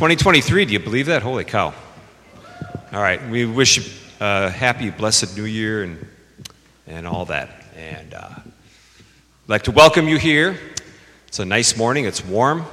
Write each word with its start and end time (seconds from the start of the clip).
2023, 0.00 0.64
do 0.64 0.72
you 0.72 0.78
believe 0.78 1.04
that? 1.04 1.20
Holy 1.20 1.44
cow. 1.44 1.74
All 2.90 3.02
right, 3.02 3.22
we 3.28 3.44
wish 3.44 3.76
you 3.76 3.84
a 4.18 4.48
happy, 4.48 4.88
blessed 4.88 5.36
new 5.36 5.44
year 5.44 5.82
and, 5.82 6.06
and 6.86 7.06
all 7.06 7.26
that. 7.26 7.66
And 7.76 8.14
uh, 8.14 8.30
I'd 8.30 8.42
like 9.46 9.64
to 9.64 9.72
welcome 9.72 10.08
you 10.08 10.16
here. 10.16 10.58
It's 11.28 11.38
a 11.38 11.44
nice 11.44 11.76
morning, 11.76 12.06
it's 12.06 12.24
warm, 12.24 12.64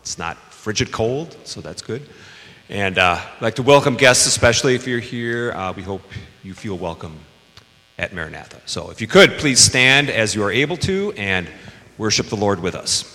it's 0.00 0.18
not 0.18 0.36
frigid 0.52 0.92
cold, 0.92 1.34
so 1.44 1.62
that's 1.62 1.80
good. 1.80 2.02
And 2.68 2.98
uh, 2.98 3.18
I'd 3.18 3.40
like 3.40 3.54
to 3.54 3.62
welcome 3.62 3.94
guests, 3.94 4.26
especially 4.26 4.74
if 4.74 4.86
you're 4.86 5.00
here. 5.00 5.52
Uh, 5.52 5.72
we 5.72 5.82
hope 5.82 6.02
you 6.42 6.52
feel 6.52 6.76
welcome 6.76 7.16
at 7.96 8.12
Maranatha. 8.12 8.60
So 8.66 8.90
if 8.90 9.00
you 9.00 9.06
could, 9.06 9.38
please 9.38 9.58
stand 9.58 10.10
as 10.10 10.34
you 10.34 10.44
are 10.44 10.52
able 10.52 10.76
to 10.76 11.14
and 11.16 11.48
worship 11.96 12.26
the 12.26 12.36
Lord 12.36 12.60
with 12.60 12.74
us. 12.74 13.13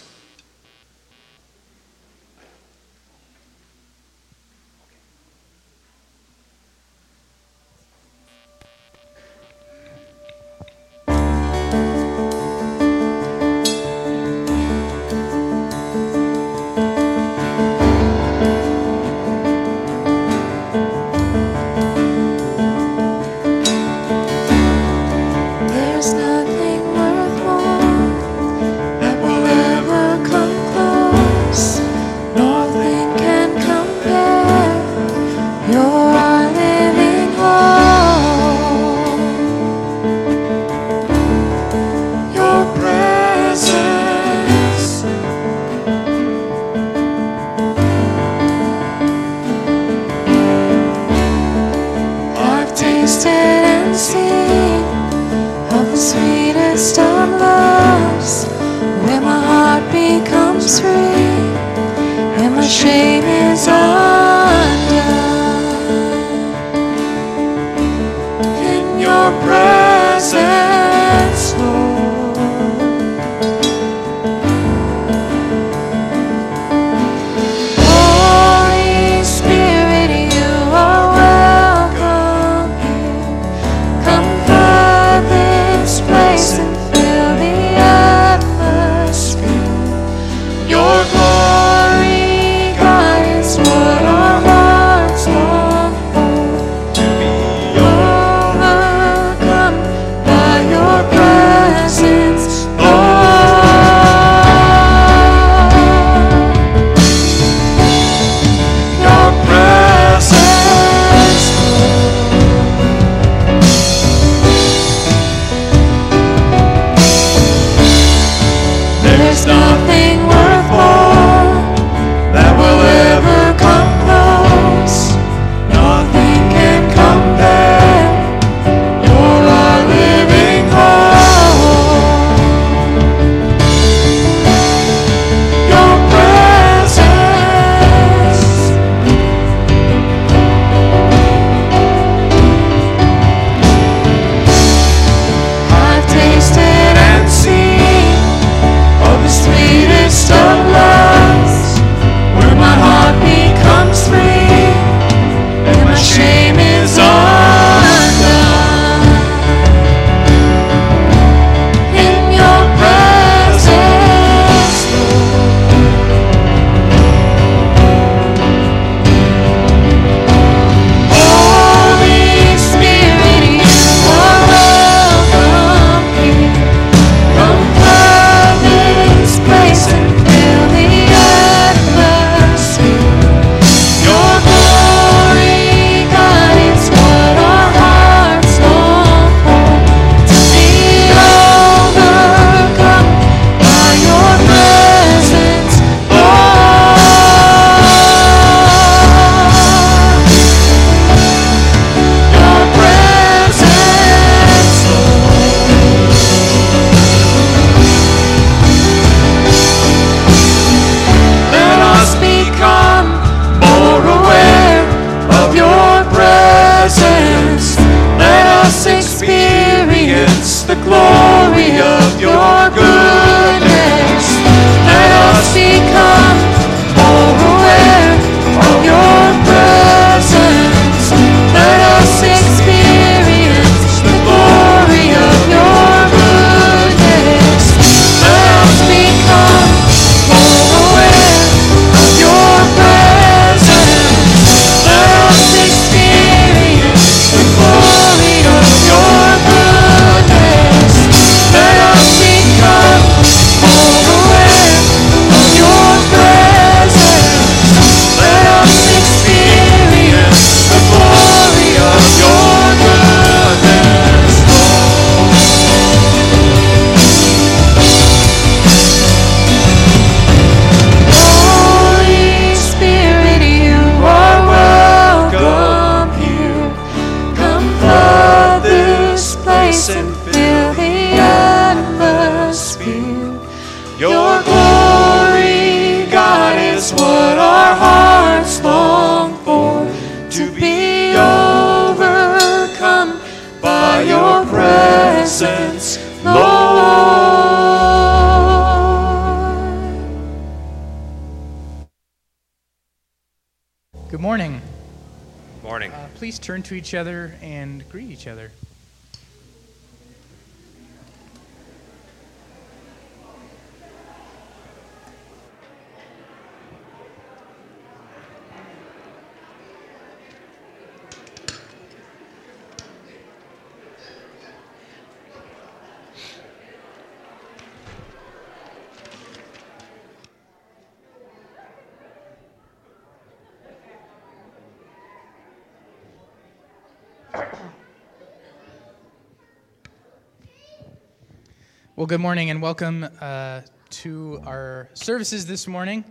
Well, 341.99 342.07
good 342.07 342.21
morning 342.21 342.49
and 342.49 342.61
welcome 342.61 343.05
uh, 343.19 343.59
to 343.89 344.41
our 344.45 344.87
services 344.93 345.45
this 345.45 345.67
morning, 345.67 346.05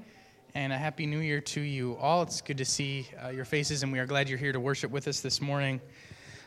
and 0.55 0.70
a 0.70 0.76
happy 0.76 1.06
new 1.06 1.20
year 1.20 1.40
to 1.40 1.62
you 1.62 1.96
all. 1.96 2.20
It's 2.20 2.43
good 2.43 2.58
to 2.58 2.67
see 2.67 3.08
uh, 3.25 3.31
your 3.31 3.46
faces, 3.46 3.82
and 3.82 3.90
we 3.90 3.99
are 3.99 4.05
glad 4.05 4.29
you're 4.29 4.37
here 4.37 4.52
to 4.52 4.61
worship 4.61 4.90
with 4.90 5.08
us 5.08 5.20
this 5.20 5.40
morning. 5.40 5.81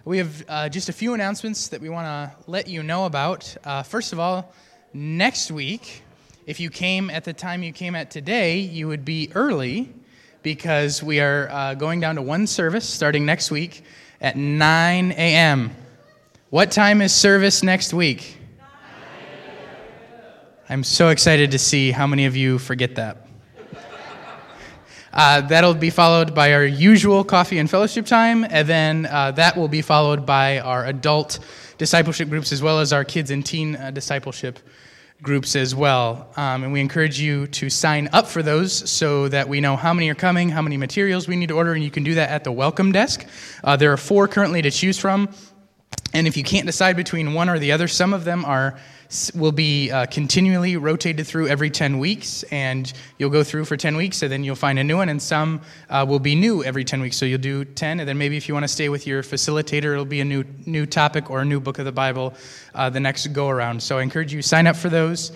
We 0.05 0.19
have 0.19 0.45
uh, 0.47 0.69
just 0.69 0.89
a 0.89 0.93
few 0.93 1.15
announcements 1.15 1.69
that 1.69 1.81
we 1.81 1.89
want 1.89 2.05
to 2.05 2.51
let 2.51 2.67
you 2.67 2.83
know 2.83 3.05
about. 3.05 3.57
Uh, 3.63 3.81
first 3.81 4.13
of 4.13 4.19
all, 4.19 4.53
next 4.93 5.49
week, 5.49 6.03
if 6.45 6.59
you 6.59 6.69
came 6.69 7.09
at 7.09 7.23
the 7.23 7.33
time 7.33 7.63
you 7.63 7.73
came 7.73 7.95
at 7.95 8.11
today, 8.11 8.59
you 8.59 8.87
would 8.89 9.03
be 9.03 9.31
early 9.33 9.91
because 10.43 11.01
we 11.01 11.19
are 11.19 11.49
uh, 11.49 11.73
going 11.73 11.99
down 11.99 12.13
to 12.13 12.21
one 12.21 12.45
service 12.45 12.87
starting 12.87 13.25
next 13.25 13.49
week 13.49 13.83
at 14.21 14.35
9 14.35 15.11
a.m. 15.13 15.71
What 16.51 16.69
time 16.69 17.01
is 17.01 17.11
service 17.11 17.63
next 17.63 17.91
week? 17.91 18.37
I'm 20.71 20.85
so 20.85 21.09
excited 21.09 21.51
to 21.51 21.59
see 21.59 21.91
how 21.91 22.07
many 22.07 22.27
of 22.27 22.37
you 22.37 22.57
forget 22.57 22.95
that. 22.95 23.27
Uh, 25.11 25.41
that'll 25.41 25.73
be 25.73 25.89
followed 25.89 26.33
by 26.33 26.53
our 26.53 26.63
usual 26.63 27.25
coffee 27.25 27.57
and 27.57 27.69
fellowship 27.69 28.05
time, 28.05 28.45
and 28.45 28.65
then 28.69 29.05
uh, 29.07 29.31
that 29.31 29.57
will 29.57 29.67
be 29.67 29.81
followed 29.81 30.25
by 30.25 30.59
our 30.59 30.85
adult 30.85 31.39
discipleship 31.77 32.29
groups 32.29 32.53
as 32.53 32.61
well 32.61 32.79
as 32.79 32.93
our 32.93 33.03
kids 33.03 33.31
and 33.31 33.45
teen 33.45 33.75
uh, 33.75 33.91
discipleship 33.91 34.59
groups 35.21 35.57
as 35.57 35.75
well. 35.75 36.31
Um, 36.37 36.63
and 36.63 36.71
we 36.71 36.79
encourage 36.79 37.19
you 37.19 37.47
to 37.47 37.69
sign 37.69 38.07
up 38.13 38.25
for 38.25 38.41
those 38.41 38.89
so 38.89 39.27
that 39.27 39.49
we 39.49 39.59
know 39.59 39.75
how 39.75 39.93
many 39.93 40.09
are 40.09 40.15
coming, 40.15 40.47
how 40.47 40.61
many 40.61 40.77
materials 40.77 41.27
we 41.27 41.35
need 41.35 41.49
to 41.49 41.55
order, 41.57 41.73
and 41.73 41.83
you 41.83 41.91
can 41.91 42.03
do 42.03 42.13
that 42.13 42.29
at 42.29 42.45
the 42.45 42.51
welcome 42.53 42.93
desk. 42.93 43.27
Uh, 43.61 43.75
there 43.75 43.91
are 43.91 43.97
four 43.97 44.25
currently 44.29 44.61
to 44.61 44.71
choose 44.71 44.97
from. 44.97 45.27
And 46.13 46.27
if 46.27 46.37
you 46.37 46.43
can't 46.43 46.65
decide 46.65 46.95
between 46.95 47.33
one 47.33 47.49
or 47.49 47.59
the 47.59 47.73
other, 47.73 47.89
some 47.89 48.13
of 48.13 48.23
them 48.23 48.45
are 48.45 48.79
will 49.35 49.51
be 49.51 49.91
uh, 49.91 50.05
continually 50.05 50.77
rotated 50.77 51.27
through 51.27 51.47
every 51.47 51.69
10 51.69 51.99
weeks, 51.99 52.43
and 52.43 52.91
you'll 53.17 53.29
go 53.29 53.43
through 53.43 53.65
for 53.65 53.75
10 53.75 53.95
weeks, 53.97 54.21
and 54.21 54.31
then 54.31 54.43
you'll 54.43 54.55
find 54.55 54.79
a 54.79 54.83
new 54.83 54.97
one, 54.97 55.09
and 55.09 55.21
some 55.21 55.61
uh, 55.89 56.05
will 56.07 56.19
be 56.19 56.33
new 56.33 56.63
every 56.63 56.85
10 56.85 57.01
weeks. 57.01 57.17
So 57.17 57.25
you'll 57.25 57.39
do 57.39 57.65
10, 57.65 57.99
and 57.99 58.07
then 58.07 58.17
maybe 58.17 58.37
if 58.37 58.47
you 58.47 58.53
want 58.53 58.63
to 58.63 58.69
stay 58.69 58.89
with 58.89 59.05
your 59.05 59.21
facilitator, 59.21 59.91
it'll 59.91 60.05
be 60.05 60.21
a 60.21 60.25
new, 60.25 60.45
new 60.65 60.85
topic 60.85 61.29
or 61.29 61.41
a 61.41 61.45
new 61.45 61.59
book 61.59 61.77
of 61.79 61.85
the 61.85 61.91
Bible 61.91 62.33
uh, 62.73 62.89
the 62.89 62.99
next 62.99 63.27
go 63.27 63.49
around. 63.49 63.83
So 63.83 63.97
I 63.97 64.01
encourage 64.01 64.33
you 64.33 64.41
sign 64.41 64.65
up 64.65 64.75
for 64.75 64.89
those. 64.89 65.31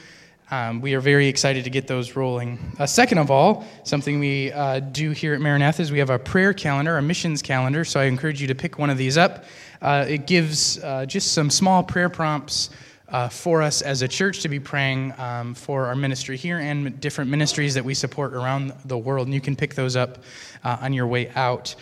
Um, 0.51 0.80
we 0.80 0.94
are 0.94 1.01
very 1.01 1.27
excited 1.27 1.63
to 1.63 1.72
get 1.72 1.88
those 1.88 2.16
rolling. 2.16 2.60
Uh, 2.77 2.86
second 2.86 3.18
of 3.18 3.31
all, 3.31 3.66
something 3.83 4.19
we 4.19 4.51
uh, 4.51 4.80
do 4.80 5.10
here 5.10 5.33
at 5.33 5.42
Maranatha 5.42 5.81
is 5.81 5.92
we 5.92 6.00
have 6.00 6.12
a 6.12 6.19
prayer 6.19 6.54
calendar, 6.54 6.98
a 6.98 7.01
missions 7.01 7.42
calendar. 7.42 7.83
So 7.83 8.00
I 8.00 8.04
encourage 8.04 8.39
you 8.42 8.48
to 8.48 8.56
pick 8.56 8.77
one 8.77 8.92
of 8.92 8.98
these 8.98 9.18
up. 9.18 9.45
Uh, 9.81 10.06
it 10.07 10.27
gives 10.27 10.81
uh, 10.83 11.06
just 11.07 11.33
some 11.33 11.50
small 11.50 11.83
prayer 11.83 12.10
prompts 12.10 12.69
uh, 13.15 13.29
for 13.29 13.62
us 13.62 13.81
as 13.81 14.01
a 14.01 14.07
church 14.09 14.41
to 14.41 14.50
be 14.50 14.59
praying 14.59 15.13
um, 15.17 15.53
for 15.53 15.85
our 15.85 15.95
ministry 15.95 16.35
here 16.35 16.59
and 16.59 17.00
different 17.00 17.31
ministries 17.31 17.73
that 17.73 17.85
we 17.85 17.94
support 17.94 18.33
around 18.33 18.73
the 18.83 18.97
world. 18.97 19.25
And 19.27 19.33
you 19.33 19.39
can 19.39 19.56
pick 19.56 19.73
those 19.73 19.95
up 19.95 20.17
uh, 20.65 20.79
on 20.81 20.91
your 20.91 21.07
way 21.07 21.29
out. 21.29 21.75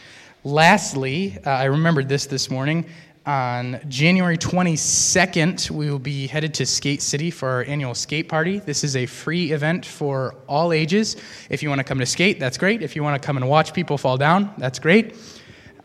Lastly, 0.43 1.39
uh, 1.43 1.49
I 1.49 1.63
remembered 1.63 2.07
this 2.07 2.27
this 2.27 2.51
morning. 2.51 2.85
On 3.25 3.79
January 3.89 4.37
22nd, 4.37 5.71
we 5.71 5.89
will 5.89 5.97
be 5.97 6.27
headed 6.27 6.53
to 6.53 6.67
Skate 6.67 7.01
City 7.01 7.31
for 7.31 7.49
our 7.49 7.63
annual 7.63 7.95
skate 7.95 8.29
party. 8.29 8.59
This 8.59 8.83
is 8.83 8.95
a 8.95 9.07
free 9.07 9.53
event 9.53 9.87
for 9.87 10.35
all 10.47 10.71
ages. 10.71 11.15
If 11.49 11.63
you 11.63 11.69
want 11.69 11.79
to 11.79 11.83
come 11.83 11.97
to 11.97 12.05
skate, 12.05 12.39
that's 12.39 12.59
great. 12.59 12.83
If 12.83 12.95
you 12.95 13.01
want 13.01 13.19
to 13.19 13.25
come 13.25 13.37
and 13.37 13.49
watch 13.49 13.73
people 13.73 13.97
fall 13.97 14.17
down, 14.17 14.53
that's 14.59 14.77
great. 14.77 15.15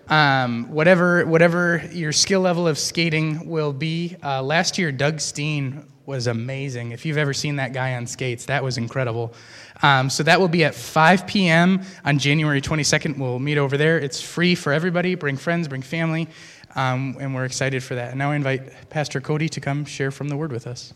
Um, 0.09 0.71
whatever, 0.71 1.27
whatever 1.27 1.83
your 1.93 2.13
skill 2.13 2.41
level 2.41 2.67
of 2.67 2.79
skating 2.79 3.47
will 3.49 3.73
be. 3.73 4.17
Uh, 4.23 4.43
last 4.43 4.79
year, 4.79 4.91
Doug 4.91 5.21
Steen 5.21 5.85
was 6.07 6.27
amazing. 6.27 6.93
If 6.93 7.05
you've 7.05 7.19
ever 7.19 7.35
seen 7.35 7.57
that 7.57 7.75
guy 7.75 7.95
on 7.95 8.07
skates, 8.07 8.47
that 8.47 8.65
was 8.65 8.79
incredible. 8.79 9.35
Um, 9.83 10.09
so 10.09 10.23
that 10.23 10.41
will 10.41 10.49
be 10.49 10.65
at 10.65 10.75
5 10.75 11.27
p.m. 11.27 11.83
on 12.05 12.19
January 12.19 12.63
22nd. 12.63 13.19
We'll 13.19 13.39
meet 13.39 13.59
over 13.59 13.77
there. 13.77 13.99
It's 13.99 14.19
free 14.19 14.55
for 14.55 14.73
everybody. 14.73 15.15
Bring 15.15 15.37
friends, 15.37 15.69
bring 15.69 15.83
family, 15.83 16.27
um, 16.75 17.19
and 17.21 17.35
we're 17.35 17.45
excited 17.45 17.85
for 17.85 17.95
that. 17.97 18.09
And 18.09 18.19
now 18.19 18.31
I 18.31 18.37
invite 18.37 18.89
Pastor 18.89 19.21
Cody 19.21 19.51
to 19.51 19.61
come 19.61 19.85
share 19.85 20.11
from 20.11 20.29
the 20.29 20.37
Word 20.39 20.51
with 20.51 20.67
us. 20.67 20.95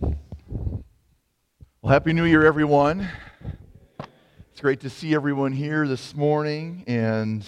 Well, 0.00 1.92
Happy 1.92 2.12
New 2.12 2.24
Year, 2.24 2.44
everyone. 2.44 3.08
It's 4.50 4.60
great 4.60 4.80
to 4.80 4.90
see 4.90 5.14
everyone 5.14 5.52
here 5.52 5.86
this 5.86 6.16
morning. 6.16 6.82
And 6.88 7.46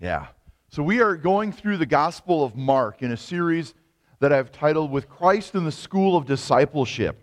yeah, 0.00 0.28
so 0.70 0.82
we 0.82 1.02
are 1.02 1.14
going 1.14 1.52
through 1.52 1.76
the 1.76 1.84
Gospel 1.84 2.42
of 2.42 2.56
Mark 2.56 3.02
in 3.02 3.12
a 3.12 3.18
series 3.18 3.74
that 4.20 4.32
I've 4.32 4.50
titled 4.50 4.90
With 4.90 5.10
Christ 5.10 5.54
in 5.54 5.64
the 5.64 5.72
School 5.72 6.16
of 6.16 6.24
Discipleship. 6.24 7.22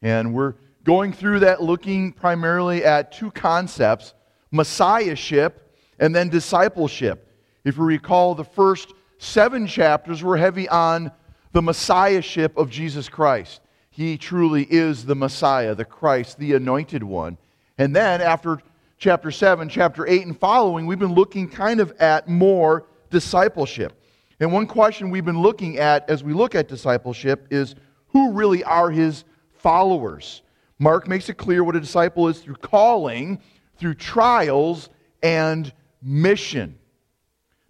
And 0.00 0.32
we're 0.32 0.54
going 0.84 1.12
through 1.12 1.40
that 1.40 1.60
looking 1.60 2.12
primarily 2.12 2.84
at 2.84 3.10
two 3.10 3.32
concepts 3.32 4.14
messiahship 4.52 5.76
and 5.98 6.14
then 6.14 6.28
discipleship. 6.28 7.36
If 7.64 7.78
you 7.78 7.82
recall, 7.82 8.36
the 8.36 8.44
first 8.44 8.92
seven 9.18 9.66
chapters 9.66 10.22
were 10.22 10.36
heavy 10.36 10.68
on 10.68 11.10
the 11.50 11.62
messiahship 11.62 12.56
of 12.56 12.70
Jesus 12.70 13.08
Christ. 13.08 13.60
He 13.90 14.18
truly 14.18 14.68
is 14.70 15.04
the 15.04 15.16
Messiah, 15.16 15.74
the 15.74 15.84
Christ, 15.84 16.38
the 16.38 16.52
anointed 16.52 17.02
one. 17.02 17.38
And 17.76 17.96
then 17.96 18.20
after 18.20 18.60
chapter 19.04 19.30
7, 19.30 19.68
chapter 19.68 20.06
8, 20.06 20.22
and 20.22 20.40
following, 20.40 20.86
we've 20.86 20.98
been 20.98 21.12
looking 21.12 21.46
kind 21.46 21.78
of 21.78 21.92
at 22.00 22.26
more 22.26 22.86
discipleship. 23.10 23.92
And 24.40 24.50
one 24.50 24.66
question 24.66 25.10
we've 25.10 25.26
been 25.26 25.42
looking 25.42 25.76
at 25.76 26.08
as 26.08 26.24
we 26.24 26.32
look 26.32 26.54
at 26.54 26.68
discipleship 26.68 27.46
is 27.50 27.74
who 28.08 28.32
really 28.32 28.64
are 28.64 28.90
his 28.90 29.24
followers? 29.52 30.40
Mark 30.78 31.06
makes 31.06 31.28
it 31.28 31.34
clear 31.34 31.62
what 31.62 31.76
a 31.76 31.80
disciple 31.80 32.28
is 32.28 32.40
through 32.40 32.54
calling, 32.54 33.42
through 33.76 33.92
trials, 33.92 34.88
and 35.22 35.70
mission. 36.00 36.78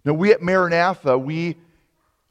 Now, 0.05 0.13
we 0.13 0.31
at 0.31 0.41
Maranatha, 0.41 1.17
we 1.17 1.57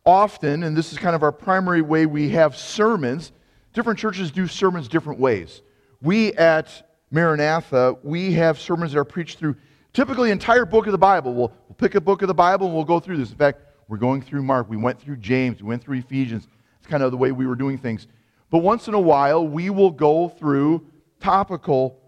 often, 0.06 0.62
and 0.62 0.74
this 0.74 0.92
is 0.92 0.98
kind 0.98 1.14
of 1.14 1.22
our 1.22 1.30
primary 1.30 1.82
way 1.82 2.06
we 2.06 2.30
have 2.30 2.56
sermons, 2.56 3.32
different 3.74 3.98
churches 3.98 4.30
do 4.30 4.48
sermons 4.48 4.88
different 4.88 5.20
ways. 5.20 5.60
We 6.00 6.32
at 6.32 6.93
Maranatha, 7.14 7.96
we 8.02 8.32
have 8.32 8.58
sermons 8.58 8.92
that 8.92 8.98
are 8.98 9.04
preached 9.04 9.38
through 9.38 9.54
typically 9.92 10.32
entire 10.32 10.66
book 10.66 10.86
of 10.86 10.92
the 10.92 10.98
Bible. 10.98 11.32
We'll, 11.32 11.52
we'll 11.68 11.76
pick 11.78 11.94
a 11.94 12.00
book 12.00 12.22
of 12.22 12.28
the 12.28 12.34
Bible 12.34 12.66
and 12.66 12.74
we'll 12.74 12.84
go 12.84 12.98
through 12.98 13.18
this. 13.18 13.30
In 13.30 13.36
fact, 13.36 13.62
we're 13.86 13.98
going 13.98 14.20
through 14.20 14.42
Mark. 14.42 14.68
We 14.68 14.76
went 14.76 15.00
through 15.00 15.18
James. 15.18 15.62
We 15.62 15.68
went 15.68 15.84
through 15.84 15.98
Ephesians. 15.98 16.48
It's 16.78 16.88
kind 16.88 17.04
of 17.04 17.12
the 17.12 17.16
way 17.16 17.30
we 17.30 17.46
were 17.46 17.54
doing 17.54 17.78
things. 17.78 18.08
But 18.50 18.58
once 18.58 18.88
in 18.88 18.94
a 18.94 19.00
while, 19.00 19.46
we 19.46 19.70
will 19.70 19.92
go 19.92 20.28
through 20.28 20.88
topical 21.20 22.00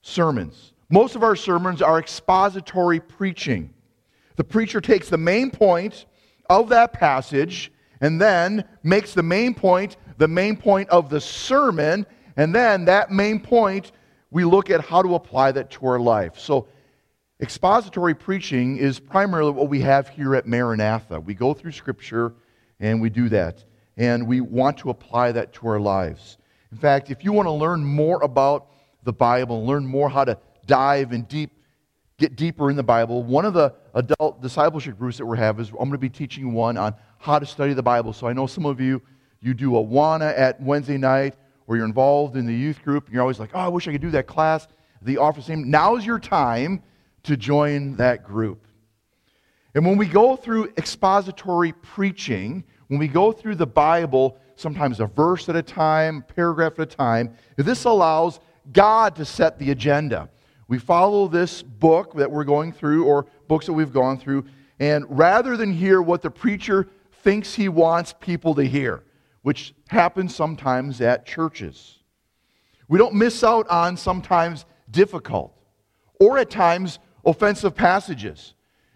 sermons. 0.00 0.74
Most 0.88 1.16
of 1.16 1.24
our 1.24 1.34
sermons 1.34 1.82
are 1.82 1.98
expository 1.98 3.00
preaching. 3.00 3.74
The 4.36 4.44
preacher 4.44 4.80
takes 4.80 5.08
the 5.08 5.18
main 5.18 5.50
point 5.50 6.06
of 6.48 6.68
that 6.68 6.92
passage 6.92 7.72
and 8.00 8.20
then 8.20 8.62
makes 8.84 9.12
the 9.12 9.24
main 9.24 9.54
point 9.54 9.96
the 10.18 10.28
main 10.28 10.56
point 10.56 10.88
of 10.90 11.10
the 11.10 11.20
sermon, 11.20 12.06
and 12.38 12.54
then 12.54 12.84
that 12.84 13.10
main 13.10 13.40
point, 13.40 13.90
we 14.30 14.44
look 14.44 14.70
at 14.70 14.80
how 14.80 15.02
to 15.02 15.16
apply 15.16 15.52
that 15.52 15.70
to 15.72 15.86
our 15.86 15.98
life. 15.98 16.38
So, 16.38 16.68
expository 17.40 18.14
preaching 18.14 18.76
is 18.76 19.00
primarily 19.00 19.50
what 19.50 19.68
we 19.68 19.80
have 19.80 20.08
here 20.08 20.36
at 20.36 20.46
Maranatha. 20.46 21.18
We 21.18 21.34
go 21.34 21.52
through 21.52 21.72
Scripture 21.72 22.32
and 22.78 23.00
we 23.00 23.10
do 23.10 23.28
that, 23.30 23.64
and 23.96 24.26
we 24.26 24.40
want 24.40 24.78
to 24.78 24.90
apply 24.90 25.32
that 25.32 25.52
to 25.54 25.66
our 25.66 25.80
lives. 25.80 26.38
In 26.70 26.78
fact, 26.78 27.10
if 27.10 27.24
you 27.24 27.32
want 27.32 27.46
to 27.46 27.52
learn 27.52 27.84
more 27.84 28.22
about 28.22 28.68
the 29.02 29.12
Bible, 29.12 29.66
learn 29.66 29.84
more 29.84 30.08
how 30.08 30.24
to 30.24 30.38
dive 30.66 31.10
and 31.10 31.26
deep, 31.26 31.50
get 32.18 32.36
deeper 32.36 32.70
in 32.70 32.76
the 32.76 32.84
Bible, 32.84 33.24
one 33.24 33.46
of 33.46 33.52
the 33.54 33.74
adult 33.94 34.40
discipleship 34.40 34.96
groups 34.96 35.18
that 35.18 35.26
we 35.26 35.36
have 35.38 35.58
is 35.58 35.70
I'm 35.70 35.76
going 35.76 35.92
to 35.92 35.98
be 35.98 36.08
teaching 36.08 36.52
one 36.52 36.76
on 36.76 36.94
how 37.18 37.40
to 37.40 37.46
study 37.46 37.72
the 37.72 37.82
Bible. 37.82 38.12
So 38.12 38.28
I 38.28 38.32
know 38.32 38.46
some 38.46 38.64
of 38.64 38.80
you 38.80 39.02
you 39.40 39.54
do 39.54 39.70
Awana 39.70 40.36
at 40.36 40.60
Wednesday 40.60 40.98
night, 40.98 41.34
or 41.68 41.76
you're 41.76 41.84
involved 41.84 42.36
in 42.36 42.46
the 42.46 42.54
youth 42.54 42.82
group, 42.82 43.04
and 43.04 43.14
you're 43.14 43.22
always 43.22 43.38
like, 43.38 43.50
oh, 43.54 43.60
I 43.60 43.68
wish 43.68 43.86
I 43.86 43.92
could 43.92 44.00
do 44.00 44.10
that 44.10 44.26
class. 44.26 44.66
The 45.02 45.18
office 45.18 45.48
name. 45.48 45.70
Now's 45.70 46.04
your 46.04 46.18
time 46.18 46.82
to 47.22 47.36
join 47.36 47.94
that 47.96 48.24
group. 48.24 48.66
And 49.74 49.86
when 49.86 49.98
we 49.98 50.06
go 50.06 50.34
through 50.34 50.72
expository 50.76 51.72
preaching, 51.72 52.64
when 52.88 52.98
we 52.98 53.06
go 53.06 53.30
through 53.30 53.56
the 53.56 53.66
Bible, 53.66 54.38
sometimes 54.56 54.98
a 54.98 55.06
verse 55.06 55.48
at 55.48 55.56
a 55.56 55.62
time, 55.62 56.24
paragraph 56.34 56.72
at 56.80 56.92
a 56.92 56.96
time, 56.96 57.36
this 57.56 57.84
allows 57.84 58.40
God 58.72 59.14
to 59.16 59.24
set 59.24 59.58
the 59.58 59.70
agenda. 59.70 60.30
We 60.68 60.78
follow 60.78 61.28
this 61.28 61.62
book 61.62 62.14
that 62.14 62.30
we're 62.30 62.44
going 62.44 62.72
through, 62.72 63.04
or 63.04 63.26
books 63.46 63.66
that 63.66 63.74
we've 63.74 63.92
gone 63.92 64.18
through, 64.18 64.46
and 64.80 65.04
rather 65.08 65.56
than 65.56 65.72
hear 65.72 66.00
what 66.00 66.22
the 66.22 66.30
preacher 66.30 66.88
thinks 67.22 67.54
he 67.54 67.68
wants 67.68 68.14
people 68.18 68.54
to 68.54 68.64
hear, 68.64 69.02
which 69.48 69.72
happens 69.88 70.34
sometimes 70.34 71.00
at 71.00 71.24
churches, 71.24 72.00
we 72.86 72.98
don't 72.98 73.14
miss 73.14 73.42
out 73.42 73.66
on 73.70 73.96
sometimes 73.96 74.66
difficult 74.90 75.56
or 76.20 76.36
at 76.36 76.50
times 76.50 76.98
offensive 77.24 77.74
passages. 77.74 78.52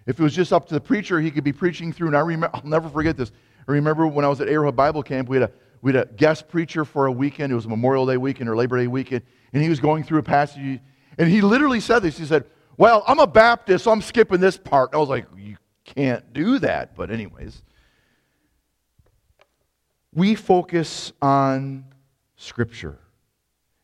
If 0.06 0.20
it 0.20 0.22
was 0.22 0.34
just 0.34 0.52
up 0.52 0.68
to 0.68 0.74
the 0.74 0.80
preacher, 0.80 1.22
he 1.22 1.30
could 1.30 1.42
be 1.42 1.54
preaching 1.54 1.90
through, 1.90 2.08
and 2.08 2.16
I 2.18 2.20
remember, 2.20 2.50
I'll 2.52 2.68
never 2.68 2.90
forget 2.90 3.16
this. 3.16 3.32
I 3.66 3.72
remember 3.72 4.06
when 4.06 4.26
I 4.26 4.28
was 4.28 4.42
at 4.42 4.48
Arrowhead 4.48 4.76
Bible 4.76 5.02
Camp, 5.02 5.26
we 5.26 5.38
had, 5.38 5.48
a, 5.48 5.52
we 5.80 5.94
had 5.94 6.06
a 6.06 6.12
guest 6.12 6.50
preacher 6.50 6.84
for 6.84 7.06
a 7.06 7.12
weekend. 7.12 7.50
It 7.50 7.54
was 7.54 7.66
Memorial 7.66 8.04
Day 8.04 8.18
weekend 8.18 8.50
or 8.50 8.54
Labor 8.54 8.76
Day 8.76 8.88
weekend, 8.88 9.22
and 9.54 9.62
he 9.62 9.70
was 9.70 9.80
going 9.80 10.04
through 10.04 10.18
a 10.18 10.22
passage, 10.22 10.80
and 11.16 11.30
he 11.30 11.40
literally 11.40 11.80
said 11.80 12.00
this. 12.00 12.18
He 12.18 12.26
said, 12.26 12.44
Well, 12.76 13.04
I'm 13.06 13.20
a 13.20 13.26
Baptist, 13.26 13.84
so 13.84 13.90
I'm 13.90 14.02
skipping 14.02 14.40
this 14.40 14.58
part. 14.58 14.90
And 14.90 14.96
I 14.96 14.98
was 14.98 15.08
like, 15.08 15.24
You 15.34 15.56
can't 15.86 16.30
do 16.34 16.58
that. 16.58 16.94
But, 16.94 17.10
anyways, 17.10 17.62
we 20.14 20.34
focus 20.34 21.12
on 21.22 21.84
Scripture. 22.36 22.98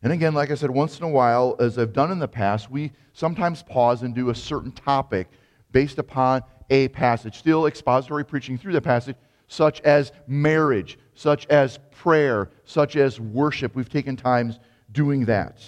And 0.02 0.12
again, 0.12 0.34
like 0.34 0.50
I 0.50 0.54
said, 0.54 0.70
once 0.70 0.98
in 0.98 1.04
a 1.04 1.08
while, 1.08 1.56
as 1.58 1.78
I've 1.78 1.92
done 1.92 2.12
in 2.12 2.18
the 2.18 2.28
past, 2.28 2.70
we 2.70 2.92
sometimes 3.12 3.62
pause 3.62 4.02
and 4.02 4.14
do 4.14 4.30
a 4.30 4.34
certain 4.34 4.70
topic 4.72 5.28
based 5.72 5.98
upon 5.98 6.42
a 6.70 6.88
passage. 6.88 7.36
Still 7.36 7.66
expository 7.66 8.24
preaching 8.24 8.58
through 8.58 8.74
the 8.74 8.80
passage, 8.80 9.16
such 9.48 9.80
as 9.80 10.12
marriage, 10.26 10.98
such 11.14 11.46
as 11.46 11.78
prayer, 11.90 12.50
such 12.64 12.96
as 12.96 13.18
worship. 13.18 13.74
We've 13.74 13.88
taken 13.88 14.16
times 14.16 14.60
doing 14.92 15.24
that. 15.24 15.62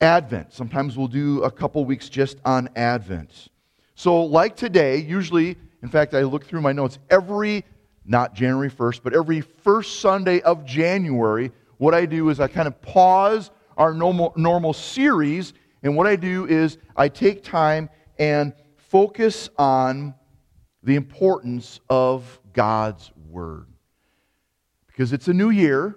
Advent. 0.00 0.52
Sometimes 0.52 0.96
we'll 0.96 1.08
do 1.08 1.42
a 1.42 1.50
couple 1.50 1.84
weeks 1.84 2.08
just 2.08 2.38
on 2.44 2.70
Advent. 2.74 3.48
So, 3.94 4.24
like 4.24 4.56
today, 4.56 4.96
usually, 4.96 5.56
in 5.82 5.88
fact, 5.90 6.14
I 6.14 6.22
look 6.22 6.46
through 6.46 6.62
my 6.62 6.72
notes 6.72 6.98
every, 7.10 7.64
not 8.10 8.34
January 8.34 8.70
1st, 8.70 9.02
but 9.04 9.14
every 9.14 9.40
first 9.40 10.00
Sunday 10.00 10.40
of 10.40 10.64
January, 10.64 11.52
what 11.78 11.94
I 11.94 12.06
do 12.06 12.28
is 12.28 12.40
I 12.40 12.48
kind 12.48 12.66
of 12.66 12.82
pause 12.82 13.52
our 13.76 13.94
normal, 13.94 14.32
normal 14.36 14.72
series, 14.72 15.54
and 15.84 15.96
what 15.96 16.08
I 16.08 16.16
do 16.16 16.44
is 16.46 16.76
I 16.96 17.08
take 17.08 17.44
time 17.44 17.88
and 18.18 18.52
focus 18.76 19.48
on 19.56 20.14
the 20.82 20.96
importance 20.96 21.78
of 21.88 22.40
God's 22.52 23.12
Word. 23.28 23.68
Because 24.88 25.12
it's 25.12 25.28
a 25.28 25.32
new 25.32 25.50
year, 25.50 25.96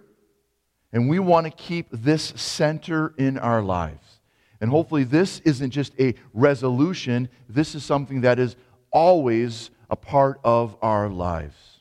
and 0.91 1.09
we 1.09 1.17
want 1.17 1.47
to 1.47 1.51
keep 1.51 1.87
this 1.91 2.25
center 2.35 3.15
in 3.17 3.39
our 3.39 3.63
lives. 3.63 4.21
And 4.61 4.69
hopefully, 4.69 5.03
this 5.03 5.39
isn't 5.45 5.71
just 5.71 5.99
a 5.99 6.13
resolution, 6.31 7.27
this 7.49 7.73
is 7.73 7.83
something 7.83 8.21
that 8.21 8.37
is 8.37 8.55
always 8.91 9.71
a 9.89 9.95
part 9.95 10.39
of 10.43 10.77
our 10.83 11.09
lives. 11.09 11.72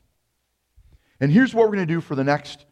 And 1.22 1.30
here's 1.30 1.54
what 1.54 1.66
we're 1.66 1.76
going 1.76 1.86
to 1.86 1.94
do 1.94 2.00
for 2.00 2.16
the 2.16 2.24
next 2.24 2.66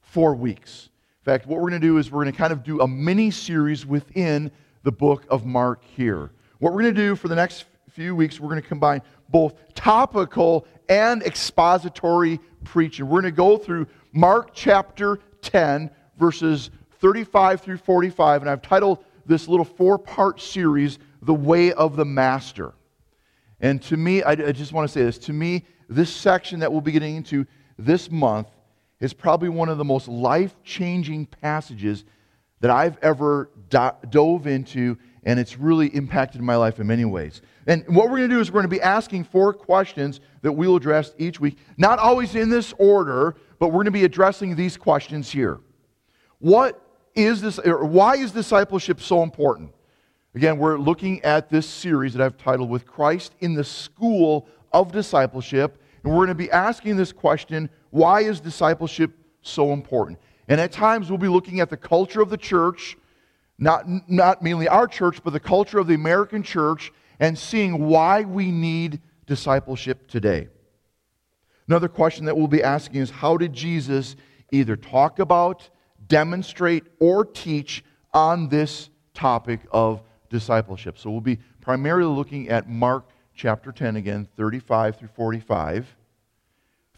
four 0.00 0.36
weeks. 0.36 0.88
In 1.18 1.24
fact, 1.24 1.48
what 1.48 1.56
we're 1.56 1.68
going 1.68 1.80
to 1.80 1.86
do 1.88 1.98
is 1.98 2.12
we're 2.12 2.22
going 2.22 2.32
to 2.32 2.38
kind 2.38 2.52
of 2.52 2.62
do 2.62 2.80
a 2.80 2.86
mini 2.86 3.32
series 3.32 3.84
within 3.84 4.52
the 4.84 4.92
book 4.92 5.24
of 5.28 5.44
Mark 5.44 5.82
here. 5.84 6.30
What 6.60 6.72
we're 6.72 6.82
going 6.82 6.94
to 6.94 7.00
do 7.00 7.16
for 7.16 7.26
the 7.26 7.34
next 7.34 7.64
few 7.90 8.14
weeks, 8.14 8.38
we're 8.38 8.50
going 8.50 8.62
to 8.62 8.68
combine 8.68 9.02
both 9.30 9.54
topical 9.74 10.64
and 10.88 11.24
expository 11.24 12.38
preaching. 12.62 13.08
We're 13.08 13.20
going 13.20 13.32
to 13.32 13.36
go 13.36 13.58
through 13.58 13.88
Mark 14.12 14.50
chapter 14.54 15.18
10, 15.42 15.90
verses 16.20 16.70
35 17.00 17.62
through 17.62 17.78
45, 17.78 18.42
and 18.42 18.50
I've 18.50 18.62
titled 18.62 19.04
this 19.26 19.48
little 19.48 19.64
four 19.64 19.98
part 19.98 20.40
series, 20.40 21.00
The 21.20 21.34
Way 21.34 21.72
of 21.72 21.96
the 21.96 22.04
Master. 22.04 22.74
And 23.58 23.82
to 23.82 23.96
me, 23.96 24.22
I, 24.22 24.30
I 24.30 24.52
just 24.52 24.72
want 24.72 24.88
to 24.88 24.92
say 24.92 25.02
this 25.02 25.18
to 25.18 25.32
me, 25.32 25.64
this 25.88 26.10
section 26.12 26.60
that 26.60 26.70
we'll 26.72 26.80
be 26.80 26.92
getting 26.92 27.16
into 27.16 27.46
this 27.78 28.10
month 28.10 28.48
is 29.00 29.12
probably 29.12 29.48
one 29.48 29.68
of 29.68 29.78
the 29.78 29.84
most 29.84 30.08
life 30.08 30.54
changing 30.64 31.26
passages 31.26 32.04
that 32.60 32.70
I've 32.70 32.96
ever 33.02 33.50
do- 33.68 34.08
dove 34.08 34.46
into, 34.46 34.96
and 35.24 35.38
it's 35.38 35.58
really 35.58 35.88
impacted 35.88 36.40
my 36.40 36.56
life 36.56 36.80
in 36.80 36.86
many 36.86 37.04
ways. 37.04 37.42
And 37.66 37.84
what 37.88 38.04
we're 38.04 38.18
going 38.18 38.30
to 38.30 38.34
do 38.36 38.40
is 38.40 38.50
we're 38.50 38.62
going 38.62 38.70
to 38.70 38.76
be 38.76 38.80
asking 38.80 39.24
four 39.24 39.52
questions 39.52 40.20
that 40.42 40.52
we'll 40.52 40.76
address 40.76 41.14
each 41.18 41.38
week, 41.38 41.58
not 41.76 41.98
always 41.98 42.34
in 42.34 42.48
this 42.48 42.72
order, 42.78 43.36
but 43.58 43.68
we're 43.68 43.78
going 43.78 43.86
to 43.86 43.90
be 43.90 44.04
addressing 44.04 44.56
these 44.56 44.76
questions 44.76 45.30
here. 45.30 45.60
What 46.38 46.80
is 47.14 47.40
this, 47.42 47.58
or 47.58 47.84
why 47.84 48.16
is 48.16 48.32
discipleship 48.32 49.00
so 49.00 49.22
important? 49.22 49.72
Again, 50.34 50.58
we're 50.58 50.78
looking 50.78 51.22
at 51.24 51.48
this 51.48 51.66
series 51.66 52.12
that 52.14 52.22
I've 52.22 52.36
titled 52.36 52.68
With 52.68 52.86
Christ 52.86 53.34
in 53.40 53.54
the 53.54 53.64
School 53.64 54.48
of 54.80 54.92
Discipleship, 54.92 55.82
and 56.04 56.12
we're 56.12 56.26
going 56.26 56.28
to 56.28 56.34
be 56.34 56.50
asking 56.50 56.96
this 56.96 57.12
question 57.12 57.70
why 57.90 58.20
is 58.20 58.40
discipleship 58.40 59.10
so 59.40 59.72
important? 59.72 60.18
And 60.48 60.60
at 60.60 60.70
times 60.70 61.08
we'll 61.08 61.18
be 61.18 61.28
looking 61.28 61.60
at 61.60 61.70
the 61.70 61.78
culture 61.78 62.20
of 62.20 62.28
the 62.28 62.36
church, 62.36 62.96
not, 63.58 63.86
not 64.08 64.42
mainly 64.42 64.68
our 64.68 64.86
church, 64.86 65.24
but 65.24 65.32
the 65.32 65.40
culture 65.40 65.78
of 65.78 65.86
the 65.86 65.94
American 65.94 66.42
church, 66.42 66.92
and 67.18 67.38
seeing 67.38 67.86
why 67.86 68.20
we 68.20 68.50
need 68.50 69.00
discipleship 69.26 70.08
today. 70.08 70.48
Another 71.68 71.88
question 71.88 72.26
that 72.26 72.36
we'll 72.36 72.46
be 72.46 72.62
asking 72.62 73.00
is 73.00 73.10
how 73.10 73.38
did 73.38 73.54
Jesus 73.54 74.14
either 74.52 74.76
talk 74.76 75.18
about, 75.20 75.70
demonstrate, 76.06 76.84
or 77.00 77.24
teach 77.24 77.82
on 78.12 78.50
this 78.50 78.90
topic 79.14 79.60
of 79.72 80.02
discipleship? 80.28 80.98
So 80.98 81.10
we'll 81.10 81.22
be 81.22 81.38
primarily 81.62 82.14
looking 82.14 82.50
at 82.50 82.68
Mark 82.68 83.08
chapter 83.36 83.70
10 83.70 83.96
again, 83.96 84.26
35 84.36 84.96
through 84.96 85.08
45. 85.08 85.94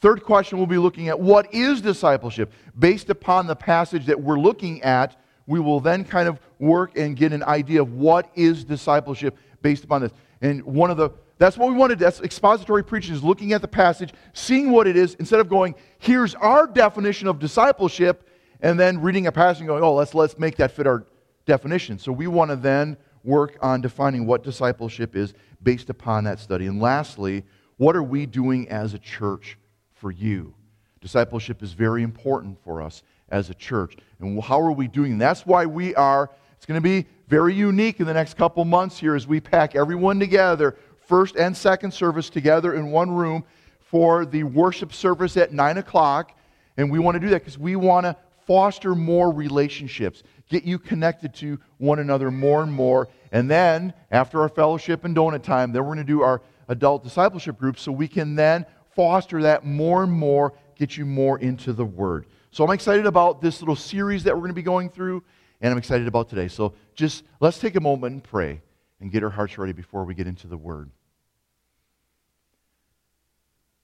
Third 0.01 0.23
question, 0.23 0.59
we'll 0.59 0.67
be 0.69 0.79
looking 0.79 1.09
at 1.09 1.19
what 1.19 1.53
is 1.53 1.81
discipleship? 1.81 2.53
Based 2.79 3.11
upon 3.11 3.47
the 3.47 3.57
passage 3.57 4.07
that 4.07 4.21
we're 4.21 4.39
looking 4.39 4.81
at, 4.83 5.21
we 5.47 5.59
will 5.59 5.81
then 5.81 6.05
kind 6.05 6.29
of 6.29 6.39
work 6.59 6.97
and 6.97 7.17
get 7.17 7.33
an 7.33 7.43
idea 7.43 7.83
of 7.83 7.95
what 7.95 8.31
is 8.35 8.65
discipleship 8.65 9.37
based 9.61 9.83
upon 9.83 10.03
this. 10.03 10.13
And 10.41 10.63
one 10.63 10.91
of 10.91 10.97
the 10.97 11.11
that's 11.39 11.57
what 11.57 11.69
we 11.69 11.75
wanted. 11.75 12.01
That's 12.01 12.21
expository 12.21 12.83
preaching 12.83 13.15
is 13.15 13.23
looking 13.23 13.53
at 13.53 13.63
the 13.63 13.69
passage, 13.69 14.13
seeing 14.33 14.73
what 14.73 14.89
it 14.89 14.97
is, 14.97 15.15
instead 15.15 15.39
of 15.39 15.49
going, 15.49 15.77
here's 15.99 16.35
our 16.35 16.67
definition 16.67 17.29
of 17.29 17.39
discipleship, 17.39 18.29
and 18.61 18.79
then 18.79 19.01
reading 19.01 19.29
a 19.29 19.33
passage 19.33 19.61
and 19.61 19.69
going, 19.69 19.83
oh, 19.83 19.95
let's 19.95 20.15
let's 20.15 20.37
make 20.37 20.57
that 20.57 20.73
fit 20.73 20.87
our 20.87 21.07
definition. 21.47 21.99
So 21.99 22.11
we 22.11 22.27
want 22.27 22.51
to 22.51 22.57
then 22.57 22.97
work 23.29 23.59
on 23.61 23.81
defining 23.81 24.27
what 24.27 24.43
discipleship 24.43 25.15
is 25.15 25.35
based 25.63 25.91
upon 25.91 26.25
that 26.25 26.41
study. 26.41 26.67
And 26.67 26.81
lastly, 26.81 27.45
what 27.77 27.95
are 27.95 28.03
we 28.03 28.27
doing 28.27 28.69
as 28.71 28.95
a 28.95 28.99
church 28.99 29.59
for 29.93 30.11
you? 30.11 30.55
Discipleship 31.01 31.63
is 31.63 31.75
very 31.75 32.03
important 32.03 32.59
for 32.65 32.83
us 32.83 33.03
as 33.29 33.51
a 33.51 33.55
church. 33.55 33.97
And 34.19 34.43
how 34.43 34.61
are 34.61 34.73
we 34.73 34.89
doing? 34.89 35.19
That's 35.19 35.47
why 35.47 35.67
we 35.67 35.95
are, 35.95 36.31
it's 36.57 36.67
going 36.67 36.81
to 36.81 36.83
be 36.83 37.07
very 37.29 37.55
unique 37.55 38.01
in 38.01 38.07
the 38.07 38.15
next 38.15 38.37
couple 38.37 38.65
months 38.65 38.99
here 38.99 39.15
as 39.15 39.27
we 39.27 39.41
pack 39.41 39.77
everyone 39.77 40.19
together, 40.19 40.77
first 41.07 41.37
and 41.37 41.57
second 41.57 41.93
service 41.93 42.31
together 42.31 42.75
in 42.75 42.91
one 42.91 43.11
room 43.11 43.45
for 43.79 44.25
the 44.25 44.43
worship 44.43 44.93
service 44.93 45.37
at 45.37 45.53
9 45.53 45.79
o'clock. 45.79 46.37
And 46.77 46.91
we 46.91 46.99
want 46.99 47.15
to 47.17 47.21
do 47.21 47.29
that 47.29 47.41
because 47.41 47.59
we 47.59 47.77
want 47.77 48.07
to 48.07 48.17
foster 48.47 48.95
more 48.95 49.31
relationships, 49.31 50.23
get 50.49 50.65
you 50.65 50.79
connected 50.79 51.35
to 51.35 51.61
one 51.77 51.99
another 51.99 52.31
more 52.31 52.63
and 52.63 52.73
more. 52.73 53.09
And 53.33 53.51
then, 53.51 53.93
after 54.11 54.41
our 54.41 54.49
fellowship 54.49 55.05
and 55.05 55.15
donut 55.15 55.43
time, 55.43 55.73
then 55.73 55.83
we're 55.83 55.95
going 55.95 56.07
to 56.07 56.13
do 56.13 56.23
our 56.23 56.43
adult 56.69 57.03
discipleship 57.03 57.59
group 57.59 57.79
so 57.79 57.93
we 57.93 58.09
can 58.09 58.35
then 58.35 58.67
foster 58.95 59.43
that 59.43 59.65
more 59.65 60.03
and 60.03 60.13
more, 60.13 60.55
get 60.77 60.97
you 60.97 61.07
more 61.07 61.39
into 61.39 61.73
the 61.73 61.85
Word. 61.85 62.27
So 62.51 62.65
I'm 62.65 62.71
excited 62.71 63.07
about 63.07 63.41
this 63.41 63.61
little 63.61 63.77
series 63.77 64.25
that 64.25 64.35
we're 64.35 64.41
going 64.41 64.51
to 64.51 64.55
be 64.55 64.63
going 64.63 64.91
through, 64.91 65.23
and 65.61 65.71
I'm 65.71 65.79
excited 65.79 66.07
about 66.07 66.29
today. 66.29 66.49
So 66.49 66.75
just 66.95 67.25
let's 67.41 67.59
take 67.59 67.77
a 67.77 67.81
moment 67.81 68.13
and 68.13 68.25
pray 68.25 68.63
and 69.01 69.11
get 69.11 69.23
our 69.23 69.31
hearts 69.31 69.59
ready 69.59 69.73
before 69.73 70.05
we 70.05 70.15
get 70.15 70.27
into 70.27 70.47
the 70.47 70.57
Word. 70.57 70.91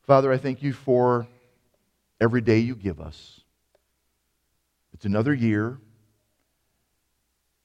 Father, 0.03 0.33
I 0.33 0.39
thank 0.39 0.63
you 0.63 0.73
for 0.73 1.27
every 2.21 2.41
day 2.41 2.59
you 2.59 2.75
give 2.75 3.01
us. 3.01 3.41
It's 4.93 5.05
another 5.05 5.35
year. 5.35 5.79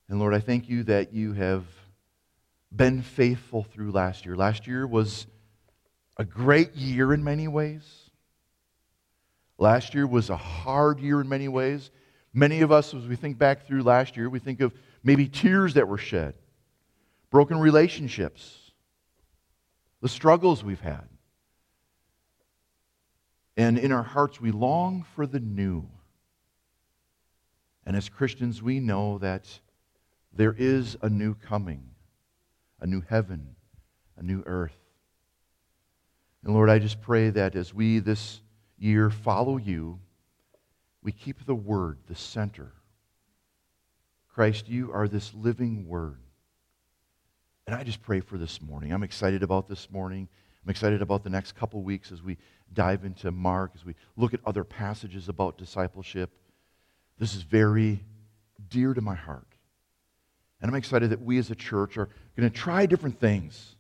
And 0.10 0.20
Lord, 0.20 0.34
I 0.34 0.40
thank 0.40 0.68
you 0.68 0.84
that 0.84 1.14
you 1.14 1.34
have 1.34 1.66
been 2.76 3.04
faithful 3.04 3.64
through 3.64 3.92
last 3.92 4.26
year. 4.26 4.36
Last 4.36 4.66
year 4.66 4.88
was 4.88 5.28
a 6.18 6.26
great 6.26 6.76
year 6.76 7.14
in 7.14 7.24
many 7.24 7.48
ways. 7.48 8.10
Last 9.60 9.94
year 9.94 10.08
was 10.08 10.32
a 10.32 10.36
hard 10.36 11.00
year 11.00 11.22
in 11.22 11.30
many 11.30 11.48
ways. 11.48 11.92
Many 12.34 12.62
of 12.62 12.72
us, 12.72 12.94
as 12.94 13.06
we 13.06 13.16
think 13.16 13.38
back 13.38 13.68
through 13.68 13.84
last 13.84 14.18
year, 14.18 14.30
we 14.30 14.40
think 14.40 14.62
of 14.62 14.74
maybe 15.04 15.28
tears 15.28 15.76
that 15.76 15.88
were 15.88 15.98
shed. 15.98 16.34
broken 17.30 17.60
relationships, 17.60 18.72
the 20.02 20.10
struggles 20.10 20.64
we've 20.64 20.82
had. 20.82 21.08
And 23.56 23.78
in 23.78 23.92
our 23.92 24.04
hearts, 24.04 24.42
we 24.42 24.52
long 24.52 25.06
for 25.16 25.28
the 25.28 25.40
new. 25.40 25.88
And 27.86 27.96
as 27.96 28.10
Christians, 28.10 28.64
we 28.64 28.80
know 28.80 29.18
that 29.20 29.60
there 30.34 30.56
is 30.58 30.98
a 31.02 31.10
new 31.10 31.34
coming, 31.36 31.84
a 32.80 32.88
new 32.88 33.02
heaven, 33.08 33.56
a 34.18 34.24
new 34.24 34.44
earth. 34.46 34.78
And 36.44 36.54
Lord, 36.54 36.70
I 36.70 36.80
just 36.80 37.02
pray 37.02 37.30
that 37.32 37.56
as 37.56 37.74
we 37.74 38.00
this 38.00 38.42
year 38.78 39.10
follow 39.10 39.58
you, 39.58 40.00
we 41.02 41.12
keep 41.12 41.46
the 41.46 41.56
Word 41.56 42.00
the 42.08 42.16
center. 42.16 42.72
Christ, 44.30 44.70
you 44.70 44.92
are 44.94 45.08
this 45.08 45.34
living 45.34 45.88
Word. 45.88 46.20
And 47.68 47.76
I 47.76 47.84
just 47.84 48.02
pray 48.02 48.20
for 48.20 48.38
this 48.38 48.62
morning. 48.62 48.92
I'm 48.94 49.04
excited 49.04 49.44
about 49.44 49.68
this 49.68 49.92
morning. 49.92 50.28
I'm 50.64 50.70
excited 50.70 51.02
about 51.02 51.24
the 51.24 51.30
next 51.30 51.56
couple 51.56 51.82
weeks 51.84 52.12
as 52.12 52.24
we 52.24 52.38
dive 52.74 53.06
into 53.06 53.32
Mark, 53.32 53.72
as 53.76 53.86
we 53.86 53.96
look 54.16 54.34
at 54.34 54.40
other 54.46 54.64
passages 54.64 55.30
about 55.30 55.58
discipleship. 55.58 56.32
This 57.18 57.36
is 57.36 57.44
very 57.44 58.04
dear 58.70 58.94
to 58.94 59.02
my 59.02 59.16
heart. 59.16 59.49
And 60.62 60.70
I'm 60.70 60.76
excited 60.76 61.12
that 61.12 61.22
we 61.22 61.38
as 61.38 61.52
a 61.52 61.56
church 61.56 61.98
are 61.98 62.10
going 62.36 62.50
to 62.50 62.56
try 62.56 62.86
different 62.86 63.20
things 63.20 63.76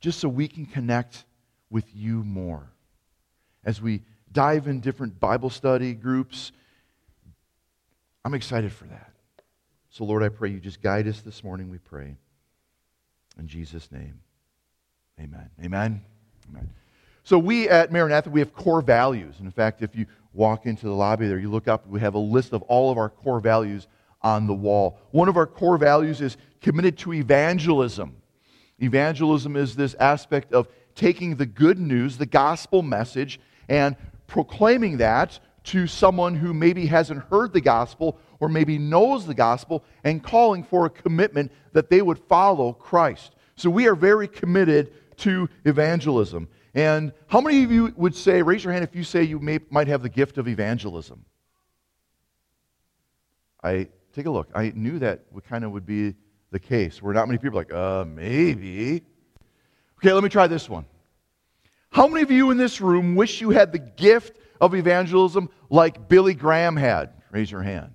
just 0.00 0.18
so 0.18 0.28
we 0.28 0.48
can 0.48 0.66
connect 0.66 1.24
with 1.70 1.84
you 1.94 2.24
more. 2.24 2.68
As 3.64 3.80
we 3.80 4.02
dive 4.32 4.66
in 4.66 4.80
different 4.80 5.20
Bible 5.20 5.50
study 5.50 5.94
groups, 5.94 6.50
I'm 8.24 8.34
excited 8.34 8.72
for 8.72 8.84
that. 8.86 9.12
So, 9.90 10.04
Lord, 10.04 10.22
I 10.22 10.28
pray 10.28 10.50
you 10.50 10.58
just 10.58 10.82
guide 10.82 11.06
us 11.06 11.20
this 11.20 11.44
morning, 11.44 11.70
we 11.70 11.78
pray. 11.78 12.16
In 13.38 13.46
Jesus' 13.46 13.90
name, 13.92 14.20
amen. 15.20 15.50
Amen. 15.62 16.02
Amen. 16.50 16.70
So, 17.24 17.38
we 17.38 17.68
at 17.68 17.92
Maranatha, 17.92 18.30
we 18.30 18.40
have 18.40 18.54
core 18.54 18.80
values. 18.80 19.36
And 19.38 19.46
in 19.46 19.52
fact, 19.52 19.82
if 19.82 19.94
you 19.94 20.06
walk 20.32 20.66
into 20.66 20.86
the 20.86 20.92
lobby 20.92 21.28
there, 21.28 21.38
you 21.38 21.50
look 21.50 21.68
up, 21.68 21.86
we 21.86 22.00
have 22.00 22.14
a 22.14 22.18
list 22.18 22.52
of 22.52 22.62
all 22.62 22.90
of 22.90 22.98
our 22.98 23.08
core 23.08 23.38
values 23.38 23.86
on 24.22 24.46
the 24.46 24.54
wall. 24.54 24.98
One 25.10 25.28
of 25.28 25.36
our 25.36 25.46
core 25.46 25.78
values 25.78 26.20
is 26.20 26.36
committed 26.60 26.98
to 26.98 27.12
evangelism. 27.12 28.16
Evangelism 28.78 29.56
is 29.56 29.76
this 29.76 29.94
aspect 29.94 30.52
of 30.52 30.68
taking 30.94 31.36
the 31.36 31.46
good 31.46 31.78
news, 31.78 32.18
the 32.18 32.26
gospel 32.26 32.82
message, 32.82 33.40
and 33.68 33.96
proclaiming 34.26 34.98
that 34.98 35.38
to 35.64 35.86
someone 35.86 36.34
who 36.34 36.52
maybe 36.52 36.86
hasn't 36.86 37.22
heard 37.24 37.52
the 37.52 37.60
gospel 37.60 38.18
or 38.40 38.48
maybe 38.48 38.78
knows 38.78 39.26
the 39.26 39.34
gospel 39.34 39.84
and 40.04 40.22
calling 40.22 40.64
for 40.64 40.86
a 40.86 40.90
commitment 40.90 41.52
that 41.72 41.88
they 41.88 42.02
would 42.02 42.18
follow 42.18 42.72
Christ. 42.72 43.36
So 43.56 43.70
we 43.70 43.86
are 43.86 43.94
very 43.94 44.26
committed 44.26 44.92
to 45.18 45.48
evangelism. 45.64 46.48
And 46.74 47.12
how 47.28 47.40
many 47.40 47.62
of 47.62 47.70
you 47.70 47.92
would 47.96 48.16
say, 48.16 48.42
raise 48.42 48.64
your 48.64 48.72
hand 48.72 48.84
if 48.84 48.96
you 48.96 49.04
say 49.04 49.22
you 49.22 49.38
may, 49.38 49.60
might 49.70 49.88
have 49.88 50.02
the 50.02 50.08
gift 50.08 50.38
of 50.38 50.48
evangelism? 50.48 51.24
I 53.62 53.88
take 54.14 54.26
a 54.26 54.30
look. 54.30 54.48
I 54.54 54.72
knew 54.74 54.98
that 54.98 55.24
would 55.32 55.44
kind 55.44 55.64
of 55.64 55.72
would 55.72 55.86
be 55.86 56.14
the 56.50 56.58
case. 56.58 57.02
Where 57.02 57.14
not 57.14 57.28
many 57.28 57.38
people 57.38 57.58
are 57.58 57.62
like, 57.62 57.72
uh, 57.72 58.04
maybe. 58.04 59.02
Okay, 59.98 60.12
let 60.12 60.22
me 60.22 60.28
try 60.28 60.46
this 60.46 60.68
one. 60.68 60.84
How 61.90 62.06
many 62.06 62.22
of 62.22 62.30
you 62.30 62.50
in 62.50 62.56
this 62.56 62.80
room 62.80 63.14
wish 63.14 63.40
you 63.40 63.50
had 63.50 63.72
the 63.72 63.78
gift 63.78 64.38
of 64.60 64.74
evangelism 64.74 65.48
like 65.70 66.08
Billy 66.08 66.34
Graham 66.34 66.76
had? 66.76 67.10
Raise 67.30 67.50
your 67.50 67.62
hand. 67.62 67.92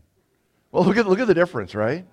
Well, 0.71 0.83
look 0.83 0.97
at, 0.97 1.07
look 1.07 1.19
at 1.19 1.27
the 1.27 1.33
difference, 1.33 1.73
right? 1.73 2.05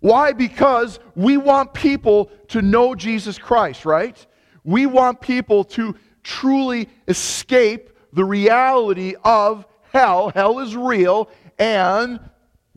Why? 0.00 0.32
Because 0.32 1.00
we 1.14 1.36
want 1.36 1.74
people 1.74 2.26
to 2.48 2.62
know 2.62 2.94
Jesus 2.94 3.38
Christ, 3.38 3.84
right? 3.84 4.26
We 4.64 4.86
want 4.86 5.20
people 5.20 5.64
to 5.64 5.96
truly 6.22 6.88
escape 7.08 7.90
the 8.12 8.24
reality 8.24 9.14
of 9.24 9.66
hell. 9.92 10.30
Hell 10.30 10.58
is 10.60 10.76
real, 10.76 11.30
and 11.58 12.20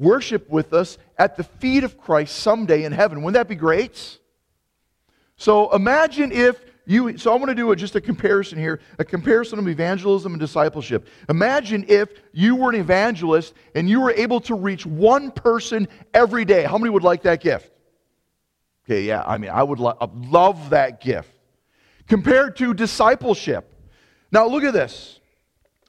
worship 0.02 0.50
with 0.50 0.74
us 0.74 0.98
at 1.18 1.38
the 1.38 1.44
feet 1.44 1.84
of 1.84 1.98
Christ 1.98 2.36
someday 2.38 2.84
in 2.84 2.92
heaven. 2.92 3.22
Wouldn't 3.22 3.36
that 3.36 3.48
be 3.48 3.56
great? 3.56 4.20
So 5.38 5.74
imagine 5.74 6.32
if 6.32 6.60
you, 6.86 7.18
so 7.18 7.32
I 7.32 7.36
want 7.36 7.50
to 7.50 7.56
do 7.56 7.72
a, 7.72 7.76
just 7.76 7.96
a 7.96 8.02
comparison 8.02 8.58
here, 8.58 8.82
a 8.98 9.06
comparison 9.06 9.60
of 9.60 9.68
evangelism 9.68 10.34
and 10.34 10.40
discipleship. 10.40 11.08
Imagine 11.30 11.86
if 11.88 12.10
you 12.34 12.56
were 12.56 12.70
an 12.72 12.76
evangelist 12.76 13.54
and 13.76 13.88
you 13.88 14.02
were 14.02 14.12
able 14.12 14.42
to 14.42 14.56
reach 14.56 14.86
one 14.86 15.32
person 15.32 15.88
every 16.14 16.44
day. 16.44 16.64
How 16.64 16.78
many 16.78 16.90
would 16.90 17.04
like 17.04 17.22
that 17.22 17.40
gift? 17.40 17.72
Okay, 18.86 19.04
yeah, 19.04 19.24
I 19.26 19.38
mean, 19.38 19.52
I 19.52 19.62
would 19.62 19.80
lo- 19.80 19.98
love 20.30 20.72
that 20.72 21.00
gift. 21.00 21.32
Compared 22.08 22.58
to 22.58 22.74
discipleship. 22.74 23.74
Now, 24.32 24.48
look 24.48 24.64
at 24.64 24.74
this. 24.74 25.21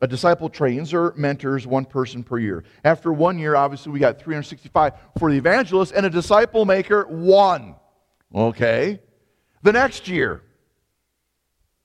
A 0.02 0.06
disciple 0.06 0.50
trains 0.50 0.92
or 0.92 1.14
mentors 1.16 1.66
one 1.66 1.84
person 1.84 2.24
per 2.24 2.38
year. 2.38 2.64
After 2.84 3.12
one 3.12 3.38
year, 3.38 3.54
obviously, 3.54 3.92
we 3.92 4.00
got 4.00 4.18
365 4.18 4.94
for 5.18 5.30
the 5.30 5.38
evangelist, 5.38 5.92
and 5.94 6.04
a 6.04 6.10
disciple 6.10 6.64
maker, 6.64 7.04
one. 7.04 7.76
Okay. 8.34 8.98
The 9.62 9.72
next 9.72 10.08
year, 10.08 10.42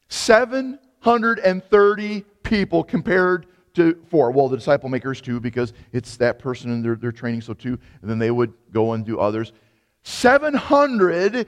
730 0.09 2.25
people 2.41 2.83
compared 2.83 3.45
to 3.75 4.03
four. 4.09 4.31
Well, 4.31 4.49
the 4.49 4.57
disciple 4.57 4.89
makers, 4.89 5.21
two, 5.21 5.39
because 5.39 5.73
it's 5.93 6.17
that 6.17 6.39
person 6.39 6.71
and 6.71 6.83
they're, 6.83 6.95
they're 6.95 7.11
training, 7.11 7.41
so 7.41 7.53
two. 7.53 7.77
And 8.01 8.09
then 8.09 8.17
they 8.17 8.31
would 8.31 8.51
go 8.73 8.93
and 8.93 9.05
do 9.05 9.19
others. 9.19 9.53
730 10.01 11.45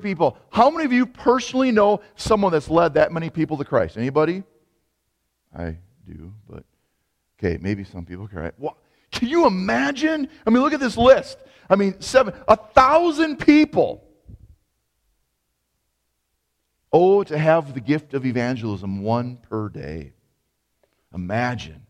people. 0.00 0.36
How 0.50 0.68
many 0.68 0.84
of 0.84 0.92
you 0.92 1.06
personally 1.06 1.72
know 1.72 2.02
someone 2.16 2.52
that's 2.52 2.68
led 2.68 2.92
that 2.94 3.10
many 3.10 3.30
people 3.30 3.56
to 3.56 3.64
Christ? 3.64 3.96
Anybody? 3.96 4.42
I 5.56 5.76
do, 6.06 6.32
but 6.48 6.64
okay, 7.38 7.58
maybe 7.60 7.84
some 7.84 8.04
people. 8.04 8.24
Okay, 8.24 8.50
what? 8.56 8.76
Can 9.10 9.28
you 9.28 9.46
imagine? 9.46 10.28
I 10.46 10.50
mean, 10.50 10.62
look 10.62 10.72
at 10.72 10.80
this 10.80 10.96
list. 10.96 11.38
I 11.68 11.76
mean, 11.76 12.00
seven, 12.00 12.34
a 12.46 12.56
thousand 12.56 13.38
people. 13.38 14.04
Oh, 16.92 17.22
to 17.22 17.38
have 17.38 17.74
the 17.74 17.80
gift 17.80 18.14
of 18.14 18.26
evangelism, 18.26 19.02
one 19.02 19.36
per 19.48 19.68
day. 19.68 20.12
Imagine. 21.14 21.86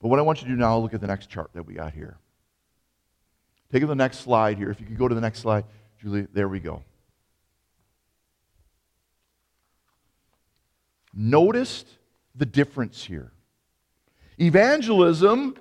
But 0.00 0.08
what 0.08 0.18
I 0.18 0.22
want 0.22 0.40
you 0.40 0.48
to 0.48 0.54
do 0.54 0.58
now, 0.58 0.78
look 0.78 0.94
at 0.94 1.00
the 1.00 1.06
next 1.06 1.28
chart 1.28 1.50
that 1.54 1.64
we 1.64 1.74
got 1.74 1.92
here. 1.92 2.18
Take 3.72 3.86
the 3.86 3.94
next 3.94 4.20
slide 4.20 4.58
here. 4.58 4.70
If 4.70 4.80
you 4.80 4.86
could 4.86 4.98
go 4.98 5.06
to 5.06 5.14
the 5.14 5.20
next 5.20 5.40
slide, 5.40 5.64
Julie, 6.00 6.26
there 6.32 6.48
we 6.48 6.58
go. 6.58 6.82
Noticed 11.14 11.86
the 12.34 12.46
difference 12.46 13.04
here. 13.04 13.32
Evangelism 14.38 15.56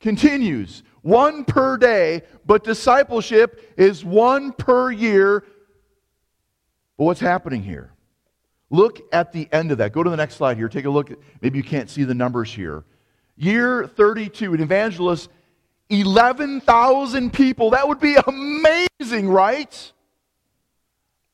continues, 0.00 0.82
one 1.02 1.44
per 1.44 1.76
day, 1.76 2.22
but 2.44 2.64
discipleship 2.64 3.74
is 3.76 4.04
one 4.04 4.52
per 4.52 4.90
year. 4.90 5.44
But 6.98 7.04
what's 7.04 7.20
happening 7.20 7.62
here? 7.62 7.92
Look 8.70 9.00
at 9.12 9.32
the 9.32 9.48
end 9.52 9.70
of 9.70 9.78
that. 9.78 9.92
Go 9.92 10.02
to 10.02 10.10
the 10.10 10.16
next 10.16 10.36
slide 10.36 10.56
here. 10.56 10.68
Take 10.68 10.86
a 10.86 10.90
look. 10.90 11.10
Maybe 11.40 11.58
you 11.58 11.64
can't 11.64 11.90
see 11.90 12.04
the 12.04 12.14
numbers 12.14 12.52
here. 12.52 12.84
Year 13.36 13.86
32, 13.86 14.54
an 14.54 14.60
evangelist, 14.60 15.30
11,000 15.90 17.32
people. 17.32 17.70
That 17.70 17.86
would 17.86 18.00
be 18.00 18.16
amazing, 18.26 19.28
right? 19.28 19.92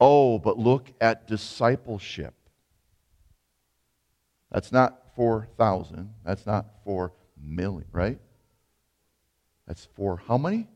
Oh, 0.01 0.39
but 0.39 0.59
look 0.59 0.91
at 1.01 1.27
discipleship. 1.27 2.35
That's 4.51 4.73
not 4.73 5.15
4,000. 5.15 6.15
That's 6.25 6.47
not 6.47 6.67
4 6.85 7.13
million, 7.43 7.85
right? 7.93 8.19
That's 9.67 9.87
for 9.95 10.17
how 10.27 10.39
many? 10.39 10.67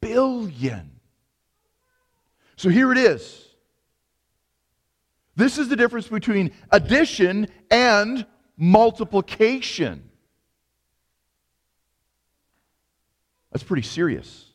Billion. 0.00 0.90
So 2.56 2.68
here 2.68 2.90
it 2.92 2.98
is. 2.98 3.46
This 5.36 5.58
is 5.58 5.68
the 5.68 5.76
difference 5.76 6.08
between 6.08 6.50
addition 6.70 7.48
and 7.70 8.26
multiplication. 8.56 10.10
That's 13.52 13.62
pretty 13.62 13.82
serious. 13.82 14.46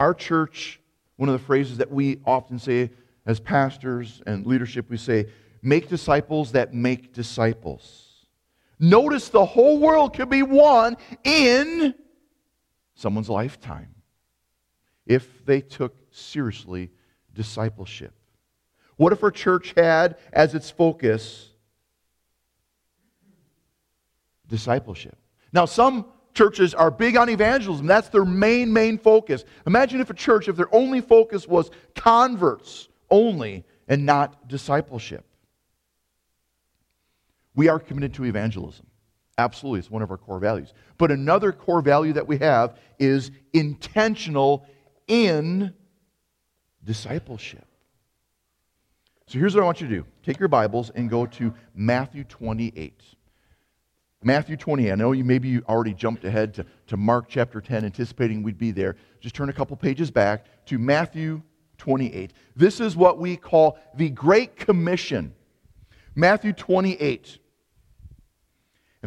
Our 0.00 0.14
church, 0.14 0.80
one 1.16 1.28
of 1.28 1.34
the 1.34 1.46
phrases 1.46 1.78
that 1.78 1.90
we 1.90 2.20
often 2.24 2.58
say 2.58 2.90
as 3.26 3.40
pastors 3.40 4.22
and 4.26 4.46
leadership, 4.46 4.88
we 4.88 4.96
say, 4.96 5.26
make 5.66 5.88
disciples 5.88 6.52
that 6.52 6.72
make 6.72 7.12
disciples. 7.12 8.26
Notice 8.78 9.30
the 9.30 9.44
whole 9.44 9.78
world 9.78 10.14
could 10.14 10.30
be 10.30 10.42
won 10.42 10.96
in 11.24 11.92
someone's 12.94 13.28
lifetime 13.28 13.92
if 15.06 15.44
they 15.44 15.60
took 15.60 15.96
seriously 16.12 16.90
discipleship. 17.34 18.14
What 18.96 19.12
if 19.12 19.24
our 19.24 19.30
church 19.32 19.74
had 19.76 20.16
as 20.32 20.54
its 20.54 20.70
focus 20.70 21.50
discipleship? 24.46 25.18
Now, 25.52 25.64
some 25.64 26.06
churches 26.32 26.74
are 26.74 26.92
big 26.92 27.16
on 27.16 27.28
evangelism. 27.28 27.86
That's 27.86 28.08
their 28.08 28.24
main, 28.24 28.72
main 28.72 28.98
focus. 28.98 29.44
Imagine 29.66 30.00
if 30.00 30.10
a 30.10 30.14
church, 30.14 30.48
if 30.48 30.56
their 30.56 30.72
only 30.72 31.00
focus 31.00 31.48
was 31.48 31.70
converts 31.96 32.88
only 33.10 33.64
and 33.88 34.06
not 34.06 34.46
discipleship. 34.48 35.24
We 37.56 37.68
are 37.68 37.80
committed 37.80 38.14
to 38.14 38.24
evangelism. 38.24 38.86
Absolutely, 39.38 39.80
it's 39.80 39.90
one 39.90 40.02
of 40.02 40.10
our 40.10 40.16
core 40.16 40.38
values. 40.38 40.72
But 40.98 41.10
another 41.10 41.52
core 41.52 41.82
value 41.82 42.12
that 42.12 42.28
we 42.28 42.38
have 42.38 42.78
is 42.98 43.32
intentional 43.52 44.66
in 45.08 45.74
discipleship. 46.84 47.66
So 49.26 49.38
here's 49.38 49.54
what 49.54 49.62
I 49.62 49.64
want 49.64 49.80
you 49.80 49.88
to 49.88 49.94
do 49.94 50.04
take 50.22 50.38
your 50.38 50.48
Bibles 50.48 50.90
and 50.90 51.10
go 51.10 51.26
to 51.26 51.52
Matthew 51.74 52.24
28. 52.24 53.02
Matthew 54.22 54.56
20. 54.56 54.90
I 54.90 54.94
know 54.94 55.12
you 55.12 55.24
maybe 55.24 55.48
you 55.48 55.62
already 55.68 55.92
jumped 55.94 56.24
ahead 56.24 56.54
to, 56.54 56.66
to 56.88 56.96
Mark 56.96 57.26
chapter 57.28 57.60
10, 57.60 57.84
anticipating 57.84 58.42
we'd 58.42 58.58
be 58.58 58.70
there. 58.70 58.96
Just 59.20 59.34
turn 59.34 59.48
a 59.48 59.52
couple 59.52 59.76
pages 59.76 60.10
back 60.10 60.46
to 60.66 60.78
Matthew 60.78 61.42
28. 61.78 62.32
This 62.54 62.80
is 62.80 62.96
what 62.96 63.18
we 63.18 63.36
call 63.36 63.78
the 63.94 64.10
Great 64.10 64.56
Commission. 64.56 65.34
Matthew 66.14 66.52
28. 66.52 67.38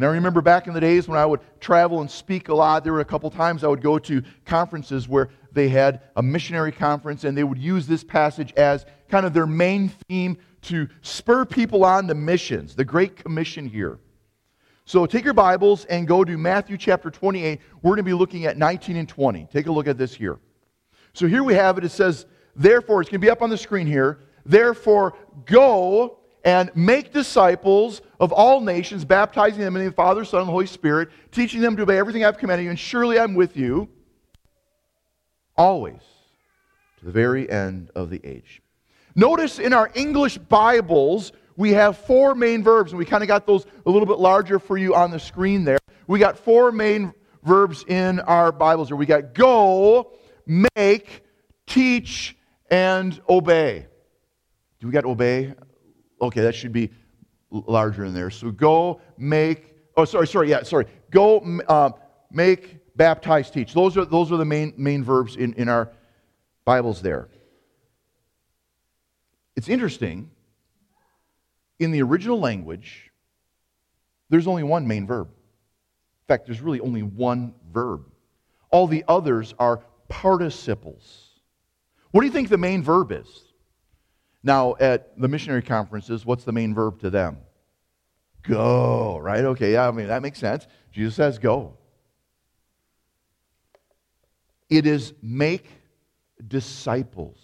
And 0.00 0.06
I 0.06 0.12
remember 0.12 0.40
back 0.40 0.66
in 0.66 0.72
the 0.72 0.80
days 0.80 1.08
when 1.08 1.18
I 1.18 1.26
would 1.26 1.40
travel 1.60 2.00
and 2.00 2.10
speak 2.10 2.48
a 2.48 2.54
lot, 2.54 2.84
there 2.84 2.94
were 2.94 3.00
a 3.00 3.04
couple 3.04 3.30
times 3.30 3.62
I 3.62 3.68
would 3.68 3.82
go 3.82 3.98
to 3.98 4.22
conferences 4.46 5.06
where 5.06 5.28
they 5.52 5.68
had 5.68 6.00
a 6.16 6.22
missionary 6.22 6.72
conference 6.72 7.24
and 7.24 7.36
they 7.36 7.44
would 7.44 7.58
use 7.58 7.86
this 7.86 8.02
passage 8.02 8.54
as 8.54 8.86
kind 9.10 9.26
of 9.26 9.34
their 9.34 9.46
main 9.46 9.90
theme 10.08 10.38
to 10.62 10.88
spur 11.02 11.44
people 11.44 11.84
on 11.84 12.08
to 12.08 12.14
missions, 12.14 12.74
the 12.74 12.82
Great 12.82 13.14
Commission 13.14 13.68
here. 13.68 13.98
So 14.86 15.04
take 15.04 15.22
your 15.22 15.34
Bibles 15.34 15.84
and 15.84 16.08
go 16.08 16.24
to 16.24 16.38
Matthew 16.38 16.78
chapter 16.78 17.10
28. 17.10 17.60
We're 17.82 17.90
going 17.90 17.96
to 17.98 18.02
be 18.02 18.14
looking 18.14 18.46
at 18.46 18.56
19 18.56 18.96
and 18.96 19.06
20. 19.06 19.48
Take 19.52 19.66
a 19.66 19.70
look 19.70 19.86
at 19.86 19.98
this 19.98 20.14
here. 20.14 20.38
So 21.12 21.26
here 21.26 21.44
we 21.44 21.52
have 21.52 21.76
it. 21.76 21.84
It 21.84 21.90
says, 21.90 22.24
Therefore, 22.56 23.02
it's 23.02 23.10
going 23.10 23.20
to 23.20 23.26
be 23.26 23.30
up 23.30 23.42
on 23.42 23.50
the 23.50 23.58
screen 23.58 23.86
here. 23.86 24.20
Therefore, 24.46 25.14
go 25.44 26.19
and 26.44 26.70
make 26.74 27.12
disciples 27.12 28.00
of 28.18 28.32
all 28.32 28.60
nations, 28.60 29.04
baptizing 29.04 29.60
them 29.60 29.76
in 29.76 29.84
the 29.84 29.92
Father, 29.92 30.24
Son, 30.24 30.42
and 30.42 30.50
Holy 30.50 30.66
Spirit, 30.66 31.10
teaching 31.30 31.60
them 31.60 31.76
to 31.76 31.82
obey 31.82 31.98
everything 31.98 32.24
I've 32.24 32.38
commanded 32.38 32.64
you, 32.64 32.70
and 32.70 32.78
surely 32.78 33.18
I'm 33.18 33.34
with 33.34 33.56
you 33.56 33.88
always 35.56 36.00
to 36.98 37.04
the 37.04 37.12
very 37.12 37.50
end 37.50 37.90
of 37.94 38.10
the 38.10 38.20
age. 38.24 38.62
Notice 39.14 39.58
in 39.58 39.72
our 39.72 39.90
English 39.94 40.38
Bibles, 40.38 41.32
we 41.56 41.72
have 41.72 41.98
four 41.98 42.34
main 42.34 42.62
verbs, 42.62 42.92
and 42.92 42.98
we 42.98 43.04
kind 43.04 43.22
of 43.22 43.28
got 43.28 43.46
those 43.46 43.66
a 43.84 43.90
little 43.90 44.06
bit 44.06 44.18
larger 44.18 44.58
for 44.58 44.78
you 44.78 44.94
on 44.94 45.10
the 45.10 45.18
screen 45.18 45.64
there. 45.64 45.78
We 46.06 46.18
got 46.18 46.38
four 46.38 46.72
main 46.72 47.12
verbs 47.42 47.84
in 47.86 48.20
our 48.20 48.52
Bibles 48.52 48.88
here. 48.88 48.96
We 48.96 49.06
got 49.06 49.34
go, 49.34 50.12
make, 50.46 51.22
teach, 51.66 52.36
and 52.70 53.20
obey. 53.28 53.86
Do 54.78 54.86
we 54.86 54.92
got 54.92 55.04
obey? 55.04 55.54
Okay, 56.20 56.42
that 56.42 56.54
should 56.54 56.72
be 56.72 56.90
larger 57.50 58.04
in 58.04 58.14
there. 58.14 58.30
So 58.30 58.50
go, 58.50 59.00
make, 59.16 59.74
oh, 59.96 60.04
sorry, 60.04 60.26
sorry, 60.26 60.50
yeah, 60.50 60.62
sorry. 60.62 60.86
Go, 61.10 61.40
uh, 61.68 61.90
make, 62.30 62.96
baptize, 62.96 63.50
teach. 63.50 63.72
Those 63.72 63.96
are, 63.96 64.04
those 64.04 64.30
are 64.30 64.36
the 64.36 64.44
main, 64.44 64.74
main 64.76 65.02
verbs 65.02 65.36
in, 65.36 65.54
in 65.54 65.68
our 65.68 65.90
Bibles 66.64 67.02
there. 67.02 67.28
It's 69.56 69.68
interesting 69.68 70.30
in 71.80 71.90
the 71.90 72.02
original 72.02 72.38
language, 72.38 73.10
there's 74.28 74.46
only 74.46 74.62
one 74.62 74.86
main 74.86 75.06
verb. 75.06 75.28
In 75.28 76.26
fact, 76.28 76.46
there's 76.46 76.60
really 76.60 76.78
only 76.80 77.02
one 77.02 77.54
verb. 77.72 78.04
All 78.70 78.86
the 78.86 79.04
others 79.08 79.54
are 79.58 79.78
participles. 80.08 81.30
What 82.12 82.20
do 82.20 82.26
you 82.26 82.32
think 82.32 82.48
the 82.48 82.58
main 82.58 82.82
verb 82.82 83.10
is? 83.10 83.26
Now, 84.42 84.74
at 84.80 85.18
the 85.20 85.28
missionary 85.28 85.62
conferences, 85.62 86.24
what's 86.24 86.44
the 86.44 86.52
main 86.52 86.74
verb 86.74 87.00
to 87.00 87.10
them? 87.10 87.38
Go, 88.42 89.18
right? 89.18 89.44
Okay, 89.44 89.72
yeah, 89.72 89.86
I 89.86 89.90
mean, 89.90 90.08
that 90.08 90.22
makes 90.22 90.38
sense. 90.38 90.66
Jesus 90.92 91.14
says 91.14 91.38
go. 91.38 91.76
It 94.70 94.86
is 94.86 95.12
make 95.20 95.66
disciples. 96.46 97.38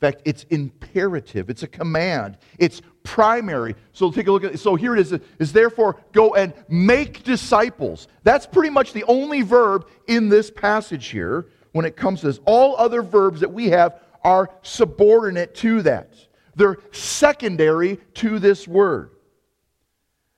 In 0.00 0.12
fact, 0.12 0.22
it's 0.24 0.44
imperative, 0.44 1.50
it's 1.50 1.62
a 1.62 1.66
command, 1.66 2.38
it's 2.58 2.80
primary. 3.02 3.74
So 3.92 4.10
take 4.10 4.28
a 4.28 4.32
look 4.32 4.44
at 4.44 4.54
it. 4.54 4.58
so 4.58 4.74
here 4.74 4.94
it 4.94 5.00
is 5.00 5.18
is 5.38 5.52
therefore 5.52 5.96
go 6.12 6.34
and 6.34 6.54
make 6.68 7.22
disciples. 7.22 8.08
That's 8.22 8.46
pretty 8.46 8.70
much 8.70 8.92
the 8.92 9.04
only 9.04 9.42
verb 9.42 9.88
in 10.06 10.28
this 10.28 10.50
passage 10.50 11.08
here 11.08 11.48
when 11.72 11.84
it 11.84 11.96
comes 11.96 12.20
to 12.20 12.28
this. 12.28 12.40
All 12.46 12.76
other 12.76 13.02
verbs 13.02 13.40
that 13.40 13.52
we 13.52 13.68
have 13.70 14.00
are 14.22 14.50
subordinate 14.62 15.54
to 15.56 15.82
that. 15.82 16.14
They're 16.56 16.78
secondary 16.92 17.96
to 18.14 18.38
this 18.38 18.68
word. 18.68 19.10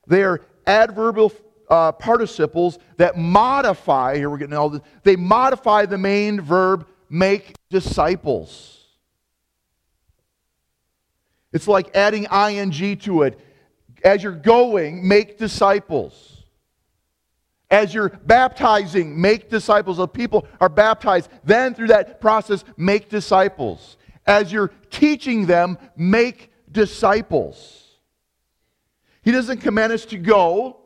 They 0.07 0.23
are 0.23 0.41
adverbial 0.65 1.31
uh, 1.69 1.91
participles 1.93 2.77
that 2.97 3.17
modify, 3.17 4.17
here 4.17 4.29
we're 4.29 4.37
getting 4.37 4.55
all 4.55 4.69
this, 4.69 4.81
they 5.03 5.15
modify 5.15 5.85
the 5.85 5.97
main 5.97 6.39
verb 6.39 6.87
make 7.09 7.53
disciples. 7.69 8.85
It's 11.51 11.67
like 11.67 11.95
adding 11.95 12.25
ing 12.25 12.97
to 12.97 13.21
it. 13.21 13.39
As 14.03 14.23
you're 14.23 14.31
going, 14.31 15.07
make 15.07 15.37
disciples. 15.37 16.42
As 17.73 17.91
you're 17.91 18.09
baptizing, 18.09 19.19
make 19.19 19.49
disciples. 19.49 19.97
Of 19.97 20.13
people 20.13 20.45
are 20.61 20.69
baptized, 20.69 21.27
then 21.43 21.73
through 21.73 21.87
that 21.87 22.21
process, 22.21 22.63
make 22.77 23.09
disciples. 23.09 23.97
As 24.27 24.53
you're 24.53 24.71
teaching 24.91 25.47
them, 25.47 25.79
make 25.97 26.51
disciples. 26.71 27.97
He 29.23 29.31
doesn't 29.31 29.61
command 29.61 29.91
us 29.91 30.05
to 30.05 30.19
go. 30.19 30.81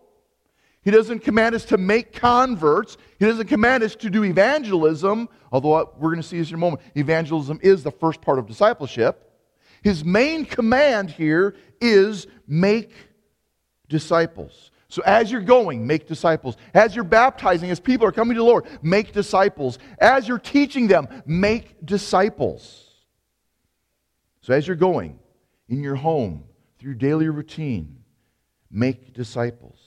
He 0.81 0.89
doesn't 0.89 1.19
command 1.19 1.55
us 1.55 1.65
to 1.65 1.77
make 1.77 2.13
converts. 2.13 2.95
He 3.19 3.25
doesn't 3.25 3.47
command 3.47 3.83
us 3.83 3.93
to 3.97 4.09
do 4.09 4.23
evangelism, 4.23 5.27
although 5.51 5.91
we're 5.97 6.11
going 6.11 6.21
to 6.21 6.27
see 6.27 6.39
this 6.39 6.51
in 6.51 6.55
a 6.55 6.57
moment. 6.57 6.81
Evangelism 6.95 7.59
is 7.61 7.83
the 7.83 7.91
first 7.91 8.21
part 8.21 8.39
of 8.39 8.47
discipleship. 8.47 9.29
His 9.83 10.05
main 10.05 10.45
command 10.45 11.11
here 11.11 11.53
is 11.81 12.27
make 12.47 12.93
disciples. 13.89 14.71
So 14.89 15.01
as 15.05 15.31
you're 15.31 15.41
going, 15.41 15.85
make 15.85 16.07
disciples. 16.07 16.55
As 16.73 16.95
you're 16.95 17.03
baptizing, 17.03 17.69
as 17.69 17.79
people 17.79 18.07
are 18.07 18.11
coming 18.11 18.35
to 18.35 18.41
the 18.41 18.45
Lord, 18.45 18.65
make 18.81 19.11
disciples. 19.11 19.79
As 19.99 20.27
you're 20.27 20.39
teaching 20.39 20.87
them, 20.87 21.07
make 21.25 21.85
disciples. 21.85 22.85
So 24.41 24.53
as 24.53 24.65
you're 24.65 24.77
going 24.77 25.19
in 25.67 25.83
your 25.83 25.95
home, 25.95 26.45
through 26.79 26.95
daily 26.95 27.27
routine, 27.27 28.03
make 28.71 29.13
disciples. 29.13 29.79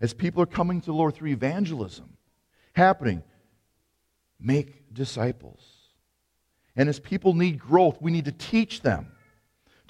As 0.00 0.12
people 0.12 0.42
are 0.42 0.46
coming 0.46 0.80
to 0.80 0.86
the 0.86 0.92
Lord 0.92 1.14
through 1.14 1.30
evangelism 1.30 2.16
happening, 2.74 3.22
make 4.38 4.92
disciples. 4.92 5.62
And 6.76 6.88
as 6.88 7.00
people 7.00 7.34
need 7.34 7.58
growth, 7.58 8.00
we 8.00 8.10
need 8.10 8.26
to 8.26 8.32
teach 8.32 8.82
them 8.82 9.12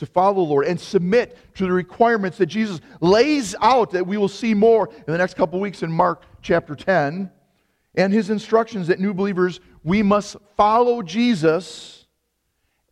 to 0.04 0.12
follow 0.12 0.34
the 0.34 0.40
Lord 0.40 0.66
and 0.66 0.80
submit 0.80 1.36
to 1.54 1.64
the 1.64 1.72
requirements 1.72 2.38
that 2.38 2.46
Jesus 2.46 2.80
lays 3.00 3.54
out 3.60 3.92
that 3.92 4.06
we 4.06 4.16
will 4.16 4.28
see 4.28 4.54
more 4.54 4.88
in 4.88 5.12
the 5.12 5.18
next 5.18 5.34
couple 5.34 5.60
weeks 5.60 5.82
in 5.82 5.90
Mark 5.90 6.22
chapter 6.42 6.74
10 6.74 7.30
and 7.94 8.12
his 8.12 8.30
instructions 8.30 8.88
that 8.88 9.00
new 9.00 9.14
believers 9.14 9.60
we 9.82 10.02
must 10.02 10.36
follow 10.56 11.02
Jesus 11.02 12.06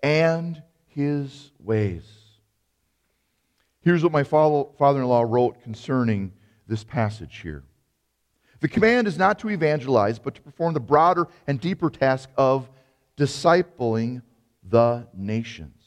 and 0.03 0.63
his 0.87 1.51
ways. 1.59 2.05
Here's 3.81 4.03
what 4.03 4.13
my 4.13 4.23
father 4.23 5.01
in 5.01 5.05
law 5.05 5.23
wrote 5.23 5.63
concerning 5.63 6.33
this 6.69 6.85
passage 6.85 7.41
here. 7.41 7.65
The 8.61 8.69
command 8.69 9.09
is 9.09 9.19
not 9.19 9.41
to 9.41 9.51
evangelize, 9.51 10.21
but 10.21 10.37
to 10.37 10.41
perform 10.41 10.73
the 10.73 10.81
broader 10.81 11.27
and 11.49 11.61
deeper 11.61 11.91
task 11.91 12.29
of 12.37 12.71
discipling 13.17 14.23
the 14.63 15.09
nations. 15.13 15.82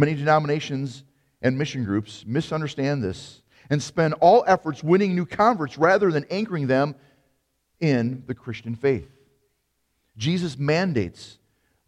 Many 0.00 0.14
denominations 0.14 1.04
and 1.42 1.58
mission 1.58 1.84
groups 1.84 2.24
misunderstand 2.26 3.04
this 3.04 3.42
and 3.68 3.82
spend 3.82 4.14
all 4.14 4.42
efforts 4.46 4.82
winning 4.82 5.14
new 5.14 5.26
converts 5.26 5.76
rather 5.76 6.10
than 6.10 6.24
anchoring 6.30 6.68
them 6.68 6.94
in 7.80 8.24
the 8.26 8.34
Christian 8.34 8.74
faith. 8.74 9.10
Jesus 10.16 10.56
mandates 10.56 11.36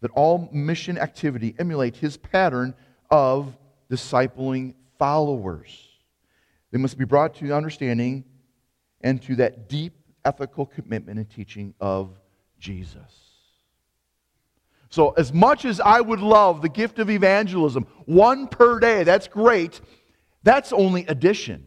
that 0.01 0.11
all 0.11 0.47
mission 0.51 0.99
activity 0.99 1.55
emulate 1.57 1.95
his 1.95 2.15
pattern 2.15 2.75
of 3.09 3.57
discipling 3.89 4.75
followers. 4.99 5.75
They 6.69 6.77
must 6.77 6.99
be 6.99 7.05
brought 7.05 7.33
to 7.37 7.51
understanding 7.51 8.25
and 9.01 9.23
to 9.23 9.37
that 9.37 9.67
deep 9.67 9.93
ethical 10.23 10.67
commitment 10.67 11.17
and 11.17 11.27
teaching 11.27 11.73
of 11.81 12.11
Jesus. 12.59 13.22
So, 14.93 15.09
as 15.17 15.33
much 15.33 15.65
as 15.65 15.79
I 15.79 15.99
would 15.99 16.19
love 16.19 16.61
the 16.61 16.69
gift 16.69 16.99
of 16.99 17.09
evangelism, 17.09 17.87
one 18.05 18.47
per 18.47 18.79
day, 18.79 19.03
that's 19.03 19.27
great. 19.27 19.81
That's 20.43 20.71
only 20.71 21.03
addition. 21.07 21.65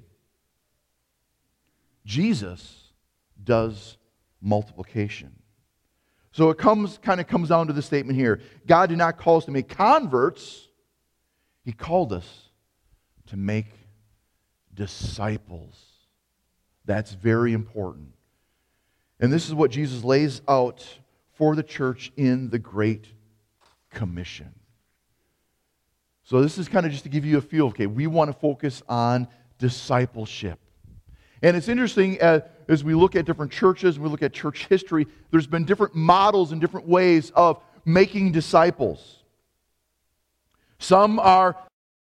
Jesus 2.04 2.92
does 3.42 3.96
multiplication. 4.40 5.32
So 6.30 6.50
it 6.50 6.58
comes 6.58 6.98
kind 6.98 7.20
of 7.20 7.26
comes 7.26 7.48
down 7.48 7.66
to 7.66 7.72
the 7.72 7.82
statement 7.82 8.16
here. 8.16 8.40
God 8.64 8.90
did 8.90 8.98
not 8.98 9.18
call 9.18 9.38
us 9.38 9.46
to 9.46 9.50
make 9.50 9.70
converts. 9.70 10.68
He 11.64 11.72
called 11.72 12.12
us 12.12 12.50
to 13.26 13.36
make 13.36 13.72
disciples. 14.72 15.74
That's 16.84 17.12
very 17.12 17.54
important. 17.54 18.12
And 19.18 19.32
this 19.32 19.48
is 19.48 19.54
what 19.54 19.72
Jesus 19.72 20.04
lays 20.04 20.42
out 20.46 20.86
for 21.32 21.56
the 21.56 21.64
church 21.64 22.12
in 22.16 22.50
the 22.50 22.60
Great 22.60 23.08
Commission. 23.96 24.54
So, 26.22 26.42
this 26.42 26.58
is 26.58 26.68
kind 26.68 26.84
of 26.84 26.92
just 26.92 27.04
to 27.04 27.08
give 27.08 27.24
you 27.24 27.38
a 27.38 27.40
feel. 27.40 27.68
Okay, 27.68 27.86
we 27.86 28.06
want 28.06 28.30
to 28.30 28.38
focus 28.38 28.82
on 28.88 29.26
discipleship. 29.58 30.58
And 31.42 31.56
it's 31.56 31.68
interesting 31.68 32.18
as, 32.18 32.42
as 32.68 32.84
we 32.84 32.94
look 32.94 33.16
at 33.16 33.24
different 33.24 33.52
churches, 33.52 33.96
and 33.96 34.04
we 34.04 34.10
look 34.10 34.22
at 34.22 34.32
church 34.32 34.66
history, 34.66 35.06
there's 35.30 35.46
been 35.46 35.64
different 35.64 35.94
models 35.94 36.52
and 36.52 36.60
different 36.60 36.86
ways 36.86 37.32
of 37.34 37.62
making 37.86 38.32
disciples. 38.32 39.22
Some 40.78 41.18
are, 41.18 41.56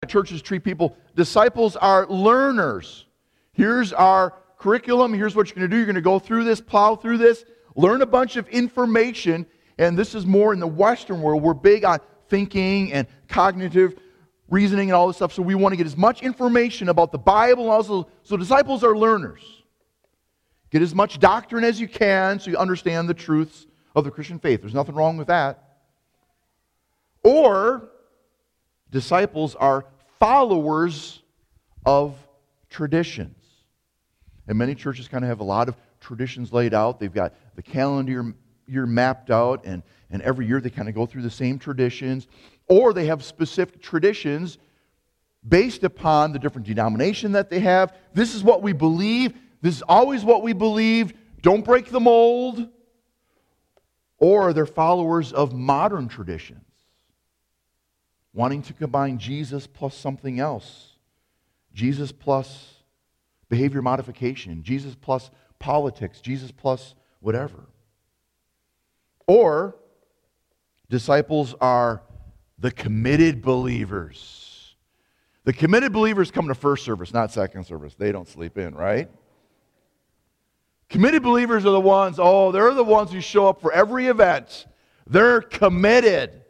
churches 0.06 0.42
treat 0.42 0.64
people, 0.64 0.96
disciples 1.16 1.76
are 1.76 2.06
learners. 2.08 3.06
Here's 3.52 3.92
our 3.94 4.34
curriculum, 4.58 5.14
here's 5.14 5.34
what 5.34 5.48
you're 5.48 5.56
going 5.56 5.70
to 5.70 5.74
do. 5.74 5.78
You're 5.78 5.86
going 5.86 5.94
to 5.94 6.02
go 6.02 6.18
through 6.18 6.44
this, 6.44 6.60
plow 6.60 6.94
through 6.94 7.18
this, 7.18 7.44
learn 7.74 8.02
a 8.02 8.06
bunch 8.06 8.36
of 8.36 8.46
information. 8.48 9.46
And 9.80 9.96
this 9.96 10.14
is 10.14 10.26
more 10.26 10.52
in 10.52 10.60
the 10.60 10.66
Western 10.66 11.22
world. 11.22 11.42
We're 11.42 11.54
big 11.54 11.86
on 11.86 12.00
thinking 12.28 12.92
and 12.92 13.08
cognitive 13.28 13.98
reasoning 14.50 14.90
and 14.90 14.94
all 14.94 15.06
this 15.06 15.16
stuff. 15.16 15.32
So 15.32 15.40
we 15.40 15.54
want 15.54 15.72
to 15.72 15.76
get 15.78 15.86
as 15.86 15.96
much 15.96 16.22
information 16.22 16.90
about 16.90 17.12
the 17.12 17.18
Bible 17.18 17.64
and 17.64 17.72
also. 17.72 18.06
So 18.22 18.36
disciples 18.36 18.84
are 18.84 18.94
learners. 18.94 19.40
Get 20.70 20.82
as 20.82 20.94
much 20.94 21.18
doctrine 21.18 21.64
as 21.64 21.80
you 21.80 21.88
can 21.88 22.38
so 22.38 22.50
you 22.50 22.58
understand 22.58 23.08
the 23.08 23.14
truths 23.14 23.66
of 23.96 24.04
the 24.04 24.10
Christian 24.10 24.38
faith. 24.38 24.60
There's 24.60 24.74
nothing 24.74 24.94
wrong 24.94 25.16
with 25.16 25.28
that. 25.28 25.78
Or 27.24 27.88
disciples 28.90 29.54
are 29.54 29.86
followers 30.18 31.22
of 31.86 32.14
traditions. 32.68 33.34
And 34.46 34.58
many 34.58 34.74
churches 34.74 35.08
kind 35.08 35.24
of 35.24 35.28
have 35.28 35.40
a 35.40 35.44
lot 35.44 35.70
of 35.70 35.76
traditions 36.00 36.52
laid 36.52 36.74
out. 36.74 37.00
They've 37.00 37.10
got 37.10 37.34
the 37.56 37.62
calendar 37.62 38.34
year 38.70 38.86
mapped 38.86 39.30
out, 39.30 39.64
and, 39.64 39.82
and 40.10 40.22
every 40.22 40.46
year 40.46 40.60
they 40.60 40.70
kind 40.70 40.88
of 40.88 40.94
go 40.94 41.06
through 41.06 41.22
the 41.22 41.30
same 41.30 41.58
traditions. 41.58 42.26
Or 42.68 42.92
they 42.92 43.06
have 43.06 43.24
specific 43.24 43.82
traditions 43.82 44.58
based 45.46 45.84
upon 45.84 46.32
the 46.32 46.38
different 46.38 46.66
denomination 46.66 47.32
that 47.32 47.50
they 47.50 47.60
have. 47.60 47.94
This 48.14 48.34
is 48.34 48.44
what 48.44 48.62
we 48.62 48.72
believe. 48.72 49.34
This 49.62 49.76
is 49.76 49.82
always 49.82 50.24
what 50.24 50.42
we 50.42 50.52
believe. 50.52 51.12
Don't 51.42 51.64
break 51.64 51.90
the 51.90 52.00
mold. 52.00 52.68
Or 54.18 54.52
they're 54.52 54.66
followers 54.66 55.32
of 55.32 55.54
modern 55.54 56.08
traditions, 56.08 56.60
wanting 58.34 58.62
to 58.62 58.74
combine 58.74 59.18
Jesus 59.18 59.66
plus 59.66 59.96
something 59.96 60.38
else. 60.38 60.90
Jesus 61.72 62.12
plus 62.12 62.74
behavior 63.48 63.80
modification, 63.80 64.62
Jesus 64.62 64.94
plus 64.94 65.30
politics, 65.58 66.20
Jesus 66.20 66.50
plus 66.52 66.94
whatever. 67.20 67.69
Or 69.30 69.76
disciples 70.88 71.54
are 71.60 72.02
the 72.58 72.72
committed 72.72 73.42
believers. 73.42 74.74
The 75.44 75.52
committed 75.52 75.92
believers 75.92 76.32
come 76.32 76.48
to 76.48 76.54
first 76.56 76.84
service, 76.84 77.14
not 77.14 77.30
second 77.30 77.64
service. 77.64 77.94
They 77.94 78.10
don't 78.10 78.26
sleep 78.26 78.58
in, 78.58 78.74
right? 78.74 79.08
Committed 80.88 81.22
believers 81.22 81.64
are 81.64 81.70
the 81.70 81.78
ones, 81.78 82.16
oh, 82.18 82.50
they're 82.50 82.74
the 82.74 82.82
ones 82.82 83.12
who 83.12 83.20
show 83.20 83.46
up 83.46 83.60
for 83.60 83.72
every 83.72 84.08
event. 84.08 84.66
They're 85.06 85.42
committed. 85.42 86.42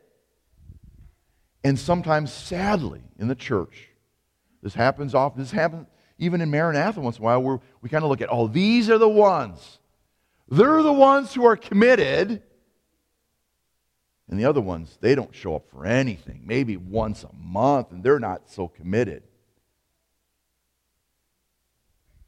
And 1.62 1.79
sometimes, 1.79 2.33
sadly, 2.33 3.03
in 3.19 3.29
the 3.29 3.35
church, 3.35 3.90
this 4.62 4.73
happens 4.73 5.14
often. 5.14 5.43
This 5.43 5.51
happens 5.51 5.87
even 6.16 6.40
in 6.40 6.51
Maranatha 6.51 6.99
once 6.99 7.19
in 7.19 7.23
a 7.23 7.27
while, 7.27 7.43
where 7.43 7.61
we 7.83 7.90
kind 7.90 8.05
of 8.05 8.09
look 8.09 8.23
at, 8.23 8.31
oh, 8.33 8.49
these 8.49 8.88
are 8.88 8.97
the 8.97 9.07
ones. 9.07 9.81
They're 10.49 10.83
the 10.83 10.95
ones 10.95 11.35
who 11.35 11.45
are 11.45 11.59
committed. 11.59 12.43
And 14.31 14.38
the 14.38 14.45
other 14.45 14.61
ones, 14.61 14.97
they 15.01 15.16
don't 15.16 15.35
show 15.35 15.57
up 15.57 15.69
for 15.69 15.85
anything, 15.85 16.43
maybe 16.47 16.77
once 16.77 17.25
a 17.25 17.33
month, 17.35 17.90
and 17.90 18.03
they're 18.03 18.21
not 18.21 18.49
so 18.49 18.69
committed. 18.69 19.25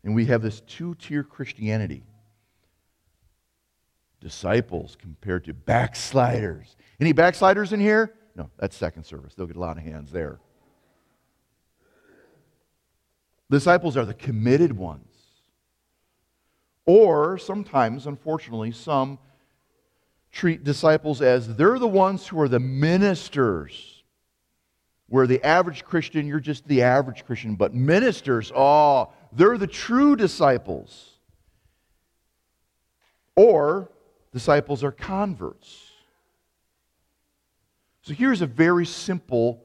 And 0.03 0.13
we 0.13 0.27
have 0.27 0.43
this 0.43 0.61
two 0.63 0.97
tier 0.97 1.23
Christianity 1.23 2.03
disciples 4.21 4.97
compared 5.01 5.45
to 5.45 5.55
backsliders. 5.55 6.77
Any 7.01 7.13
backsliders 7.13 7.73
in 7.73 7.79
here? 7.79 8.13
No, 8.35 8.51
that's 8.59 8.77
second 8.77 9.05
service. 9.05 9.35
They'll 9.35 9.47
get 9.47 9.57
a 9.57 9.61
lot 9.61 9.77
of 9.77 9.85
hands 9.85 10.11
there. 10.11 10.41
Disciples 13.49 13.97
are 13.97 14.05
the 14.05 14.15
committed 14.15 14.73
ones. 14.77 15.07
Or 16.85 17.39
sometimes, 17.39 18.09
unfortunately, 18.09 18.73
some 18.73 19.21
treat 20.33 20.65
disciples 20.65 21.21
as 21.21 21.57
they're 21.57 21.79
the 21.79 21.87
ones 21.87 22.27
who 22.27 22.41
are 22.41 22.49
the 22.49 22.59
ministers. 22.59 24.03
Where 25.09 25.27
the 25.27 25.45
average 25.45 25.85
Christian, 25.85 26.27
you're 26.27 26.41
just 26.41 26.67
the 26.67 26.83
average 26.83 27.27
Christian, 27.27 27.55
but 27.55 27.75
ministers, 27.75 28.51
oh, 28.57 29.13
they're 29.31 29.59
the 29.59 29.67
true 29.67 30.17
disciples. 30.17 31.11
Or 33.37 33.91
disciples 34.33 34.83
are 34.83 34.91
converts. 34.91 35.91
So 38.01 38.15
here's 38.15 38.41
a 38.41 38.47
very 38.47 38.87
simple 38.87 39.63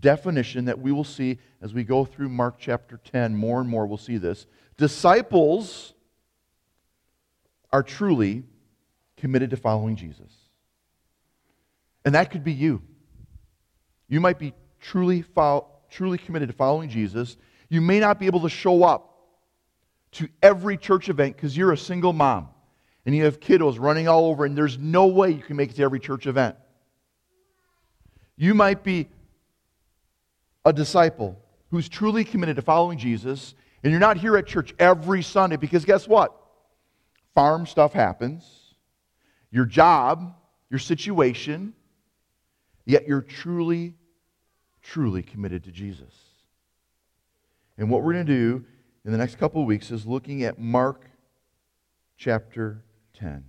definition 0.00 0.64
that 0.64 0.78
we 0.78 0.92
will 0.92 1.04
see 1.04 1.38
as 1.60 1.74
we 1.74 1.84
go 1.84 2.06
through 2.06 2.30
Mark 2.30 2.56
chapter 2.58 2.98
10. 3.04 3.36
More 3.36 3.60
and 3.60 3.68
more 3.68 3.86
we'll 3.86 3.98
see 3.98 4.16
this. 4.16 4.46
Disciples 4.78 5.92
are 7.70 7.82
truly 7.82 8.44
committed 9.16 9.50
to 9.50 9.56
following 9.56 9.96
Jesus. 9.96 10.32
And 12.04 12.14
that 12.14 12.30
could 12.30 12.44
be 12.44 12.52
you. 12.52 12.82
You 14.08 14.20
might 14.20 14.38
be 14.38 14.54
truly, 14.80 15.22
fo- 15.22 15.66
truly 15.90 16.18
committed 16.18 16.48
to 16.48 16.54
following 16.54 16.88
Jesus. 16.88 17.36
You 17.68 17.80
may 17.80 17.98
not 17.98 18.20
be 18.20 18.26
able 18.26 18.40
to 18.42 18.48
show 18.48 18.84
up 18.84 19.16
to 20.12 20.28
every 20.42 20.76
church 20.76 21.08
event 21.08 21.36
because 21.36 21.56
you're 21.56 21.72
a 21.72 21.78
single 21.78 22.12
mom 22.12 22.48
and 23.04 23.14
you 23.14 23.24
have 23.24 23.38
kiddos 23.38 23.78
running 23.78 24.08
all 24.08 24.26
over, 24.26 24.44
and 24.44 24.56
there's 24.56 24.78
no 24.78 25.06
way 25.06 25.30
you 25.30 25.42
can 25.42 25.56
make 25.56 25.70
it 25.70 25.76
to 25.76 25.82
every 25.82 26.00
church 26.00 26.26
event. 26.26 26.56
You 28.36 28.52
might 28.52 28.82
be 28.82 29.08
a 30.64 30.72
disciple 30.72 31.40
who's 31.70 31.88
truly 31.88 32.24
committed 32.24 32.56
to 32.56 32.62
following 32.62 32.98
Jesus, 32.98 33.54
and 33.84 33.92
you're 33.92 34.00
not 34.00 34.16
here 34.16 34.36
at 34.36 34.46
church 34.46 34.74
every 34.80 35.22
Sunday 35.22 35.56
because 35.56 35.84
guess 35.84 36.08
what? 36.08 36.34
Farm 37.34 37.64
stuff 37.64 37.92
happens, 37.92 38.65
your 39.50 39.64
job, 39.64 40.34
your 40.70 40.78
situation, 40.78 41.74
yet 42.84 43.06
you're 43.06 43.20
truly, 43.20 43.94
truly 44.82 45.22
committed 45.22 45.64
to 45.64 45.70
Jesus. 45.70 46.14
And 47.78 47.90
what 47.90 48.02
we're 48.02 48.14
going 48.14 48.26
to 48.26 48.32
do 48.32 48.64
in 49.04 49.12
the 49.12 49.18
next 49.18 49.36
couple 49.38 49.60
of 49.60 49.66
weeks 49.66 49.90
is 49.90 50.06
looking 50.06 50.42
at 50.44 50.58
Mark 50.58 51.04
chapter 52.16 52.82
10. 53.14 53.44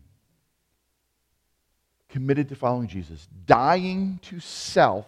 Committed 2.09 2.49
to 2.49 2.55
following 2.55 2.87
Jesus, 2.87 3.27
dying 3.45 4.19
to 4.23 4.39
self 4.39 5.05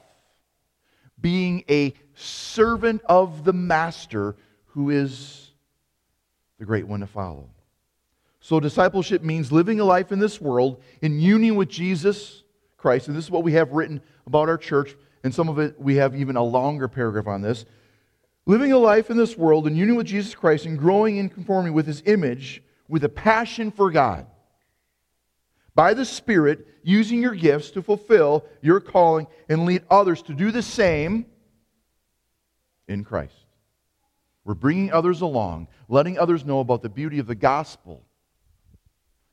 being 1.21 1.63
a 1.69 1.93
servant 2.15 3.01
of 3.05 3.43
the 3.43 3.53
master 3.53 4.35
who 4.67 4.89
is 4.89 5.51
the 6.59 6.65
great 6.65 6.87
one 6.87 7.01
to 7.01 7.07
follow. 7.07 7.49
So, 8.49 8.59
discipleship 8.59 9.21
means 9.21 9.51
living 9.51 9.79
a 9.79 9.85
life 9.85 10.11
in 10.11 10.17
this 10.17 10.41
world 10.41 10.81
in 11.03 11.19
union 11.19 11.55
with 11.55 11.69
Jesus 11.69 12.41
Christ. 12.77 13.07
And 13.07 13.15
this 13.15 13.25
is 13.25 13.29
what 13.29 13.43
we 13.43 13.53
have 13.53 13.73
written 13.73 14.01
about 14.25 14.49
our 14.49 14.57
church. 14.57 14.95
And 15.23 15.31
some 15.31 15.49
of 15.49 15.59
it, 15.59 15.79
we 15.79 15.97
have 15.97 16.15
even 16.15 16.35
a 16.35 16.41
longer 16.41 16.87
paragraph 16.87 17.27
on 17.27 17.43
this. 17.43 17.65
Living 18.47 18.71
a 18.71 18.77
life 18.79 19.11
in 19.11 19.17
this 19.17 19.37
world 19.37 19.67
in 19.67 19.75
union 19.75 19.95
with 19.95 20.07
Jesus 20.07 20.33
Christ 20.33 20.65
and 20.65 20.79
growing 20.79 21.17
in 21.17 21.29
conformity 21.29 21.69
with 21.69 21.85
his 21.85 22.01
image 22.07 22.63
with 22.87 23.03
a 23.03 23.09
passion 23.09 23.69
for 23.69 23.91
God 23.91 24.25
by 25.75 25.93
the 25.93 26.03
Spirit, 26.03 26.65
using 26.81 27.21
your 27.21 27.35
gifts 27.35 27.69
to 27.69 27.83
fulfill 27.83 28.45
your 28.63 28.79
calling 28.79 29.27
and 29.47 29.67
lead 29.67 29.83
others 29.91 30.23
to 30.23 30.33
do 30.33 30.49
the 30.49 30.63
same 30.63 31.27
in 32.87 33.03
Christ. 33.03 33.45
We're 34.43 34.55
bringing 34.55 34.91
others 34.91 35.21
along, 35.21 35.67
letting 35.87 36.17
others 36.17 36.43
know 36.45 36.61
about 36.61 36.81
the 36.81 36.89
beauty 36.89 37.19
of 37.19 37.27
the 37.27 37.35
gospel, 37.35 38.07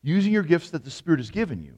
using 0.07 0.33
your 0.33 0.45
gifts 0.45 0.71
that 0.71 0.85
the 0.85 0.91
Spirit 0.91 1.19
has 1.19 1.33
given 1.33 1.61
you. 1.61 1.75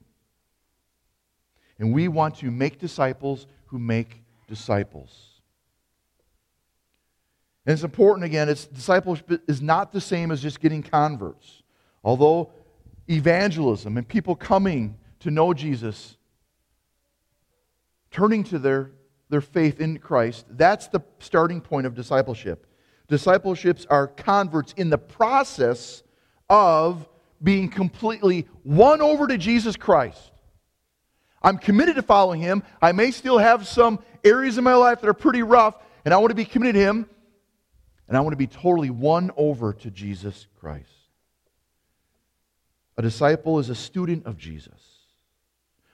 And 1.79 1.91
we 1.91 2.07
want 2.07 2.35
to 2.37 2.51
make 2.51 2.77
disciples 2.77 3.47
who 3.67 3.79
make 3.79 4.21
disciples. 4.47 5.41
And 7.65 7.73
it's 7.73 7.83
important 7.83 8.25
again, 8.25 8.47
it's 8.47 8.67
discipleship 8.67 9.41
is 9.47 9.63
not 9.63 9.91
the 9.91 9.99
same 9.99 10.29
as 10.29 10.41
just 10.41 10.59
getting 10.59 10.83
converts. 10.83 11.63
Although 12.03 12.51
evangelism 13.09 13.97
and 13.97 14.07
people 14.07 14.35
coming 14.35 14.97
to 15.21 15.31
know 15.31 15.51
Jesus, 15.51 16.15
turning 18.11 18.43
to 18.45 18.59
their, 18.59 18.91
their 19.29 19.41
faith 19.41 19.81
in 19.81 19.97
Christ, 19.97 20.45
that's 20.51 20.87
the 20.87 21.01
starting 21.17 21.61
point 21.61 21.87
of 21.87 21.95
discipleship. 21.95 22.67
Discipleships 23.07 23.87
are 23.89 24.05
converts 24.05 24.73
in 24.77 24.91
the 24.91 24.99
process 24.99 26.03
of 26.47 27.07
being 27.41 27.69
completely 27.69 28.47
won 28.63 29.01
over 29.01 29.27
to 29.27 29.37
Jesus 29.37 29.75
Christ. 29.75 30.31
I'm 31.41 31.57
committed 31.57 31.95
to 31.95 32.01
following 32.01 32.41
him. 32.41 32.63
I 32.81 32.91
may 32.91 33.11
still 33.11 33.37
have 33.37 33.67
some 33.67 33.99
areas 34.23 34.57
in 34.57 34.63
my 34.63 34.75
life 34.75 35.01
that 35.01 35.09
are 35.09 35.13
pretty 35.13 35.43
rough, 35.43 35.75
and 36.03 36.13
I 36.13 36.17
want 36.17 36.31
to 36.31 36.35
be 36.35 36.45
committed 36.45 36.75
to 36.75 36.81
him, 36.81 37.09
and 38.07 38.17
I 38.17 38.21
want 38.21 38.33
to 38.33 38.37
be 38.37 38.47
totally 38.47 38.89
won 38.89 39.31
over 39.37 39.73
to 39.73 39.89
Jesus 39.89 40.47
Christ. 40.59 40.91
A 42.97 43.01
disciple 43.01 43.59
is 43.59 43.69
a 43.69 43.75
student 43.75 44.25
of 44.25 44.37
Jesus. 44.37 44.73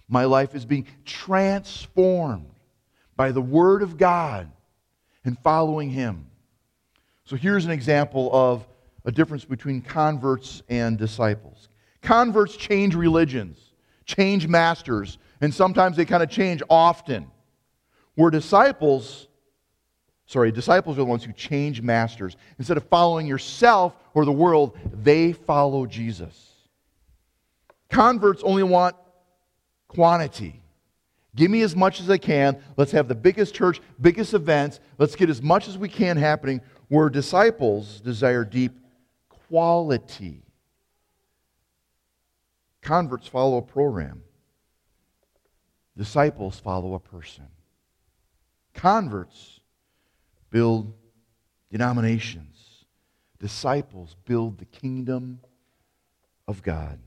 My 0.07 0.25
life 0.25 0.55
is 0.55 0.65
being 0.65 0.87
transformed 1.03 2.51
by 3.15 3.31
the 3.31 3.41
Word 3.41 3.81
of 3.81 3.97
God 3.97 4.51
and 5.23 5.37
following 5.39 5.89
Him. 5.89 6.27
So 7.25 7.35
here's 7.35 7.65
an 7.65 7.71
example 7.71 8.29
of 8.33 8.67
a 9.05 9.11
difference 9.11 9.45
between 9.45 9.81
converts 9.81 10.63
and 10.67 10.97
disciples. 10.97 11.69
Converts 12.01 12.55
change 12.57 12.95
religions, 12.95 13.57
change 14.05 14.47
masters, 14.47 15.17
and 15.41 15.53
sometimes 15.53 15.97
they 15.97 16.05
kind 16.05 16.23
of 16.23 16.29
change 16.29 16.61
often. 16.69 17.29
Where 18.15 18.31
disciples, 18.31 19.27
sorry, 20.25 20.51
disciples 20.51 20.97
are 20.97 21.01
the 21.01 21.05
ones 21.05 21.23
who 21.23 21.33
change 21.33 21.81
masters. 21.81 22.35
Instead 22.57 22.77
of 22.77 22.85
following 22.85 23.27
yourself 23.27 23.95
or 24.13 24.25
the 24.25 24.31
world, 24.31 24.77
they 24.91 25.33
follow 25.33 25.85
Jesus. 25.85 26.51
Converts 27.89 28.41
only 28.43 28.63
want 28.63 28.95
quantity. 29.87 30.61
Give 31.35 31.51
me 31.51 31.61
as 31.61 31.75
much 31.75 31.99
as 31.99 32.09
I 32.09 32.17
can. 32.17 32.57
Let's 32.77 32.91
have 32.91 33.07
the 33.07 33.15
biggest 33.15 33.53
church, 33.53 33.81
biggest 33.99 34.33
events. 34.33 34.79
Let's 34.97 35.15
get 35.15 35.29
as 35.29 35.41
much 35.41 35.67
as 35.67 35.77
we 35.77 35.89
can 35.89 36.17
happening. 36.17 36.61
Where 36.87 37.09
disciples 37.09 37.99
desire 37.99 38.45
deep 38.45 38.71
quality. 39.47 40.43
Converts 42.81 43.27
follow 43.27 43.57
a 43.57 43.61
program, 43.61 44.23
disciples 45.97 46.59
follow 46.59 46.93
a 46.93 46.99
person. 46.99 47.47
Converts 48.73 49.59
build 50.51 50.93
denominations, 51.71 52.85
disciples 53.39 54.15
build 54.25 54.57
the 54.59 54.65
kingdom 54.65 55.39
of 56.47 56.61
God. 56.61 56.99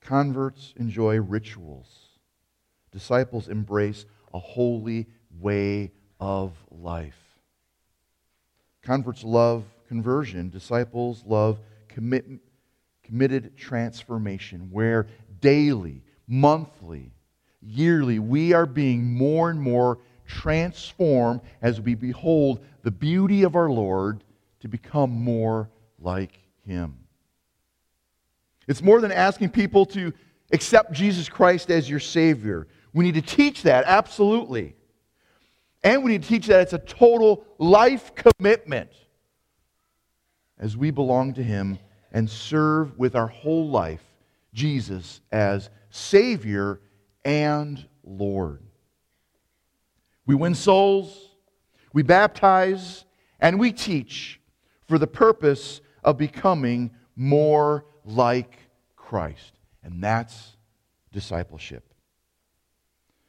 Converts 0.00 0.72
enjoy 0.76 1.20
rituals. 1.20 1.88
Disciples 2.92 3.48
embrace 3.48 4.06
a 4.32 4.38
holy 4.38 5.06
way 5.38 5.92
of 6.18 6.52
life. 6.70 7.18
Converts 8.82 9.22
love 9.22 9.64
conversion. 9.88 10.50
Disciples 10.50 11.24
love 11.26 11.58
commit, 11.88 12.26
committed 13.02 13.56
transformation, 13.56 14.68
where 14.70 15.06
daily, 15.40 16.02
monthly, 16.26 17.12
yearly, 17.60 18.18
we 18.18 18.52
are 18.52 18.66
being 18.66 19.04
more 19.04 19.50
and 19.50 19.60
more 19.60 19.98
transformed 20.26 21.40
as 21.62 21.80
we 21.80 21.94
behold 21.94 22.64
the 22.82 22.90
beauty 22.90 23.42
of 23.42 23.56
our 23.56 23.70
Lord 23.70 24.22
to 24.60 24.68
become 24.68 25.10
more 25.10 25.70
like 25.98 26.38
Him. 26.66 26.98
It's 28.68 28.82
more 28.82 29.00
than 29.00 29.10
asking 29.10 29.50
people 29.50 29.86
to 29.86 30.12
accept 30.52 30.92
Jesus 30.92 31.28
Christ 31.28 31.70
as 31.70 31.88
your 31.88 32.00
Savior. 32.00 32.68
We 32.92 33.04
need 33.04 33.14
to 33.14 33.22
teach 33.22 33.62
that, 33.62 33.84
absolutely. 33.86 34.76
And 35.82 36.04
we 36.04 36.12
need 36.12 36.22
to 36.22 36.28
teach 36.28 36.46
that 36.48 36.60
it's 36.60 36.72
a 36.74 36.78
total 36.78 37.46
life 37.58 38.12
commitment 38.14 38.90
as 40.58 40.76
we 40.76 40.90
belong 40.90 41.34
to 41.34 41.42
Him 41.42 41.78
and 42.12 42.28
serve 42.28 42.98
with 42.98 43.14
our 43.14 43.26
whole 43.26 43.68
life 43.68 44.02
Jesus 44.54 45.20
as 45.30 45.70
Savior 45.90 46.80
and 47.24 47.86
Lord. 48.02 48.62
We 50.26 50.34
win 50.34 50.54
souls, 50.54 51.28
we 51.92 52.02
baptize, 52.02 53.04
and 53.40 53.58
we 53.58 53.72
teach 53.72 54.40
for 54.86 54.98
the 54.98 55.06
purpose 55.06 55.80
of 56.02 56.18
becoming 56.18 56.90
more 57.16 57.84
like 58.04 58.58
Christ. 58.96 59.52
And 59.82 60.02
that's 60.02 60.56
discipleship. 61.12 61.84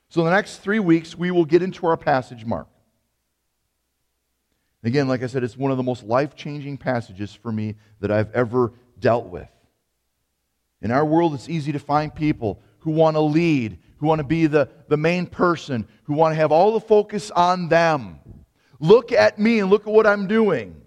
So, 0.09 0.23
the 0.23 0.31
next 0.31 0.57
three 0.57 0.79
weeks, 0.79 1.15
we 1.15 1.29
will 1.29 1.45
get 1.45 1.61
into 1.61 1.85
our 1.85 1.97
passage, 1.97 2.43
Mark. 2.43 2.67
Again, 4.83 5.07
like 5.07 5.23
I 5.23 5.27
said, 5.27 5.43
it's 5.43 5.57
one 5.57 5.71
of 5.71 5.77
the 5.77 5.83
most 5.83 6.03
life 6.03 6.35
changing 6.35 6.77
passages 6.77 7.33
for 7.33 7.51
me 7.51 7.75
that 7.99 8.11
I've 8.11 8.31
ever 8.31 8.73
dealt 8.99 9.25
with. 9.25 9.49
In 10.81 10.91
our 10.91 11.03
world, 11.03 11.33
it's 11.33 11.49
easy 11.49 11.73
to 11.73 11.79
find 11.79 12.13
people 12.13 12.61
who 12.79 12.91
want 12.91 13.15
to 13.15 13.21
lead, 13.21 13.77
who 13.97 14.07
want 14.07 14.19
to 14.19 14.25
be 14.25 14.47
the, 14.47 14.69
the 14.87 14.95
main 14.95 15.27
person, 15.27 15.85
who 16.03 16.13
want 16.13 16.31
to 16.31 16.37
have 16.37 16.51
all 16.53 16.71
the 16.71 16.79
focus 16.79 17.29
on 17.31 17.67
them. 17.67 18.19
Look 18.79 19.11
at 19.11 19.37
me 19.37 19.59
and 19.59 19.69
look 19.69 19.85
at 19.85 19.93
what 19.93 20.07
I'm 20.07 20.27
doing. 20.27 20.81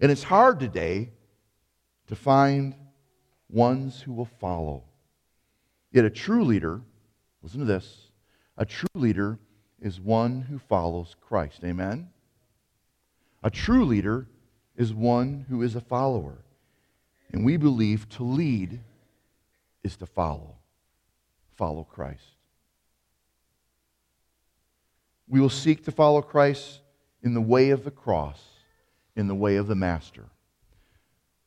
And 0.00 0.10
it's 0.10 0.22
hard 0.22 0.58
today 0.58 1.10
to 2.06 2.16
find 2.16 2.74
ones 3.50 4.00
who 4.00 4.14
will 4.14 4.30
follow. 4.40 4.84
Yet 5.92 6.06
a 6.06 6.10
true 6.10 6.44
leader, 6.44 6.80
listen 7.42 7.60
to 7.60 7.66
this, 7.66 8.10
a 8.56 8.64
true 8.64 8.88
leader 8.94 9.38
is 9.80 10.00
one 10.00 10.40
who 10.40 10.58
follows 10.58 11.14
Christ. 11.20 11.60
Amen? 11.62 12.08
A 13.42 13.50
true 13.50 13.84
leader 13.84 14.26
is 14.76 14.94
one 14.94 15.46
who 15.48 15.62
is 15.62 15.74
a 15.74 15.80
follower. 15.80 16.38
And 17.32 17.44
we 17.44 17.56
believe 17.56 18.08
to 18.10 18.22
lead 18.22 18.80
is 19.82 19.96
to 19.96 20.06
follow. 20.06 20.56
Follow 21.56 21.84
Christ. 21.84 22.22
We 25.28 25.40
will 25.40 25.50
seek 25.50 25.84
to 25.84 25.92
follow 25.92 26.20
Christ 26.20 26.80
in 27.22 27.34
the 27.34 27.40
way 27.40 27.70
of 27.70 27.84
the 27.84 27.90
cross, 27.90 28.40
in 29.16 29.28
the 29.28 29.34
way 29.34 29.56
of 29.56 29.66
the 29.66 29.74
Master. 29.74 30.24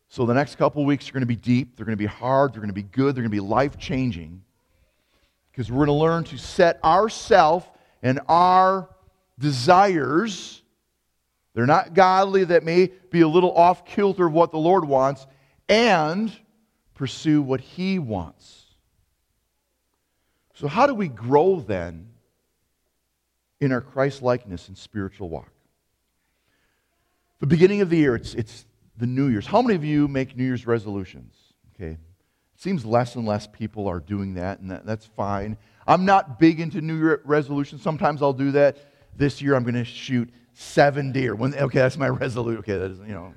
So 0.10 0.26
the 0.26 0.34
next 0.34 0.56
couple 0.56 0.86
weeks 0.86 1.10
are 1.10 1.14
going 1.14 1.22
to 1.22 1.28
be 1.28 1.36
deep, 1.36 1.76
they're 1.76 1.86
going 1.86 1.98
to 1.98 2.02
be 2.02 2.06
hard, 2.06 2.54
they're 2.54 2.62
going 2.62 2.70
to 2.70 2.74
be 2.74 2.84
good, 2.84 3.16
they're 3.16 3.24
going 3.24 3.30
to 3.30 3.30
be 3.30 3.40
life 3.40 3.78
changing. 3.78 4.42
Because 5.52 5.70
we're 5.70 5.86
going 5.86 5.88
to 5.88 5.94
learn 5.94 6.24
to 6.26 6.38
set 6.38 6.84
ourself 6.84 7.70
and 8.02 8.20
our 8.28 8.90
desires 9.38 10.62
they're 11.56 11.66
not 11.66 11.94
godly, 11.94 12.44
that 12.44 12.64
may 12.64 12.92
be 13.10 13.22
a 13.22 13.28
little 13.28 13.56
off 13.56 13.86
kilter 13.86 14.28
of 14.28 14.34
what 14.34 14.52
the 14.52 14.58
Lord 14.58 14.86
wants, 14.86 15.26
and 15.70 16.32
pursue 16.94 17.42
what 17.42 17.62
He 17.62 17.98
wants. 17.98 18.66
So, 20.54 20.68
how 20.68 20.86
do 20.86 20.94
we 20.94 21.08
grow 21.08 21.62
then 21.62 22.10
in 23.62 23.72
our 23.72 23.80
Christ 23.80 24.22
likeness 24.22 24.68
and 24.68 24.78
spiritual 24.78 25.30
walk? 25.30 25.50
The 27.40 27.48
beginning 27.48 27.80
of 27.80 27.90
the 27.90 27.98
year, 27.98 28.16
it's, 28.16 28.34
it's 28.36 28.66
the 28.98 29.08
New 29.08 29.28
Year's. 29.28 29.48
How 29.48 29.62
many 29.62 29.76
of 29.76 29.86
you 29.86 30.10
make 30.10 30.36
New 30.36 30.44
Year's 30.44 30.68
resolutions? 30.68 31.36
Okay. 31.76 31.92
It 31.92 32.62
seems 32.62 32.86
less 32.86 33.16
and 33.16 33.26
less 33.26 33.48
people 33.48 33.88
are 33.88 34.00
doing 34.02 34.34
that, 34.34 34.60
and 34.60 34.72
that, 34.72 34.86
that's 34.86 35.06
fine. 35.06 35.58
I'm 35.88 36.04
not 36.04 36.38
big 36.38 36.60
into 36.60 36.82
New 36.82 36.98
Year 36.98 37.22
resolutions. 37.24 37.82
Sometimes 37.82 38.22
I'll 38.22 38.34
do 38.34 38.52
that. 38.52 38.78
This 39.16 39.42
year 39.42 39.56
I'm 39.56 39.64
going 39.64 39.76
to 39.76 39.86
shoot 39.86 40.30
seven 40.56 41.12
deer. 41.12 41.36
When, 41.36 41.54
okay, 41.54 41.80
that's 41.80 41.98
my 41.98 42.08
resolution. 42.24 42.60
Okay, 42.60 42.78
that 42.78 42.92
is, 42.92 43.00
you 43.00 43.14
know. 43.14 43.34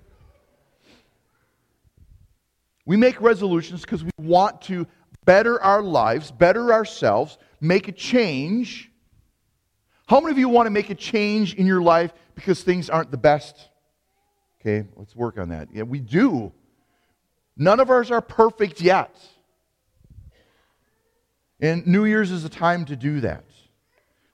We 2.86 2.96
make 2.96 3.20
resolutions 3.20 3.82
because 3.82 4.02
we 4.02 4.10
want 4.18 4.62
to 4.62 4.86
better 5.26 5.62
our 5.62 5.82
lives, 5.82 6.30
better 6.30 6.72
ourselves, 6.72 7.36
make 7.60 7.86
a 7.88 7.92
change. 7.92 8.90
How 10.06 10.20
many 10.20 10.32
of 10.32 10.38
you 10.38 10.48
want 10.48 10.66
to 10.66 10.70
make 10.70 10.88
a 10.88 10.94
change 10.94 11.54
in 11.54 11.66
your 11.66 11.82
life 11.82 12.14
because 12.34 12.62
things 12.62 12.88
aren't 12.88 13.10
the 13.10 13.18
best? 13.18 13.68
Okay, 14.60 14.88
let's 14.96 15.14
work 15.14 15.38
on 15.38 15.50
that. 15.50 15.68
Yeah, 15.70 15.82
we 15.82 16.00
do. 16.00 16.50
None 17.58 17.78
of 17.78 17.90
ours 17.90 18.10
are 18.10 18.22
perfect 18.22 18.80
yet. 18.80 19.14
And 21.60 21.86
New 21.86 22.04
Year's 22.04 22.30
is 22.30 22.44
a 22.44 22.48
time 22.48 22.84
to 22.86 22.96
do 22.96 23.20
that. 23.20 23.44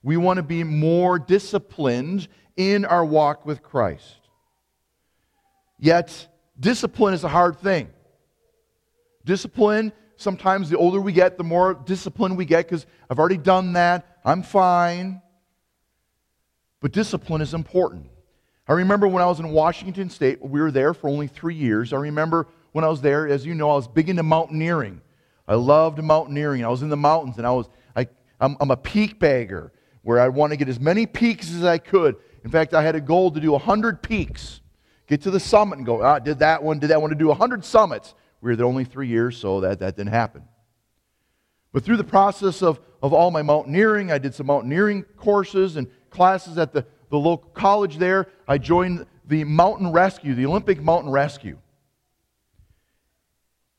We 0.02 0.18
want 0.18 0.36
to 0.36 0.42
be 0.42 0.62
more 0.62 1.18
disciplined 1.18 2.28
in 2.56 2.84
our 2.84 3.04
walk 3.04 3.44
with 3.46 3.62
Christ. 3.62 4.16
Yet, 5.78 6.28
discipline 6.58 7.14
is 7.14 7.24
a 7.24 7.28
hard 7.28 7.58
thing. 7.58 7.88
Discipline, 9.24 9.92
sometimes 10.16 10.70
the 10.70 10.76
older 10.76 11.00
we 11.00 11.12
get, 11.12 11.36
the 11.38 11.44
more 11.44 11.74
discipline 11.74 12.36
we 12.36 12.44
get 12.44 12.66
because 12.66 12.86
I've 13.10 13.18
already 13.18 13.38
done 13.38 13.72
that. 13.74 14.18
I'm 14.24 14.42
fine. 14.42 15.20
But 16.80 16.92
discipline 16.92 17.40
is 17.40 17.54
important. 17.54 18.06
I 18.68 18.72
remember 18.72 19.06
when 19.08 19.22
I 19.22 19.26
was 19.26 19.40
in 19.40 19.50
Washington 19.50 20.08
State, 20.08 20.42
we 20.42 20.60
were 20.60 20.70
there 20.70 20.94
for 20.94 21.08
only 21.08 21.26
three 21.26 21.54
years. 21.54 21.92
I 21.92 21.96
remember 21.96 22.46
when 22.72 22.84
I 22.84 22.88
was 22.88 23.00
there, 23.00 23.28
as 23.28 23.44
you 23.44 23.54
know, 23.54 23.70
I 23.70 23.74
was 23.74 23.88
big 23.88 24.08
into 24.08 24.22
mountaineering. 24.22 25.00
I 25.46 25.54
loved 25.54 26.02
mountaineering. 26.02 26.64
I 26.64 26.68
was 26.68 26.82
in 26.82 26.88
the 26.88 26.96
mountains, 26.96 27.36
and 27.36 27.46
I 27.46 27.50
was 27.50 27.68
I, 27.94 28.06
I'm, 28.40 28.56
I'm 28.60 28.70
a 28.70 28.76
peak 28.76 29.18
bagger 29.18 29.72
where 30.02 30.20
I 30.20 30.28
want 30.28 30.52
to 30.52 30.56
get 30.56 30.68
as 30.68 30.80
many 30.80 31.06
peaks 31.06 31.50
as 31.52 31.64
I 31.64 31.78
could. 31.78 32.16
In 32.44 32.50
fact, 32.50 32.74
I 32.74 32.82
had 32.82 32.94
a 32.94 33.00
goal 33.00 33.30
to 33.30 33.40
do 33.40 33.52
100 33.52 34.02
peaks, 34.02 34.60
get 35.06 35.22
to 35.22 35.30
the 35.30 35.40
summit 35.40 35.78
and 35.78 35.86
go, 35.86 36.02
ah, 36.02 36.18
did 36.18 36.38
that 36.40 36.62
one, 36.62 36.78
did 36.78 36.90
that 36.90 37.00
one, 37.00 37.10
to 37.10 37.16
do 37.16 37.28
100 37.28 37.64
summits. 37.64 38.14
We 38.42 38.50
were 38.50 38.56
there 38.56 38.66
only 38.66 38.84
three 38.84 39.08
years, 39.08 39.38
so 39.38 39.60
that, 39.60 39.80
that 39.80 39.96
didn't 39.96 40.12
happen. 40.12 40.42
But 41.72 41.82
through 41.84 41.96
the 41.96 42.04
process 42.04 42.62
of, 42.62 42.78
of 43.02 43.14
all 43.14 43.30
my 43.30 43.40
mountaineering, 43.40 44.12
I 44.12 44.18
did 44.18 44.34
some 44.34 44.46
mountaineering 44.46 45.04
courses 45.16 45.76
and 45.76 45.88
classes 46.10 46.58
at 46.58 46.72
the, 46.72 46.86
the 47.08 47.18
local 47.18 47.48
college 47.50 47.96
there. 47.96 48.28
I 48.46 48.58
joined 48.58 49.06
the 49.26 49.44
mountain 49.44 49.90
rescue, 49.90 50.34
the 50.34 50.46
Olympic 50.46 50.82
mountain 50.82 51.10
rescue. 51.10 51.58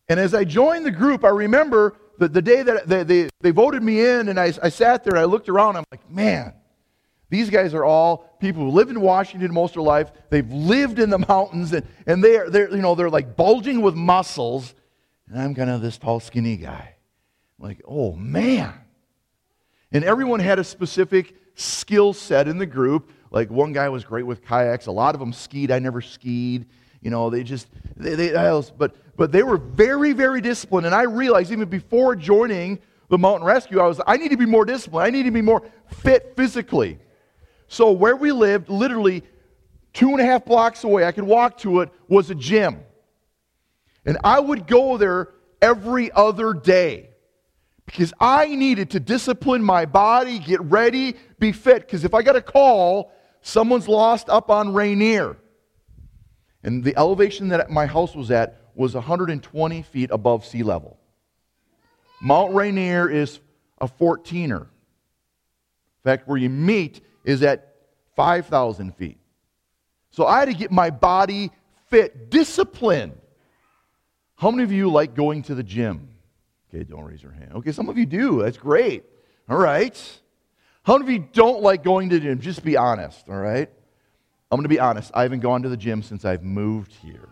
And 0.09 0.19
as 0.19 0.33
I 0.33 0.43
joined 0.43 0.85
the 0.85 0.91
group, 0.91 1.23
I 1.23 1.29
remember 1.29 1.97
the, 2.17 2.27
the 2.27 2.41
day 2.41 2.63
that 2.63 2.87
they, 2.87 3.03
they, 3.03 3.29
they 3.41 3.51
voted 3.51 3.83
me 3.83 4.01
in, 4.01 4.29
and 4.29 4.39
I, 4.39 4.51
I 4.61 4.69
sat 4.69 5.03
there, 5.03 5.17
I 5.17 5.25
looked 5.25 5.49
around, 5.49 5.77
I'm 5.77 5.85
like, 5.91 6.09
man, 6.09 6.53
these 7.35 7.49
guys 7.49 7.73
are 7.73 7.83
all 7.83 8.17
people 8.39 8.63
who 8.63 8.69
live 8.69 8.89
in 8.89 9.01
Washington 9.01 9.53
most 9.53 9.71
of 9.71 9.75
their 9.75 9.83
life. 9.83 10.11
They've 10.29 10.49
lived 10.49 10.99
in 10.99 11.09
the 11.09 11.19
mountains, 11.19 11.73
and, 11.73 11.85
and 12.07 12.23
they're, 12.23 12.49
they're, 12.49 12.73
you 12.73 12.81
know, 12.81 12.95
they're 12.95 13.09
like 13.09 13.35
bulging 13.35 13.81
with 13.81 13.93
muscles. 13.93 14.73
And 15.27 15.41
I'm 15.41 15.53
kind 15.53 15.69
of 15.69 15.81
this 15.81 15.97
tall, 15.97 16.21
skinny 16.21 16.55
guy. 16.55 16.95
like, 17.59 17.81
oh, 17.85 18.13
man. 18.13 18.73
And 19.91 20.05
everyone 20.05 20.39
had 20.39 20.59
a 20.59 20.63
specific 20.63 21.35
skill 21.55 22.13
set 22.13 22.47
in 22.47 22.57
the 22.57 22.65
group. 22.65 23.11
Like 23.31 23.49
one 23.49 23.73
guy 23.73 23.89
was 23.89 24.05
great 24.05 24.25
with 24.25 24.45
kayaks. 24.45 24.85
A 24.85 24.91
lot 24.91 25.13
of 25.13 25.19
them 25.19 25.33
skied. 25.33 25.71
I 25.71 25.79
never 25.79 26.01
skied. 26.01 26.67
You 27.01 27.09
know, 27.09 27.29
they 27.29 27.43
just, 27.43 27.67
they, 27.97 28.15
they, 28.15 28.61
but, 28.77 28.95
but 29.17 29.31
they 29.31 29.43
were 29.43 29.57
very, 29.57 30.13
very 30.13 30.41
disciplined. 30.41 30.85
And 30.85 30.95
I 30.95 31.03
realized 31.03 31.51
even 31.51 31.67
before 31.67 32.15
joining 32.15 32.79
the 33.09 33.17
mountain 33.17 33.45
rescue, 33.45 33.79
I 33.79 33.87
was, 33.87 33.99
I 34.07 34.17
need 34.17 34.31
to 34.31 34.37
be 34.37 34.45
more 34.45 34.65
disciplined. 34.65 35.05
I 35.05 35.09
need 35.09 35.23
to 35.23 35.31
be 35.31 35.41
more 35.41 35.63
fit 35.87 36.33
physically. 36.35 36.99
So 37.67 37.91
where 37.91 38.15
we 38.15 38.31
lived, 38.31 38.69
literally 38.69 39.23
two 39.93 40.09
and 40.09 40.21
a 40.21 40.25
half 40.25 40.45
blocks 40.45 40.83
away, 40.83 41.05
I 41.05 41.11
could 41.11 41.23
walk 41.23 41.57
to 41.59 41.81
it, 41.81 41.89
was 42.07 42.29
a 42.29 42.35
gym. 42.35 42.79
And 44.05 44.17
I 44.23 44.39
would 44.39 44.67
go 44.67 44.97
there 44.97 45.29
every 45.61 46.11
other 46.11 46.53
day 46.53 47.09
because 47.85 48.13
I 48.19 48.47
needed 48.47 48.91
to 48.91 48.99
discipline 48.99 49.63
my 49.63 49.85
body, 49.85 50.39
get 50.39 50.61
ready, 50.61 51.15
be 51.39 51.51
fit. 51.51 51.81
Because 51.81 52.03
if 52.03 52.13
I 52.13 52.21
got 52.21 52.35
a 52.35 52.41
call, 52.41 53.11
someone's 53.41 53.87
lost 53.87 54.29
up 54.29 54.49
on 54.49 54.73
Rainier. 54.73 55.37
And 56.63 56.83
the 56.83 56.97
elevation 56.97 57.49
that 57.49 57.69
my 57.69 57.85
house 57.85 58.15
was 58.15 58.31
at 58.31 58.59
was 58.73 58.95
120 58.95 59.81
feet 59.83 60.09
above 60.11 60.45
sea 60.45 60.63
level. 60.63 60.99
Mount 62.21 62.53
Rainier 62.53 63.09
is 63.09 63.39
a 63.79 63.87
14er. 63.87 64.61
In 64.61 64.67
fact, 66.03 66.27
where 66.27 66.37
you 66.37 66.49
meet 66.49 67.01
is 67.25 67.43
at 67.43 67.75
5,000 68.15 68.95
feet. 68.95 69.17
So 70.11 70.25
I 70.25 70.39
had 70.39 70.45
to 70.45 70.53
get 70.53 70.71
my 70.71 70.89
body 70.89 71.51
fit, 71.87 72.29
disciplined. 72.29 73.17
How 74.35 74.51
many 74.51 74.63
of 74.63 74.71
you 74.71 74.89
like 74.89 75.15
going 75.15 75.43
to 75.43 75.55
the 75.55 75.63
gym? 75.63 76.09
Okay, 76.69 76.83
don't 76.83 77.03
raise 77.03 77.21
your 77.21 77.33
hand. 77.33 77.51
Okay, 77.55 77.71
some 77.71 77.89
of 77.89 77.97
you 77.97 78.05
do. 78.05 78.41
That's 78.41 78.57
great. 78.57 79.03
All 79.49 79.57
right. 79.57 80.19
How 80.83 80.97
many 80.97 81.05
of 81.05 81.21
you 81.21 81.27
don't 81.33 81.61
like 81.61 81.83
going 81.83 82.09
to 82.09 82.15
the 82.19 82.21
gym? 82.21 82.39
Just 82.39 82.63
be 82.63 82.77
honest, 82.77 83.27
all 83.27 83.35
right? 83.35 83.69
I'm 84.51 84.57
going 84.57 84.63
to 84.63 84.69
be 84.69 84.79
honest. 84.79 85.11
I 85.13 85.23
haven't 85.23 85.39
gone 85.39 85.63
to 85.63 85.69
the 85.69 85.77
gym 85.77 86.03
since 86.03 86.23
I've 86.23 86.43
moved 86.43 86.93
here. 86.93 87.29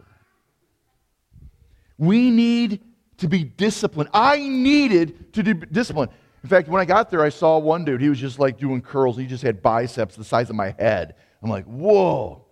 We 1.98 2.32
need 2.32 2.82
to 3.18 3.28
be 3.28 3.44
disciplined. 3.44 4.10
I 4.14 4.40
needed 4.40 5.34
to 5.34 5.44
be 5.44 5.54
disciplined. 5.54 6.12
In 6.44 6.50
fact, 6.50 6.68
when 6.68 6.82
I 6.82 6.86
got 6.86 7.10
there, 7.10 7.22
I 7.22 7.30
saw 7.30 7.58
one 7.58 7.86
dude. 7.86 8.02
He 8.02 8.10
was 8.10 8.20
just 8.20 8.38
like 8.38 8.58
doing 8.58 8.82
curls. 8.82 9.18
He 9.18 9.26
just 9.26 9.44
had 9.44 9.62
biceps 9.62 10.16
the 10.16 10.26
size 10.26 10.50
of 10.50 10.56
my 10.56 10.76
head. 10.78 11.16
I'm 11.42 11.50
like, 11.50 11.66
whoa, 11.66 12.46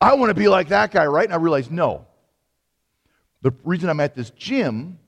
I 0.00 0.14
want 0.14 0.30
to 0.30 0.34
be 0.34 0.48
like 0.48 0.68
that 0.68 0.92
guy, 0.92 1.06
right? 1.06 1.24
And 1.24 1.34
I 1.34 1.38
realized, 1.38 1.72
no. 1.72 2.06
The 3.42 3.52
reason 3.64 3.90
I'm 3.90 4.00
at 4.00 4.14
this 4.14 4.30
gym 4.30 4.98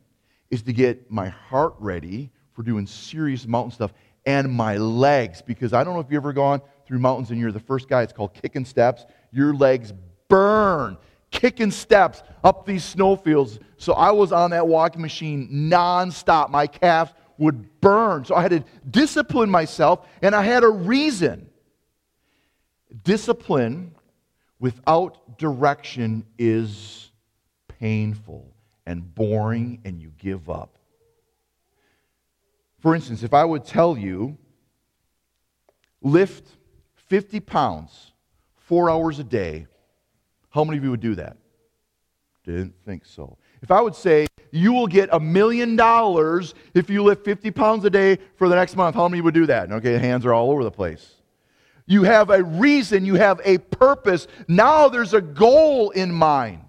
is 0.50 0.62
to 0.62 0.72
get 0.72 1.10
my 1.10 1.28
heart 1.28 1.74
ready 1.78 2.30
for 2.52 2.62
doing 2.62 2.86
serious 2.86 3.46
mountain 3.46 3.70
stuff 3.72 3.92
and 4.26 4.52
my 4.52 4.76
legs. 4.76 5.40
Because 5.40 5.72
I 5.72 5.84
don't 5.84 5.94
know 5.94 6.00
if 6.00 6.06
you've 6.10 6.22
ever 6.22 6.32
gone 6.32 6.60
through 6.86 6.98
mountains 6.98 7.30
and 7.30 7.38
you're 7.38 7.52
the 7.52 7.60
first 7.60 7.88
guy, 7.88 8.02
it's 8.02 8.12
called 8.12 8.34
kicking 8.34 8.64
steps. 8.64 9.06
Your 9.32 9.54
legs 9.54 9.92
burn 10.28 10.96
kicking 11.30 11.70
steps 11.70 12.22
up 12.42 12.66
these 12.66 12.84
snowfields. 12.84 13.58
So 13.76 13.92
I 13.92 14.10
was 14.10 14.32
on 14.32 14.50
that 14.50 14.66
walking 14.66 15.02
machine 15.02 15.48
nonstop. 15.70 16.50
My 16.50 16.66
calves 16.66 17.12
would 17.38 17.80
burn. 17.80 18.24
So 18.24 18.34
I 18.34 18.42
had 18.42 18.50
to 18.50 18.64
discipline 18.88 19.50
myself, 19.50 20.06
and 20.22 20.34
I 20.34 20.42
had 20.42 20.64
a 20.64 20.68
reason. 20.68 21.48
Discipline 23.04 23.94
without 24.58 25.38
direction 25.38 26.24
is 26.38 27.10
painful 27.68 28.52
and 28.86 29.14
boring, 29.14 29.80
and 29.84 30.00
you 30.00 30.12
give 30.18 30.48
up. 30.48 30.78
For 32.80 32.94
instance, 32.94 33.22
if 33.22 33.34
I 33.34 33.44
would 33.44 33.64
tell 33.64 33.98
you, 33.98 34.38
lift 36.02 36.48
50 37.08 37.40
pounds 37.40 38.12
four 38.56 38.90
hours 38.90 39.18
a 39.18 39.24
day, 39.24 39.66
how 40.50 40.64
many 40.64 40.78
of 40.78 40.84
you 40.84 40.90
would 40.90 41.00
do 41.00 41.16
that? 41.16 41.36
Didn't 42.44 42.74
think 42.84 43.04
so. 43.04 43.38
If 43.60 43.70
I 43.70 43.80
would 43.80 43.94
say, 43.94 44.26
you 44.50 44.72
will 44.72 44.86
get 44.86 45.08
a 45.12 45.20
million 45.20 45.76
dollars 45.76 46.54
if 46.74 46.90
you 46.90 47.02
lift 47.02 47.24
50 47.24 47.50
pounds 47.50 47.84
a 47.84 47.90
day 47.90 48.18
for 48.36 48.48
the 48.48 48.54
next 48.54 48.76
month, 48.76 48.96
how 48.96 49.08
many 49.08 49.20
would 49.20 49.34
do 49.34 49.46
that? 49.46 49.70
Okay, 49.70 49.98
hands 49.98 50.24
are 50.26 50.32
all 50.32 50.50
over 50.50 50.64
the 50.64 50.70
place. 50.70 51.14
You 51.86 52.02
have 52.02 52.30
a 52.30 52.42
reason, 52.42 53.04
you 53.04 53.14
have 53.14 53.40
a 53.44 53.58
purpose. 53.58 54.26
Now 54.48 54.88
there's 54.88 55.14
a 55.14 55.20
goal 55.20 55.90
in 55.90 56.12
mind. 56.12 56.62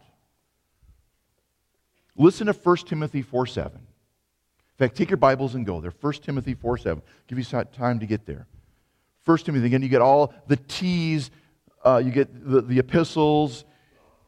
Listen 2.16 2.48
to 2.48 2.54
1 2.54 2.78
Timothy 2.78 3.22
4 3.22 3.46
7. 3.46 3.72
In 3.74 3.84
fact, 4.78 4.96
take 4.96 5.10
your 5.10 5.18
Bibles 5.18 5.56
and 5.56 5.66
go 5.66 5.82
there. 5.82 5.94
1 6.02 6.14
Timothy 6.14 6.54
4 6.54 6.78
7. 6.78 7.02
Give 7.28 7.40
you 7.40 7.46
time 7.46 8.00
to 8.00 8.06
get 8.06 8.26
there. 8.26 8.48
1 9.26 9.38
Timothy, 9.40 9.66
again, 9.66 9.82
you 9.82 9.90
get 9.90 10.02
all 10.02 10.34
the 10.48 10.56
T's, 10.56 11.32
uh, 11.84 12.02
you 12.04 12.12
get 12.12 12.48
the, 12.48 12.62
the 12.62 12.80
epistles, 12.80 13.66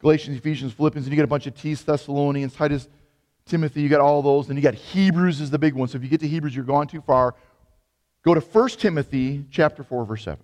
Galatians, 0.01 0.37
Ephesians, 0.37 0.73
Philippians, 0.73 1.05
and 1.05 1.13
you 1.13 1.15
get 1.15 1.23
a 1.23 1.27
bunch 1.27 1.47
of 1.47 1.55
T's, 1.55 1.83
Thessalonians, 1.83 2.53
Titus, 2.53 2.87
Timothy, 3.49 3.81
you 3.81 3.89
got 3.89 4.01
all 4.01 4.21
those, 4.21 4.49
and 4.49 4.57
you 4.57 4.63
got 4.63 4.75
Hebrews 4.75 5.41
is 5.41 5.49
the 5.49 5.59
big 5.59 5.73
one. 5.73 5.87
So 5.87 5.97
if 5.97 6.03
you 6.03 6.09
get 6.09 6.21
to 6.21 6.27
Hebrews, 6.27 6.55
you're 6.55 6.65
going 6.65 6.87
too 6.87 7.01
far. 7.01 7.35
Go 8.23 8.33
to 8.33 8.39
1 8.39 8.69
Timothy 8.69 9.45
chapter 9.51 9.83
4, 9.83 10.05
verse 10.05 10.23
7. 10.23 10.39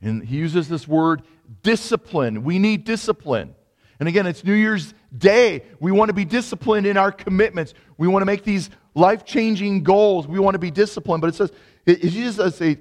And 0.00 0.22
he 0.24 0.36
uses 0.36 0.68
this 0.68 0.86
word 0.86 1.22
discipline. 1.62 2.42
We 2.42 2.58
need 2.58 2.84
discipline. 2.84 3.54
And 4.00 4.08
again, 4.08 4.26
it's 4.26 4.42
New 4.42 4.54
Year's 4.54 4.94
Day. 5.16 5.62
We 5.78 5.92
want 5.92 6.08
to 6.08 6.12
be 6.12 6.24
disciplined 6.24 6.86
in 6.86 6.96
our 6.96 7.12
commitments. 7.12 7.72
We 7.98 8.08
want 8.08 8.22
to 8.22 8.26
make 8.26 8.42
these 8.42 8.68
life 8.94 9.24
changing 9.24 9.84
goals. 9.84 10.26
We 10.26 10.40
want 10.40 10.54
to 10.54 10.58
be 10.58 10.72
disciplined. 10.72 11.20
But 11.20 11.28
it 11.28 11.34
says, 11.36 11.52
it, 11.86 12.04
it, 12.04 12.10
doesn't 12.10 12.52
say, 12.52 12.78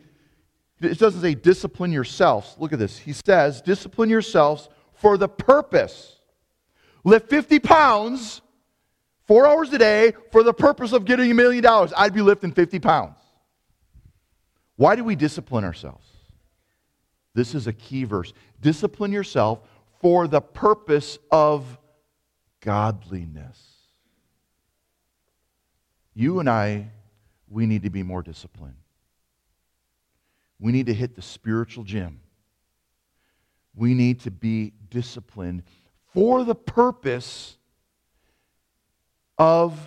it 0.82 0.98
doesn't 0.98 1.22
say 1.22 1.36
discipline 1.36 1.92
yourselves. 1.92 2.56
Look 2.58 2.74
at 2.74 2.80
this. 2.80 2.98
He 2.98 3.14
says, 3.14 3.62
discipline 3.62 4.10
yourselves 4.10 4.68
for 4.94 5.16
the 5.16 5.30
purpose. 5.30 6.21
Lift 7.04 7.30
50 7.30 7.60
pounds 7.60 8.42
four 9.28 9.48
hours 9.48 9.72
a 9.74 9.78
day 9.78 10.14
for 10.32 10.44
the 10.44 10.54
purpose 10.54 10.94
of 10.94 11.06
getting 11.06 11.32
a 11.32 11.34
million 11.34 11.64
dollars. 11.64 11.94
I'd 11.96 12.14
be 12.14 12.22
lifting 12.22 12.52
50 12.52 12.80
pounds. 12.80 13.18
Why 14.76 14.96
do 14.96 15.04
we 15.04 15.16
discipline 15.16 15.64
ourselves? 15.64 16.08
This 17.34 17.56
is 17.56 17.68
a 17.68 17.74
key 17.74 18.04
verse. 18.04 18.34
Discipline 18.60 19.12
yourself 19.12 19.62
for 20.00 20.28
the 20.28 20.42
purpose 20.42 21.18
of 21.32 21.78
godliness. 22.62 23.60
You 26.14 26.40
and 26.40 26.50
I, 26.50 26.90
we 27.50 27.66
need 27.66 27.84
to 27.84 27.90
be 27.90 28.04
more 28.04 28.22
disciplined. 28.22 28.76
We 30.60 30.72
need 30.72 30.88
to 30.88 30.94
hit 30.94 31.16
the 31.16 31.22
spiritual 31.22 31.84
gym. 31.84 32.20
We 33.76 33.94
need 33.94 34.20
to 34.22 34.32
be 34.32 34.74
disciplined 34.90 35.64
for 36.14 36.44
the 36.44 36.56
purpose 36.56 37.58
of 39.38 39.80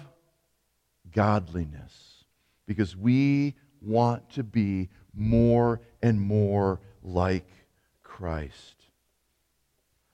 godliness. 1.13 2.25
Because 2.67 2.97
we 2.97 3.55
want 3.81 4.31
to 4.31 4.43
be 4.43 4.89
more 5.15 5.81
and 6.03 6.21
more 6.21 6.81
like 7.03 7.47
Christ. 8.03 8.75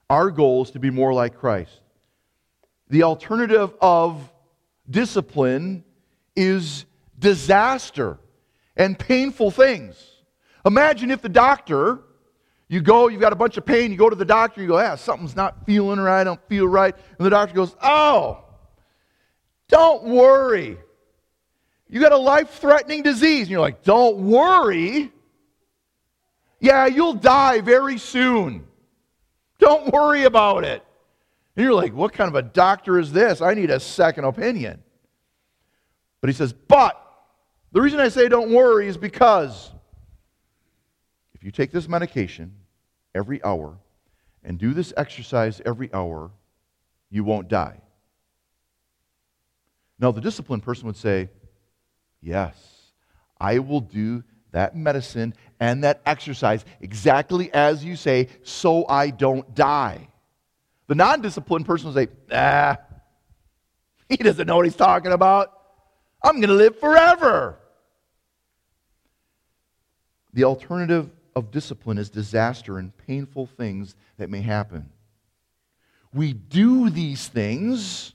Our 0.09 0.31
goal 0.31 0.65
is 0.65 0.73
to 0.73 0.81
be 0.81 0.91
more 0.91 1.15
like 1.15 1.37
Christ. 1.37 1.81
The 2.89 3.05
alternative 3.05 3.73
of 3.81 4.33
discipline 4.91 5.85
is 6.35 6.85
disaster 7.19 8.19
and 8.77 8.99
painful 8.99 9.53
things. 9.53 9.97
Imagine 10.67 11.11
if 11.11 11.23
the 11.23 11.29
doctor 11.29 12.01
You 12.71 12.81
go, 12.81 13.09
you've 13.09 13.21
got 13.21 13.33
a 13.33 13.37
bunch 13.37 13.57
of 13.57 13.67
pain, 13.67 13.91
you 13.91 13.97
go 13.97 14.09
to 14.09 14.15
the 14.15 14.25
doctor, 14.25 14.63
you 14.63 14.69
go, 14.69 14.79
yeah, 14.79 14.95
something's 14.95 15.35
not 15.35 15.67
feeling 15.67 15.99
right, 15.99 16.21
I 16.21 16.25
don't 16.25 16.41
feel 16.49 16.69
right. 16.69 16.95
And 17.19 17.27
the 17.27 17.31
doctor 17.31 17.53
goes, 17.53 17.75
oh, 17.83 18.45
don't 19.67 20.05
worry. 20.05 20.79
You 21.89 21.99
got 21.99 22.13
a 22.13 22.17
life 22.17 22.51
threatening 22.61 23.03
disease. 23.03 23.41
And 23.41 23.51
you're 23.51 23.61
like, 23.61 23.83
don't 23.83 24.19
worry. 24.19 25.11
Yeah, 26.61 26.87
you'll 26.87 27.15
die 27.15 27.61
very 27.61 27.99
soon. 27.99 28.69
Don't 29.59 29.93
worry 29.93 30.23
about 30.23 30.63
it. 30.63 30.85
And 31.57 31.65
you're 31.65 31.75
like, 31.75 31.93
what 31.93 32.13
kind 32.13 32.29
of 32.29 32.37
a 32.37 32.43
doctor 32.43 33.01
is 33.01 33.11
this? 33.11 33.43
I 33.43 33.55
need 33.55 33.71
a 33.71 33.81
second 33.81 34.27
opinion. 34.27 34.81
But 36.21 36.31
he 36.31 36.35
says, 36.35 36.53
but 36.53 36.97
the 37.73 37.83
reason 37.83 37.99
I 37.99 38.11
say 38.11 38.29
don't 38.29 38.53
worry 38.53 38.87
is 38.87 38.97
because 38.97 39.73
if 41.35 41.43
you 41.43 41.51
take 41.51 41.73
this 41.73 41.89
medication 41.89 42.55
every 43.15 43.43
hour 43.43 43.79
and 44.43 44.59
do 44.59 44.73
this 44.73 44.93
exercise 44.97 45.61
every 45.65 45.93
hour, 45.93 46.31
you 47.11 47.25
won't 47.25 47.49
die. 47.49 47.81
Now, 49.99 50.13
the 50.13 50.21
disciplined 50.21 50.63
person 50.63 50.87
would 50.87 50.97
say, 50.97 51.29
Yes, 52.23 52.55
I 53.39 53.59
will 53.59 53.81
do 53.81 54.25
that 54.53 54.77
medicine 54.77 55.35
and 55.59 55.85
that 55.85 56.01
exercise 56.05 56.65
exactly 56.81 57.53
as 57.53 57.85
you 57.85 57.97
say, 57.97 58.29
so 58.43 58.87
I 58.87 59.11
don't 59.11 59.55
die. 59.55 60.09
The 60.87 60.95
non 60.95 61.21
disciplined 61.21 61.67
person 61.67 61.89
will 61.89 61.95
say, 61.95 62.09
Ah, 62.33 62.79
he 64.09 64.17
doesn't 64.17 64.47
know 64.47 64.57
what 64.57 64.65
he's 64.65 64.77
talking 64.77 65.13
about. 65.13 65.53
I'm 66.23 66.37
going 66.37 66.49
to 66.49 66.55
live 66.55 66.79
forever. 66.79 67.59
The 70.33 70.45
alternative 70.45 71.11
of 71.37 71.51
discipline 71.51 71.99
is 71.99 72.11
disaster 72.11 72.79
and 72.79 72.97
painful 72.97 73.47
things 73.47 73.95
that 74.19 74.31
may 74.31 74.41
happen. 74.41 74.91
We 76.13 76.33
do 76.33 76.91
these 76.91 77.29
things 77.29 78.15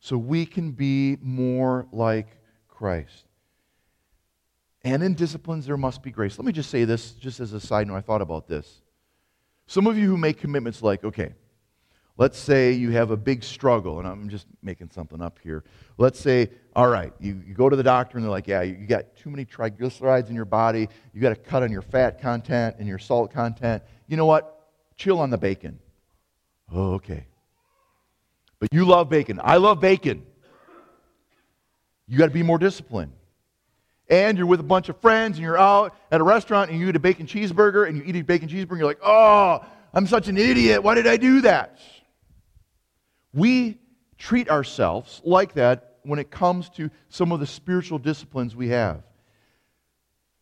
so 0.00 0.16
we 0.16 0.46
can 0.46 0.72
be 0.72 1.18
more 1.20 1.86
like 1.92 2.28
Christ. 2.68 3.24
And 4.82 5.02
in 5.02 5.14
disciplines, 5.14 5.66
there 5.66 5.76
must 5.76 6.02
be 6.02 6.10
grace. 6.10 6.38
Let 6.38 6.46
me 6.46 6.52
just 6.52 6.70
say 6.70 6.84
this, 6.84 7.12
just 7.12 7.40
as 7.40 7.52
a 7.52 7.60
side 7.60 7.88
note, 7.88 7.96
I 7.96 8.00
thought 8.00 8.22
about 8.22 8.46
this. 8.46 8.82
Some 9.66 9.86
of 9.86 9.98
you 9.98 10.06
who 10.06 10.16
make 10.16 10.38
commitments 10.38 10.80
like, 10.80 11.02
okay, 11.02 11.34
let's 12.16 12.38
say 12.38 12.72
you 12.72 12.90
have 12.92 13.10
a 13.10 13.16
big 13.16 13.42
struggle, 13.42 13.98
and 13.98 14.08
I'm 14.08 14.28
just 14.28 14.46
making 14.62 14.90
something 14.90 15.20
up 15.20 15.38
here. 15.42 15.64
Let's 15.98 16.18
say, 16.18 16.50
all 16.74 16.88
right, 16.88 17.12
you, 17.20 17.42
you 17.46 17.54
go 17.54 17.68
to 17.68 17.76
the 17.76 17.82
doctor 17.82 18.16
and 18.16 18.24
they're 18.24 18.30
like, 18.30 18.46
yeah, 18.46 18.62
you 18.62 18.86
got 18.86 19.16
too 19.16 19.30
many 19.30 19.44
triglycerides 19.44 20.28
in 20.28 20.34
your 20.34 20.44
body, 20.44 20.88
you 21.12 21.20
got 21.20 21.30
to 21.30 21.36
cut 21.36 21.62
on 21.62 21.70
your 21.70 21.82
fat 21.82 22.20
content 22.20 22.76
and 22.78 22.88
your 22.88 22.98
salt 22.98 23.32
content. 23.32 23.82
You 24.08 24.16
know 24.16 24.26
what? 24.26 24.68
Chill 24.96 25.18
on 25.20 25.30
the 25.30 25.38
bacon. 25.38 25.78
Oh, 26.72 26.94
okay. 26.94 27.26
But 28.58 28.72
you 28.72 28.84
love 28.86 29.08
bacon. 29.08 29.40
I 29.42 29.56
love 29.56 29.80
bacon. 29.80 30.24
You 32.08 32.18
got 32.18 32.26
to 32.26 32.32
be 32.32 32.42
more 32.42 32.58
disciplined. 32.58 33.12
And 34.08 34.38
you're 34.38 34.46
with 34.46 34.60
a 34.60 34.64
bunch 34.64 34.88
of 34.88 34.96
friends 35.00 35.36
and 35.36 35.42
you're 35.42 35.58
out 35.58 35.96
at 36.12 36.20
a 36.20 36.24
restaurant 36.24 36.70
and 36.70 36.78
you 36.78 36.88
eat 36.88 36.96
a 36.96 37.00
bacon 37.00 37.26
cheeseburger 37.26 37.88
and 37.88 37.96
you 37.96 38.04
eat 38.06 38.16
a 38.16 38.22
bacon 38.22 38.48
cheeseburger 38.48 38.70
and 38.70 38.78
you're 38.78 38.88
like, 38.88 39.00
oh, 39.04 39.64
I'm 39.92 40.06
such 40.06 40.28
an 40.28 40.38
idiot. 40.38 40.82
Why 40.82 40.94
did 40.94 41.08
I 41.08 41.16
do 41.16 41.40
that? 41.40 41.78
We 43.36 43.78
treat 44.16 44.48
ourselves 44.48 45.20
like 45.22 45.52
that 45.54 45.98
when 46.02 46.18
it 46.18 46.30
comes 46.30 46.70
to 46.70 46.90
some 47.10 47.32
of 47.32 47.38
the 47.38 47.46
spiritual 47.46 47.98
disciplines 47.98 48.56
we 48.56 48.68
have. 48.68 49.02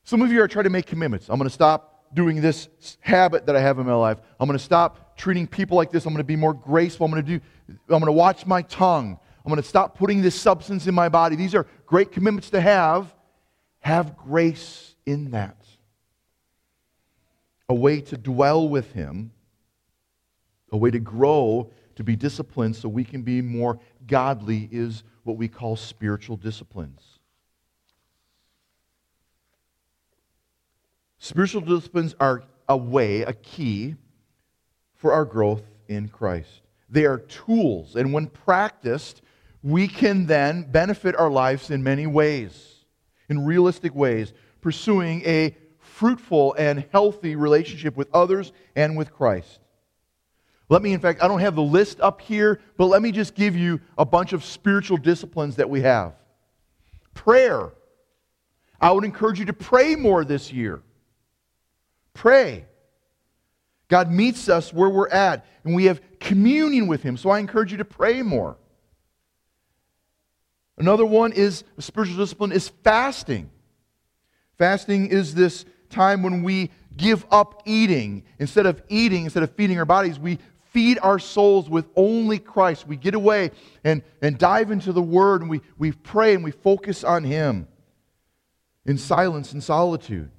Some 0.05 0.23
of 0.23 0.31
you 0.31 0.41
are 0.41 0.49
trying 0.49 0.65
to 0.65 0.71
make 0.71 0.87
commitments. 0.87 1.29
I'm 1.29 1.37
going 1.37 1.49
to 1.49 1.55
stop 1.55 2.15
doing 2.15 2.41
this 2.41 2.69
habit 3.01 3.47
that 3.47 3.57
I 3.57 3.61
have 3.61 3.81
in 3.81 3.87
my 3.87 3.95
life. 3.95 4.19
I'm 4.39 4.47
going 4.47 4.59
to 4.59 4.65
stop 4.65 5.17
treating 5.17 5.49
people 5.49 5.77
like 5.77 5.91
this. 5.91 6.07
I'm 6.07 6.13
going 6.13 6.19
to 6.19 6.25
be 6.25 6.37
more 6.37 6.55
graceful. 6.55 7.07
I'm 7.07 7.11
going 7.11 7.25
to 7.25 7.39
do 7.39 7.45
I'm 7.69 8.01
going 8.01 8.05
to 8.05 8.13
watch 8.13 8.47
my 8.47 8.63
tongue. 8.63 9.19
I'm 9.45 9.51
going 9.51 9.61
to 9.61 9.69
stop 9.69 9.99
putting 9.99 10.23
this 10.23 10.41
substance 10.41 10.87
in 10.87 10.95
my 10.95 11.09
body. 11.09 11.35
These 11.35 11.55
are 11.55 11.67
great 11.87 12.13
commitments 12.13 12.51
to 12.51 12.61
have. 12.61 13.13
Have 13.81 14.17
grace 14.17 14.95
in 15.05 15.33
that. 15.33 15.57
A 17.69 17.75
way 17.75 18.01
to 18.03 18.17
dwell 18.17 18.69
with 18.69 18.93
Him, 18.93 19.33
a 20.71 20.77
way 20.77 20.91
to 20.91 21.01
grow, 21.01 21.71
to 21.97 22.05
be 22.05 22.17
disciplined 22.17 22.77
so 22.77 22.89
we 22.89 23.05
can 23.05 23.23
be 23.23 23.41
more 23.41 23.79
godly 24.07 24.69
is 24.73 25.05
what 25.23 25.37
we 25.37 25.49
call 25.49 25.77
spiritual 25.77 26.37
disciplines. 26.37 27.19
Spiritual 31.19 31.63
disciplines 31.63 32.15
are 32.21 32.45
a 32.69 32.77
way, 32.77 33.23
a 33.23 33.33
key 33.33 33.95
for 34.95 35.13
our 35.13 35.25
growth 35.25 35.63
in 35.89 36.09
Christ. 36.09 36.61
They 36.91 37.07
are 37.07 37.19
tools, 37.19 37.97
and 37.97 38.13
when 38.13 38.27
practiced, 38.27 39.23
we 39.63 39.89
can 39.89 40.27
then 40.27 40.71
benefit 40.71 41.17
our 41.17 41.31
lives 41.31 41.71
in 41.71 41.83
many 41.83 42.07
ways, 42.07 42.85
in 43.31 43.45
realistic 43.45 43.95
ways, 43.95 44.35
pursuing 44.61 45.23
a 45.25 45.57
fruitful 45.79 46.55
and 46.59 46.85
healthy 46.93 47.37
relationship 47.37 47.97
with 47.97 48.09
others 48.13 48.53
and 48.77 48.97
with 48.97 49.13
Christ. 49.13 49.61
Let 50.75 50.83
me, 50.83 50.93
in 50.93 50.99
fact, 50.99 51.23
I 51.23 51.29
don't 51.29 51.39
have 51.39 51.55
the 51.55 51.63
list 51.63 52.01
up 52.01 52.21
here, 52.21 52.61
but 52.77 52.87
let 52.87 53.01
me 53.01 53.13
just 53.13 53.37
give 53.37 53.55
you 53.55 53.81
a 53.97 54.05
bunch 54.05 54.33
of 54.33 54.45
spiritual 54.45 54.97
disciplines 54.97 55.55
that 55.55 55.71
we 55.71 55.83
have. 55.83 56.15
Prayer. 57.15 57.71
I 58.81 58.91
would 58.91 59.05
encourage 59.05 59.39
you 59.39 59.45
to 59.45 59.53
pray 59.53 59.95
more 59.95 60.25
this 60.25 60.53
year. 60.53 60.83
Pray. 62.13 62.65
God 63.87 64.11
meets 64.11 64.49
us 64.49 64.73
where 64.73 64.91
we're 64.91 65.09
at, 65.11 65.47
and 65.63 65.77
we 65.77 65.85
have 65.85 66.01
communion 66.19 66.89
with 66.89 67.05
Him. 67.05 67.17
So 67.17 67.31
I 67.31 67.39
encourage 67.39 67.71
you 67.71 67.79
to 67.79 67.85
pray 67.85 68.23
more. 68.23 68.57
Another 70.77 71.07
one 71.07 71.31
is 71.31 71.63
spiritual 71.79 72.17
discipline 72.17 72.51
is 72.51 72.69
fasting. 72.83 73.49
Fasting 74.59 75.07
is 75.07 75.37
this 75.37 75.67
time 75.89 76.25
when 76.25 76.43
we 76.43 76.71
give 76.97 77.25
up 77.31 77.63
eating. 77.65 78.25
Instead 78.41 78.67
of 78.67 78.83
eating, 78.89 79.23
instead 79.23 79.45
of 79.45 79.55
feeding 79.55 79.79
our 79.79 79.85
bodies, 79.85 80.19
we 80.19 80.41
feed 80.75 80.99
our 81.01 81.21
souls 81.21 81.71
with 81.71 81.87
only 81.95 82.41
Christ. 82.41 82.87
We 82.87 82.97
get 82.97 83.15
away 83.15 83.53
and, 83.85 84.03
and 84.21 84.37
dive 84.37 84.73
into 84.73 84.93
the 84.93 85.01
Word 85.01 85.41
and 85.41 85.49
we, 85.49 85.61
we 85.79 85.93
pray 85.93 86.35
and 86.35 86.43
we 86.43 86.51
focus 86.51 87.05
on 87.05 87.23
Him 87.23 87.69
in 88.85 88.99
silence 88.99 89.53
and 89.53 89.63
solitude. 89.63 90.31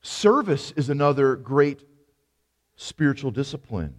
Service 0.00 0.72
is 0.76 0.88
another 0.88 1.36
great 1.36 1.84
spiritual 2.74 3.30
discipline. 3.30 3.94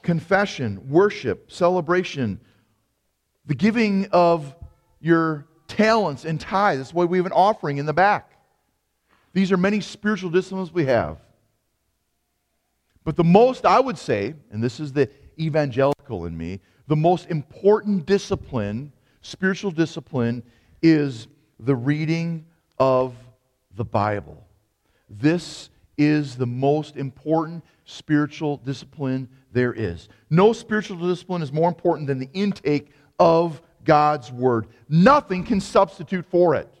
Confession, 0.00 0.88
worship, 0.88 1.52
celebration, 1.52 2.40
the 3.44 3.54
giving 3.54 4.06
of 4.10 4.56
your 5.00 5.46
talents 5.68 6.24
and 6.24 6.40
tithes. 6.40 6.78
That's 6.78 6.94
why 6.94 7.04
we 7.04 7.18
have 7.18 7.26
an 7.26 7.32
offering 7.32 7.76
in 7.76 7.84
the 7.84 7.92
back. 7.92 8.32
These 9.34 9.52
are 9.52 9.58
many 9.58 9.80
spiritual 9.80 10.30
disciplines 10.30 10.72
we 10.72 10.86
have. 10.86 11.18
But 13.04 13.16
the 13.16 13.24
most, 13.24 13.66
I 13.66 13.80
would 13.80 13.98
say, 13.98 14.34
and 14.50 14.62
this 14.62 14.78
is 14.80 14.92
the 14.92 15.08
evangelical 15.38 16.26
in 16.26 16.36
me, 16.36 16.60
the 16.86 16.96
most 16.96 17.30
important 17.30 18.06
discipline, 18.06 18.92
spiritual 19.22 19.70
discipline, 19.70 20.42
is 20.82 21.28
the 21.58 21.74
reading 21.74 22.44
of 22.78 23.14
the 23.76 23.84
Bible. 23.84 24.46
This 25.08 25.70
is 25.98 26.36
the 26.36 26.46
most 26.46 26.96
important 26.96 27.64
spiritual 27.84 28.56
discipline 28.58 29.28
there 29.52 29.72
is. 29.72 30.08
No 30.30 30.52
spiritual 30.52 30.96
discipline 30.96 31.42
is 31.42 31.52
more 31.52 31.68
important 31.68 32.06
than 32.06 32.18
the 32.18 32.30
intake 32.32 32.90
of 33.18 33.60
God's 33.84 34.30
Word. 34.32 34.66
Nothing 34.88 35.44
can 35.44 35.60
substitute 35.60 36.24
for 36.26 36.54
it. 36.54 36.72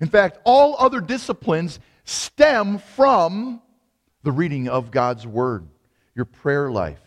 In 0.00 0.08
fact, 0.08 0.38
all 0.44 0.76
other 0.78 1.00
disciplines 1.00 1.80
stem 2.04 2.78
from 2.78 3.60
the 4.26 4.32
reading 4.32 4.66
of 4.66 4.90
God's 4.90 5.24
Word, 5.24 5.68
your 6.16 6.24
prayer 6.24 6.68
life, 6.68 6.98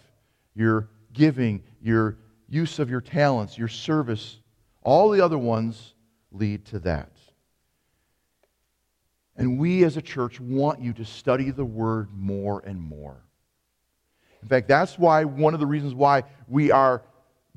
your 0.55 0.87
giving, 1.11 1.61
your 1.81 2.17
use 2.47 2.79
of 2.79 2.89
your 2.89 3.01
talents, 3.01 3.57
your 3.57 3.67
service. 3.67 4.39
All 4.83 5.09
the 5.09 5.19
other 5.19 5.37
ones 5.37 5.95
lead 6.31 6.63
to 6.67 6.79
that. 6.79 7.11
And 9.35 9.59
we 9.59 9.83
as 9.83 9.97
a 9.97 10.01
church 10.01 10.39
want 10.39 10.79
you 10.79 10.93
to 10.93 11.03
study 11.03 11.51
the 11.51 11.65
Word 11.65 12.07
more 12.13 12.63
and 12.65 12.79
more. 12.81 13.17
In 14.41 14.47
fact, 14.47 14.69
that's 14.69 14.97
why 14.97 15.25
one 15.25 15.53
of 15.53 15.59
the 15.59 15.67
reasons 15.67 15.93
why 15.93 16.23
we 16.47 16.71
are 16.71 17.01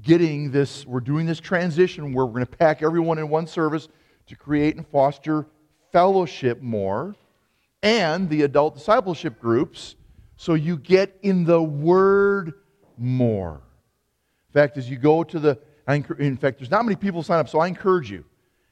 getting 0.02 0.50
this, 0.50 0.84
we're 0.84 0.98
doing 0.98 1.24
this 1.24 1.38
transition 1.38 2.12
where 2.12 2.26
we're 2.26 2.32
going 2.32 2.46
to 2.46 2.56
pack 2.56 2.82
everyone 2.82 3.18
in 3.18 3.28
one 3.28 3.46
service 3.46 3.86
to 4.26 4.34
create 4.34 4.74
and 4.74 4.84
foster 4.88 5.46
fellowship 5.92 6.60
more 6.60 7.14
and 7.82 8.28
the 8.28 8.42
adult 8.42 8.74
discipleship 8.74 9.40
groups 9.40 9.96
so 10.36 10.54
you 10.54 10.76
get 10.76 11.16
in 11.22 11.44
the 11.44 11.62
Word 11.62 12.54
more. 12.98 13.62
In 14.48 14.52
fact, 14.52 14.76
as 14.76 14.88
you 14.88 14.96
go 14.96 15.24
to 15.24 15.38
the, 15.38 15.58
in 15.88 16.36
fact, 16.36 16.58
there's 16.58 16.70
not 16.70 16.84
many 16.84 16.96
people 16.96 17.22
sign 17.22 17.38
up, 17.38 17.48
so 17.48 17.58
I 17.58 17.68
encourage 17.68 18.10
you, 18.10 18.24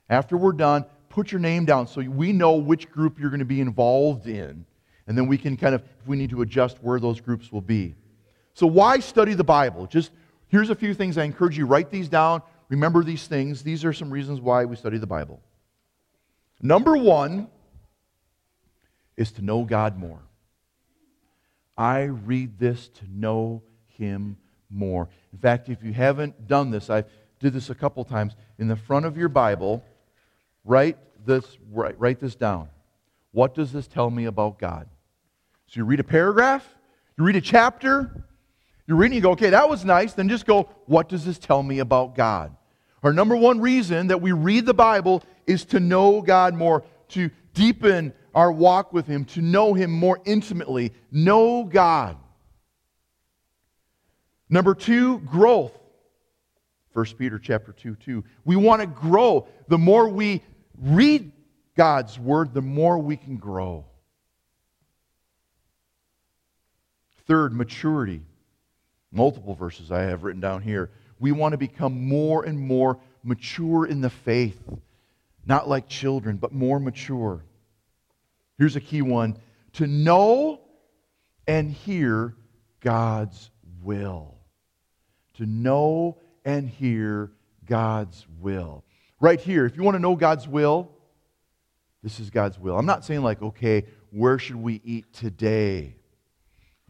after 0.08 0.36
we're 0.36 0.52
done, 0.52 0.84
put 1.08 1.32
your 1.32 1.40
name 1.40 1.64
down 1.64 1.86
so 1.86 2.00
we 2.02 2.32
know 2.32 2.54
which 2.54 2.90
group 2.90 3.18
you're 3.18 3.30
going 3.30 3.40
to 3.40 3.44
be 3.44 3.60
involved 3.60 4.26
in. 4.26 4.64
And 5.06 5.18
then 5.18 5.26
we 5.26 5.38
can 5.38 5.56
kind 5.56 5.74
of, 5.74 5.82
if 6.00 6.06
we 6.06 6.16
need 6.16 6.30
to 6.30 6.42
adjust 6.42 6.78
where 6.82 7.00
those 7.00 7.20
groups 7.20 7.50
will 7.50 7.60
be. 7.60 7.94
So, 8.54 8.66
why 8.66 9.00
study 9.00 9.34
the 9.34 9.44
Bible? 9.44 9.86
Just 9.86 10.12
here's 10.48 10.70
a 10.70 10.74
few 10.74 10.94
things 10.94 11.18
I 11.18 11.24
encourage 11.24 11.58
you 11.58 11.66
write 11.66 11.90
these 11.90 12.08
down. 12.08 12.42
Remember 12.68 13.02
these 13.02 13.26
things. 13.26 13.62
These 13.62 13.84
are 13.84 13.92
some 13.92 14.10
reasons 14.10 14.40
why 14.40 14.64
we 14.64 14.76
study 14.76 14.98
the 14.98 15.06
Bible. 15.06 15.40
Number 16.62 16.96
one 16.96 17.48
is 19.20 19.30
to 19.32 19.42
know 19.42 19.64
God 19.64 19.98
more. 19.98 20.22
I 21.76 22.04
read 22.04 22.58
this 22.58 22.88
to 22.88 23.04
know 23.06 23.62
Him 23.98 24.38
more. 24.70 25.10
In 25.34 25.38
fact, 25.38 25.68
if 25.68 25.84
you 25.84 25.92
haven't 25.92 26.48
done 26.48 26.70
this, 26.70 26.88
I 26.88 27.04
did 27.38 27.52
this 27.52 27.68
a 27.68 27.74
couple 27.74 28.02
times. 28.02 28.34
In 28.58 28.66
the 28.66 28.76
front 28.76 29.04
of 29.04 29.18
your 29.18 29.28
Bible, 29.28 29.84
write 30.64 30.96
this, 31.26 31.44
write, 31.70 32.00
write 32.00 32.18
this 32.18 32.34
down. 32.34 32.70
What 33.32 33.54
does 33.54 33.72
this 33.72 33.86
tell 33.86 34.08
me 34.08 34.24
about 34.24 34.58
God? 34.58 34.88
So 35.66 35.80
you 35.80 35.84
read 35.84 36.00
a 36.00 36.04
paragraph, 36.04 36.66
you 37.18 37.24
read 37.24 37.36
a 37.36 37.42
chapter, 37.42 38.24
you're 38.86 38.96
reading, 38.96 39.16
you 39.16 39.20
go, 39.20 39.32
okay, 39.32 39.50
that 39.50 39.68
was 39.68 39.84
nice. 39.84 40.14
Then 40.14 40.30
just 40.30 40.46
go, 40.46 40.70
what 40.86 41.10
does 41.10 41.26
this 41.26 41.38
tell 41.38 41.62
me 41.62 41.80
about 41.80 42.14
God? 42.14 42.56
Our 43.02 43.12
number 43.12 43.36
one 43.36 43.60
reason 43.60 44.06
that 44.06 44.22
we 44.22 44.32
read 44.32 44.64
the 44.64 44.72
Bible 44.72 45.22
is 45.46 45.66
to 45.66 45.78
know 45.78 46.22
God 46.22 46.54
more, 46.54 46.84
to 47.10 47.30
deepen 47.52 48.14
our 48.34 48.52
walk 48.52 48.92
with 48.92 49.06
Him, 49.06 49.24
to 49.26 49.42
know 49.42 49.74
Him 49.74 49.90
more 49.90 50.20
intimately. 50.24 50.92
Know 51.10 51.64
God. 51.64 52.16
Number 54.48 54.74
two, 54.74 55.18
growth. 55.20 55.72
1 56.92 57.06
Peter 57.18 57.38
chapter 57.38 57.72
2, 57.72 57.96
2. 57.96 58.24
We 58.44 58.56
want 58.56 58.80
to 58.80 58.86
grow. 58.86 59.46
The 59.68 59.78
more 59.78 60.08
we 60.08 60.42
read 60.80 61.30
God's 61.76 62.18
word, 62.18 62.52
the 62.52 62.62
more 62.62 62.98
we 62.98 63.16
can 63.16 63.36
grow. 63.36 63.84
Third, 67.26 67.54
maturity. 67.54 68.22
Multiple 69.12 69.54
verses 69.54 69.92
I 69.92 70.02
have 70.02 70.24
written 70.24 70.40
down 70.40 70.62
here. 70.62 70.90
We 71.20 71.32
want 71.32 71.52
to 71.52 71.58
become 71.58 72.08
more 72.08 72.44
and 72.44 72.58
more 72.58 72.98
mature 73.22 73.86
in 73.86 74.00
the 74.00 74.10
faith. 74.10 74.60
Not 75.46 75.68
like 75.68 75.88
children, 75.88 76.36
but 76.36 76.52
more 76.52 76.80
mature. 76.80 77.44
Here's 78.60 78.76
a 78.76 78.80
key 78.80 79.00
one 79.00 79.38
to 79.72 79.86
know 79.86 80.60
and 81.46 81.72
hear 81.72 82.36
God's 82.80 83.50
will. 83.82 84.36
To 85.38 85.46
know 85.46 86.18
and 86.44 86.68
hear 86.68 87.32
God's 87.64 88.26
will. 88.38 88.84
Right 89.18 89.40
here, 89.40 89.64
if 89.64 89.78
you 89.78 89.82
want 89.82 89.94
to 89.94 89.98
know 89.98 90.14
God's 90.14 90.46
will, 90.46 90.92
this 92.02 92.20
is 92.20 92.28
God's 92.28 92.58
will. 92.58 92.76
I'm 92.76 92.84
not 92.84 93.02
saying, 93.02 93.22
like, 93.22 93.40
okay, 93.40 93.86
where 94.10 94.38
should 94.38 94.56
we 94.56 94.82
eat 94.84 95.10
today? 95.14 95.96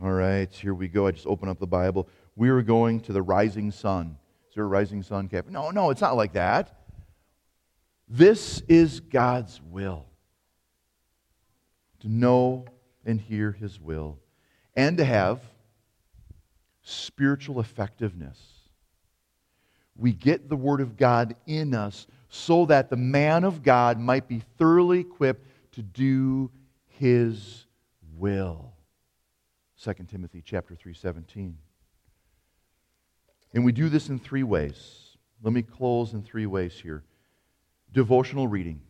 All 0.02 0.10
right, 0.10 0.52
here 0.52 0.74
we 0.74 0.88
go. 0.88 1.06
I 1.06 1.12
just 1.12 1.28
open 1.28 1.48
up 1.48 1.60
the 1.60 1.68
Bible. 1.68 2.08
We 2.34 2.48
are 2.48 2.62
going 2.62 2.98
to 3.02 3.12
the 3.12 3.22
rising 3.22 3.70
sun. 3.70 4.18
Is 4.48 4.56
there 4.56 4.64
a 4.64 4.66
rising 4.66 5.04
sun 5.04 5.28
cafe? 5.28 5.52
No, 5.52 5.70
no, 5.70 5.90
it's 5.90 6.00
not 6.00 6.16
like 6.16 6.32
that. 6.32 6.80
This 8.08 8.60
is 8.62 8.98
God's 8.98 9.60
will. 9.70 10.09
To 12.00 12.08
know 12.08 12.64
and 13.04 13.20
hear 13.20 13.52
his 13.52 13.80
will, 13.80 14.18
and 14.74 14.96
to 14.98 15.04
have 15.04 15.40
spiritual 16.82 17.60
effectiveness. 17.60 18.38
We 19.96 20.12
get 20.12 20.48
the 20.48 20.56
Word 20.56 20.80
of 20.80 20.96
God 20.96 21.36
in 21.46 21.74
us 21.74 22.06
so 22.28 22.64
that 22.66 22.88
the 22.88 22.96
man 22.96 23.44
of 23.44 23.62
God 23.62 23.98
might 23.98 24.28
be 24.28 24.42
thoroughly 24.56 25.00
equipped 25.00 25.46
to 25.72 25.82
do 25.82 26.50
his 26.86 27.66
will. 28.16 28.72
2 29.82 30.08
Timothy 30.08 30.42
chapter 30.44 30.74
3:17. 30.74 31.56
And 33.52 33.64
we 33.64 33.72
do 33.72 33.88
this 33.88 34.08
in 34.08 34.18
three 34.18 34.42
ways. 34.42 35.16
Let 35.42 35.52
me 35.52 35.62
close 35.62 36.12
in 36.14 36.22
three 36.22 36.46
ways 36.46 36.78
here. 36.78 37.02
Devotional 37.92 38.46
reading. 38.46 38.80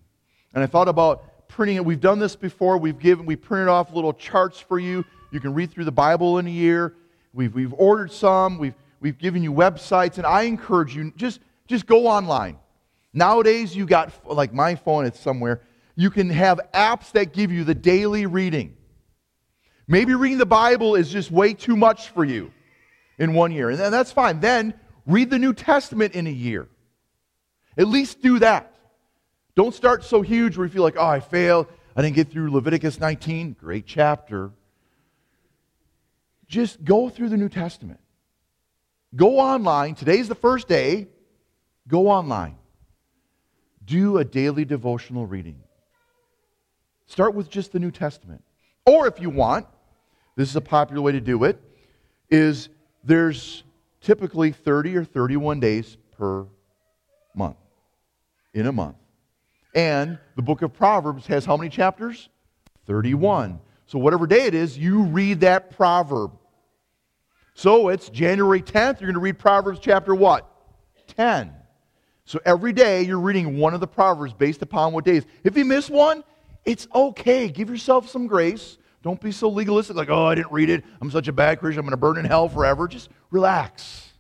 And 0.52 0.62
I 0.62 0.66
thought 0.66 0.88
about 0.88 1.24
printing 1.51 1.76
it. 1.76 1.84
We've 1.84 2.01
done 2.01 2.18
this 2.18 2.36
before. 2.36 2.78
We've 2.78 2.98
given 2.98 3.26
we 3.26 3.36
printed 3.36 3.68
off 3.68 3.92
little 3.92 4.14
charts 4.14 4.59
for 4.59 4.78
you. 4.78 5.05
You 5.30 5.40
can 5.40 5.53
read 5.53 5.70
through 5.70 5.84
the 5.84 5.92
Bible 5.92 6.38
in 6.38 6.46
a 6.46 6.51
year. 6.51 6.94
We've, 7.32 7.55
we've 7.55 7.72
ordered 7.74 8.12
some. 8.12 8.59
We've, 8.59 8.74
we've 9.01 9.18
given 9.18 9.42
you 9.42 9.53
websites. 9.53 10.16
And 10.16 10.26
I 10.26 10.42
encourage 10.42 10.94
you, 10.94 11.12
just, 11.16 11.40
just 11.66 11.86
go 11.86 12.07
online. 12.07 12.59
Nowadays, 13.12 13.76
you 13.76 13.86
got, 13.86 14.12
like 14.26 14.53
my 14.53 14.74
phone, 14.74 15.05
it's 15.05 15.20
somewhere. 15.20 15.62
You 15.96 16.11
can 16.11 16.30
have 16.30 16.61
apps 16.72 17.12
that 17.12 17.32
give 17.32 17.53
you 17.53 17.64
the 17.64 17.74
daily 17.74 18.26
reading. 18.26 18.76
Maybe 19.86 20.14
reading 20.14 20.38
the 20.38 20.46
Bible 20.46 20.94
is 20.94 21.11
just 21.11 21.30
way 21.30 21.53
too 21.53 21.76
much 21.76 22.09
for 22.11 22.24
you 22.24 22.53
in 23.18 23.34
one 23.34 23.51
year. 23.51 23.70
And 23.70 23.78
that's 23.78 24.12
fine. 24.12 24.40
Then 24.40 24.74
read 25.07 25.30
the 25.30 25.38
New 25.38 25.53
Testament 25.53 26.14
in 26.14 26.26
a 26.26 26.30
year. 26.30 26.68
At 27.76 27.88
least 27.88 28.22
do 28.22 28.38
that. 28.38 28.69
Don't 29.61 29.74
start 29.74 30.04
so 30.04 30.22
huge 30.22 30.56
where 30.56 30.66
you 30.66 30.72
feel 30.72 30.82
like, 30.82 30.96
oh, 30.96 31.06
I 31.06 31.20
failed. 31.20 31.66
I 31.94 32.00
didn't 32.00 32.16
get 32.16 32.30
through 32.30 32.50
Leviticus 32.50 32.98
19. 32.98 33.56
Great 33.61 33.84
chapter. 33.84 34.52
Just 36.48 36.82
go 36.82 37.11
through 37.11 37.28
the 37.28 37.36
New 37.36 37.50
Testament. 37.50 38.00
Go 39.14 39.38
online. 39.38 39.96
Today's 39.96 40.28
the 40.28 40.34
first 40.34 40.66
day. 40.66 41.08
Go 41.86 42.08
online. 42.08 42.56
Do 43.84 44.16
a 44.16 44.24
daily 44.24 44.64
devotional 44.64 45.26
reading. 45.26 45.61
Start 47.04 47.34
with 47.34 47.50
just 47.50 47.70
the 47.70 47.78
New 47.78 47.90
Testament. 47.90 48.42
Or 48.86 49.08
if 49.08 49.20
you 49.20 49.28
want, 49.28 49.66
this 50.36 50.48
is 50.48 50.56
a 50.56 50.62
popular 50.62 51.02
way 51.02 51.12
to 51.12 51.20
do 51.20 51.44
it, 51.44 51.61
is 52.30 52.70
there's 53.04 53.62
typically 54.00 54.52
30 54.52 54.96
or 54.96 55.04
31 55.04 55.61
days 55.61 55.98
per 56.16 56.46
month, 57.34 57.58
in 58.54 58.66
a 58.66 58.72
month. 58.72 58.96
And 59.74 60.18
the 60.36 60.42
book 60.42 60.62
of 60.62 60.72
Proverbs 60.72 61.26
has 61.26 61.44
how 61.44 61.56
many 61.56 61.70
chapters? 61.70 62.28
31. 62.86 63.60
So, 63.86 63.98
whatever 63.98 64.26
day 64.26 64.46
it 64.46 64.54
is, 64.54 64.76
you 64.78 65.02
read 65.02 65.40
that 65.40 65.70
proverb. 65.70 66.32
So, 67.54 67.88
it's 67.88 68.08
January 68.08 68.62
10th, 68.62 69.00
you're 69.00 69.08
going 69.08 69.14
to 69.14 69.20
read 69.20 69.38
Proverbs 69.38 69.80
chapter 69.80 70.14
what? 70.14 70.48
10. 71.08 71.52
So, 72.24 72.40
every 72.44 72.72
day 72.72 73.02
you're 73.02 73.20
reading 73.20 73.58
one 73.58 73.74
of 73.74 73.80
the 73.80 73.86
Proverbs 73.86 74.32
based 74.32 74.62
upon 74.62 74.92
what 74.92 75.04
days. 75.04 75.24
If 75.44 75.56
you 75.56 75.64
miss 75.64 75.90
one, 75.90 76.24
it's 76.64 76.86
okay. 76.94 77.48
Give 77.48 77.68
yourself 77.70 78.08
some 78.08 78.26
grace. 78.26 78.78
Don't 79.02 79.20
be 79.20 79.32
so 79.32 79.48
legalistic, 79.48 79.96
like, 79.96 80.10
oh, 80.10 80.26
I 80.26 80.34
didn't 80.34 80.52
read 80.52 80.68
it. 80.68 80.84
I'm 81.00 81.10
such 81.10 81.28
a 81.28 81.32
bad 81.32 81.58
Christian. 81.58 81.80
I'm 81.80 81.86
going 81.86 81.92
to 81.92 81.96
burn 81.96 82.18
in 82.18 82.24
hell 82.24 82.48
forever. 82.48 82.86
Just 82.86 83.08
relax. 83.30 84.10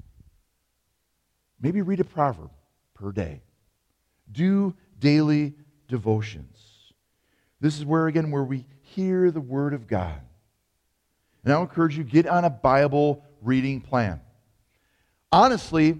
Maybe 1.60 1.82
read 1.82 2.00
a 2.00 2.04
proverb 2.04 2.50
per 2.94 3.12
day. 3.12 3.42
Do 4.32 4.74
daily 5.00 5.54
devotions. 5.88 6.56
This 7.60 7.78
is 7.78 7.84
where, 7.84 8.06
again, 8.06 8.30
where 8.30 8.44
we 8.44 8.66
hear 8.82 9.30
the 9.30 9.40
Word 9.40 9.74
of 9.74 9.86
God. 9.86 10.20
And 11.44 11.52
I 11.52 11.60
encourage 11.60 11.96
you, 11.96 12.04
get 12.04 12.26
on 12.26 12.44
a 12.44 12.50
Bible 12.50 13.24
reading 13.42 13.80
plan. 13.80 14.20
Honestly, 15.32 15.98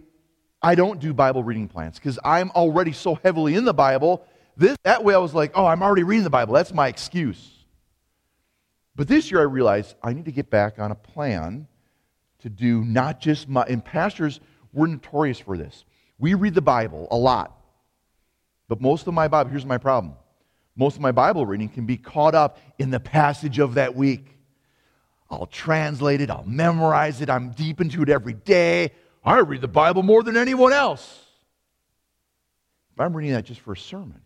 I 0.62 0.74
don't 0.74 1.00
do 1.00 1.14
Bible 1.14 1.42
reading 1.42 1.68
plans 1.68 1.98
because 1.98 2.18
I'm 2.24 2.50
already 2.50 2.92
so 2.92 3.14
heavily 3.14 3.54
in 3.54 3.64
the 3.64 3.74
Bible. 3.74 4.24
This, 4.56 4.76
that 4.84 5.02
way 5.04 5.14
I 5.14 5.18
was 5.18 5.34
like, 5.34 5.52
oh, 5.54 5.64
I'm 5.64 5.82
already 5.82 6.02
reading 6.02 6.24
the 6.24 6.30
Bible. 6.30 6.54
That's 6.54 6.74
my 6.74 6.88
excuse. 6.88 7.64
But 8.96 9.08
this 9.08 9.30
year 9.30 9.40
I 9.40 9.44
realized 9.44 9.94
I 10.02 10.12
need 10.12 10.26
to 10.26 10.32
get 10.32 10.50
back 10.50 10.78
on 10.78 10.90
a 10.90 10.94
plan 10.94 11.66
to 12.40 12.48
do 12.48 12.84
not 12.84 13.20
just 13.20 13.48
my, 13.48 13.64
and 13.64 13.84
pastors, 13.84 14.40
we're 14.72 14.86
notorious 14.86 15.38
for 15.38 15.56
this. 15.56 15.84
We 16.18 16.34
read 16.34 16.54
the 16.54 16.62
Bible 16.62 17.08
a 17.10 17.16
lot. 17.16 17.59
But 18.70 18.80
most 18.80 19.08
of 19.08 19.14
my 19.14 19.26
Bible, 19.26 19.50
here's 19.50 19.66
my 19.66 19.78
problem. 19.78 20.14
Most 20.76 20.94
of 20.94 21.02
my 21.02 21.10
Bible 21.10 21.44
reading 21.44 21.68
can 21.68 21.86
be 21.86 21.96
caught 21.96 22.36
up 22.36 22.60
in 22.78 22.90
the 22.90 23.00
passage 23.00 23.58
of 23.58 23.74
that 23.74 23.96
week. 23.96 24.38
I'll 25.28 25.46
translate 25.46 26.20
it, 26.20 26.30
I'll 26.30 26.44
memorize 26.44 27.20
it, 27.20 27.28
I'm 27.28 27.50
deep 27.50 27.80
into 27.80 28.00
it 28.02 28.08
every 28.08 28.32
day. 28.32 28.92
I 29.24 29.40
read 29.40 29.60
the 29.60 29.66
Bible 29.66 30.04
more 30.04 30.22
than 30.22 30.36
anyone 30.36 30.72
else. 30.72 31.26
But 32.94 33.06
I'm 33.06 33.16
reading 33.16 33.32
that 33.32 33.44
just 33.44 33.60
for 33.60 33.72
a 33.72 33.76
sermon. 33.76 34.20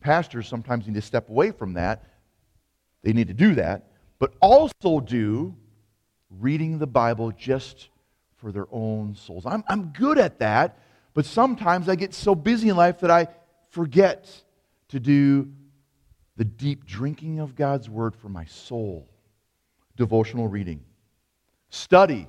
Pastors 0.00 0.48
sometimes 0.48 0.86
need 0.86 0.94
to 0.94 1.02
step 1.02 1.28
away 1.28 1.50
from 1.50 1.74
that 1.74 2.06
they 3.02 3.12
need 3.12 3.28
to 3.28 3.34
do 3.34 3.56
that, 3.56 3.90
but 4.18 4.32
also 4.40 5.00
do 5.00 5.54
reading 6.30 6.78
the 6.78 6.86
Bible 6.86 7.30
just 7.30 7.90
for 8.36 8.52
their 8.52 8.66
own 8.70 9.14
souls. 9.14 9.44
I'm, 9.44 9.64
I'm 9.68 9.88
good 9.88 10.18
at 10.18 10.38
that, 10.38 10.78
but 11.14 11.24
sometimes 11.26 11.88
I 11.88 11.96
get 11.96 12.14
so 12.14 12.34
busy 12.34 12.68
in 12.68 12.76
life 12.76 13.00
that 13.00 13.10
I 13.10 13.28
forget 13.70 14.30
to 14.88 15.00
do 15.00 15.50
the 16.36 16.44
deep 16.44 16.86
drinking 16.86 17.40
of 17.40 17.54
God's 17.54 17.88
word 17.88 18.14
for 18.16 18.28
my 18.28 18.44
soul. 18.46 19.08
Devotional 19.96 20.48
reading. 20.48 20.82
Study. 21.68 22.26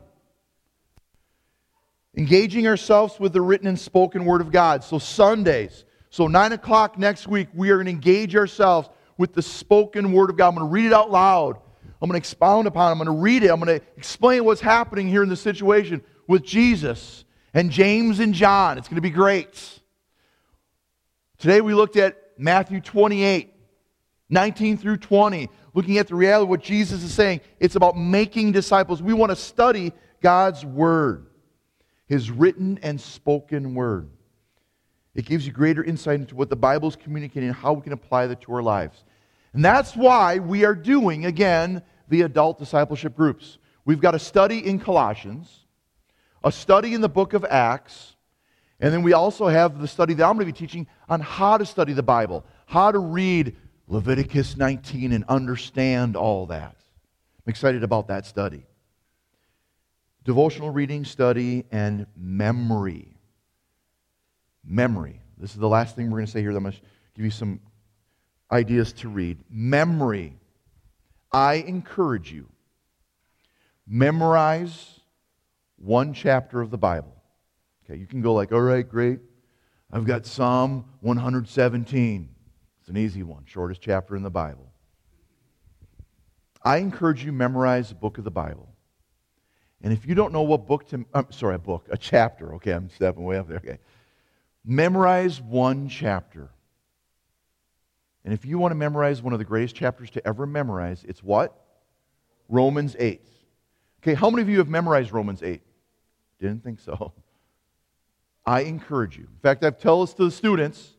Engaging 2.18 2.68
ourselves 2.68 3.20
with 3.20 3.34
the 3.34 3.42
written 3.42 3.68
and 3.68 3.80
spoken 3.80 4.26
word 4.26 4.42
of 4.42 4.52
God. 4.52 4.84
So, 4.84 5.00
Sundays. 5.00 5.86
So, 6.10 6.28
9 6.28 6.52
o'clock 6.52 6.98
next 6.98 7.28
week, 7.28 7.48
we 7.54 7.70
are 7.70 7.78
going 7.78 7.86
to 7.86 7.92
engage 7.92 8.36
ourselves 8.36 8.90
with 9.18 9.34
the 9.34 9.42
spoken 9.42 10.12
word 10.12 10.30
of 10.30 10.36
God. 10.36 10.50
I'm 10.50 10.56
going 10.56 10.68
to 10.68 10.72
read 10.72 10.88
it 10.88 10.94
out 10.94 11.10
loud. 11.10 11.58
I'm 12.02 12.10
going 12.10 12.14
to 12.14 12.18
expound 12.18 12.68
upon 12.68 12.90
it. 12.90 12.92
I'm 12.92 12.98
going 12.98 13.16
to 13.16 13.22
read 13.22 13.44
it. 13.44 13.50
I'm 13.50 13.62
going 13.62 13.80
to 13.80 13.86
explain 13.96 14.44
what's 14.44 14.60
happening 14.60 15.08
here 15.08 15.24
in 15.24 15.30
this 15.30 15.40
situation 15.40 16.02
with 16.28 16.44
Jesus 16.44 17.24
and 17.54 17.72
James 17.72 18.20
and 18.20 18.34
John. 18.34 18.78
It's 18.78 18.88
going 18.88 18.96
to 18.96 19.02
be 19.02 19.10
great. 19.10 19.80
Today 21.38 21.62
we 21.62 21.74
looked 21.74 21.98
at 21.98 22.18
Matthew 22.38 22.82
28, 22.82 23.54
19 24.30 24.78
through 24.78 24.98
20, 24.98 25.50
looking 25.74 25.98
at 25.98 26.08
the 26.08 26.16
reality 26.16 26.44
of 26.44 26.50
what 26.50 26.62
Jesus 26.62 27.04
is 27.04 27.14
saying. 27.14 27.42
It's 27.60 27.76
about 27.76 27.98
making 27.98 28.52
disciples. 28.52 29.02
We 29.02 29.14
want 29.14 29.32
to 29.32 29.36
study 29.36 29.92
God's 30.22 30.66
Word, 30.66 31.28
His 32.08 32.30
written 32.30 32.80
and 32.84 33.00
spoken 33.00 33.76
Word. 33.76 34.10
It 35.14 35.26
gives 35.26 35.46
you 35.46 35.52
greater 35.52 35.84
insight 35.84 36.20
into 36.20 36.36
what 36.36 36.50
the 36.50 36.56
Bible 36.56 36.88
is 36.88 36.96
communicating 36.96 37.50
and 37.50 37.58
how 37.58 37.74
we 37.74 37.82
can 37.82 37.92
apply 37.92 38.28
that 38.28 38.42
to 38.42 38.54
our 38.54 38.64
lives. 38.64 39.04
And 39.54 39.66
that's 39.66 39.96
why 39.96 40.38
we 40.38 40.64
are 40.64 40.76
doing, 40.76 41.26
again, 41.26 41.82
the 42.08 42.22
adult 42.22 42.60
discipleship 42.60 43.16
groups. 43.16 43.58
We've 43.84 44.00
got 44.00 44.16
a 44.16 44.20
study 44.20 44.66
in 44.66 44.80
Colossians, 44.80 45.61
a 46.44 46.52
study 46.52 46.94
in 46.94 47.02
the 47.02 47.10
book 47.10 47.34
of 47.34 47.46
Acts, 47.46 48.16
and 48.80 48.92
then 48.92 49.04
we 49.04 49.14
also 49.14 49.48
have 49.48 49.80
the 49.80 49.88
study 49.88 50.14
that 50.16 50.26
I'm 50.26 50.34
going 50.34 50.48
to 50.48 50.52
be 50.52 50.58
teaching 50.58 50.88
on 51.08 51.22
how 51.22 51.58
to 51.58 51.66
study 51.66 51.94
the 51.94 52.04
Bible, 52.04 52.46
how 52.66 52.92
to 52.92 53.00
read 53.00 53.56
Leviticus 53.88 54.58
19 54.58 55.12
and 55.12 55.24
understand 55.28 56.16
all 56.16 56.48
that. 56.48 56.76
I'm 57.46 57.50
excited 57.50 57.84
about 57.84 58.08
that 58.08 58.26
study. 58.26 58.66
Devotional 60.24 60.70
reading, 60.70 61.04
study, 61.06 61.66
and 61.72 62.08
memory. 62.16 63.18
Memory. 64.64 65.20
This 65.38 65.52
is 65.52 65.58
the 65.58 65.68
last 65.68 65.96
thing 65.96 66.10
we're 66.10 66.20
going 66.20 66.28
to 66.28 66.32
say 66.32 66.42
here. 66.42 66.52
I'm 66.52 66.64
going 66.64 66.74
to 66.74 66.82
give 67.16 67.26
you 67.26 67.32
some 67.32 67.60
ideas 68.52 68.94
to 68.94 69.10
read. 69.10 69.40
Memory. 69.50 70.38
I 71.32 71.56
encourage 71.56 72.32
you, 72.32 72.50
memorize 73.88 75.01
one 75.82 76.14
chapter 76.14 76.62
of 76.62 76.70
the 76.70 76.78
Bible. 76.78 77.16
Okay, 77.86 78.00
you 78.00 78.06
can 78.06 78.22
go 78.22 78.34
like, 78.34 78.52
all 78.52 78.62
right, 78.62 78.88
great. 78.88 79.20
I've 79.92 80.06
got 80.06 80.26
Psalm 80.26 80.86
117. 81.02 82.30
It's 82.80 82.90
an 82.90 82.98
easy 82.98 83.24
one, 83.24 83.44
shortest 83.46 83.82
chapter 83.82 84.16
in 84.16 84.24
the 84.24 84.30
Bible. 84.30 84.72
I 86.64 86.78
encourage 86.78 87.26
you 87.26 87.32
memorize 87.32 87.90
the 87.90 87.96
book 87.96 88.18
of 88.18 88.24
the 88.24 88.32
Bible. 88.32 88.70
And 89.82 89.92
if 89.92 90.06
you 90.06 90.14
don't 90.14 90.32
know 90.32 90.44
what 90.44 90.68
book 90.68 90.88
to, 90.90 91.04
I'm 91.14 91.32
sorry, 91.32 91.56
a 91.56 91.60
book, 91.60 91.88
a 91.90 91.98
chapter. 91.98 92.54
Okay, 92.56 92.72
I'm 92.72 92.90
stepping 92.90 93.24
way 93.24 93.38
up 93.38 93.48
there. 93.48 93.58
Okay. 93.58 93.80
Memorize 94.64 95.42
one 95.42 95.90
chapter. 95.90 96.52
And 98.24 98.32
if 98.32 98.46
you 98.46 98.60
want 98.60 98.72
to 98.72 98.76
memorize 98.76 99.24
one 99.24 99.34
of 99.34 99.40
the 99.40 99.46
greatest 99.46 99.76
chapters 99.76 100.12
to 100.12 100.28
ever 100.28 100.46
memorize, 100.46 101.04
it's 101.08 101.24
what? 101.24 101.60
Romans 102.48 102.96
8. 103.00 103.22
Okay, 104.04 104.14
how 104.14 104.30
many 104.30 104.44
of 104.44 104.50
you 104.50 104.60
have 104.60 104.70
memorized 104.70 105.12
Romans 105.12 105.42
8? 105.42 105.62
Didn't 106.42 106.64
think 106.64 106.80
so. 106.80 107.14
I 108.46 108.62
encourage 108.62 109.16
you. 109.16 109.24
In 109.24 109.40
fact, 109.44 109.64
I've 109.64 109.80
told 109.80 110.08
this 110.08 110.16
to 110.16 110.26
the 110.26 110.32
students. 110.32 110.94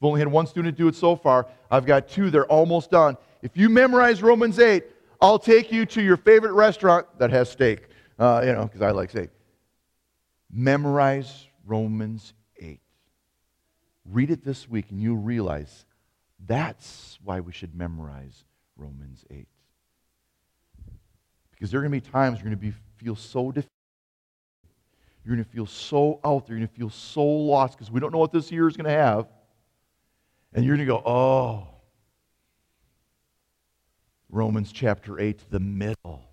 I've 0.00 0.06
only 0.06 0.18
had 0.20 0.28
one 0.28 0.48
student 0.48 0.76
do 0.76 0.88
it 0.88 0.96
so 0.96 1.14
far. 1.14 1.46
I've 1.70 1.86
got 1.86 2.08
two, 2.08 2.30
they're 2.30 2.46
almost 2.46 2.90
done. 2.90 3.16
If 3.40 3.56
you 3.56 3.68
memorize 3.68 4.20
Romans 4.20 4.58
8, 4.58 4.84
I'll 5.20 5.38
take 5.38 5.70
you 5.70 5.86
to 5.86 6.02
your 6.02 6.16
favorite 6.16 6.52
restaurant 6.52 7.06
that 7.18 7.30
has 7.30 7.48
steak, 7.48 7.88
uh, 8.18 8.42
you 8.44 8.52
know, 8.52 8.64
because 8.64 8.82
I 8.82 8.90
like 8.90 9.10
steak. 9.10 9.30
Memorize 10.50 11.46
Romans 11.64 12.32
8. 12.58 12.80
Read 14.04 14.30
it 14.30 14.44
this 14.44 14.68
week, 14.68 14.86
and 14.90 15.00
you'll 15.00 15.16
realize 15.16 15.84
that's 16.46 17.18
why 17.22 17.38
we 17.40 17.52
should 17.52 17.74
memorize 17.76 18.44
Romans 18.76 19.24
8. 19.30 19.46
Because 21.52 21.70
there 21.70 21.78
are 21.80 21.82
going 21.82 22.00
to 22.00 22.04
be 22.04 22.12
times 22.12 22.38
you're 22.38 22.44
going 22.44 22.56
to 22.58 22.60
be, 22.60 22.72
feel 22.96 23.14
so 23.14 23.52
defeated. 23.52 23.68
You're 25.24 25.36
going 25.36 25.44
to 25.44 25.50
feel 25.50 25.66
so 25.66 26.20
out 26.24 26.46
there. 26.46 26.56
You're 26.56 26.66
going 26.66 26.68
to 26.68 26.74
feel 26.74 26.90
so 26.90 27.24
lost 27.24 27.76
because 27.76 27.90
we 27.90 28.00
don't 28.00 28.12
know 28.12 28.18
what 28.18 28.32
this 28.32 28.50
year 28.50 28.66
is 28.66 28.76
going 28.76 28.86
to 28.86 28.90
have. 28.90 29.26
And 30.54 30.64
you're 30.64 30.76
going 30.76 30.86
to 30.86 30.92
go, 30.92 31.02
oh, 31.04 31.68
Romans 34.30 34.72
chapter 34.72 35.20
8, 35.20 35.50
the 35.50 35.60
middle. 35.60 36.24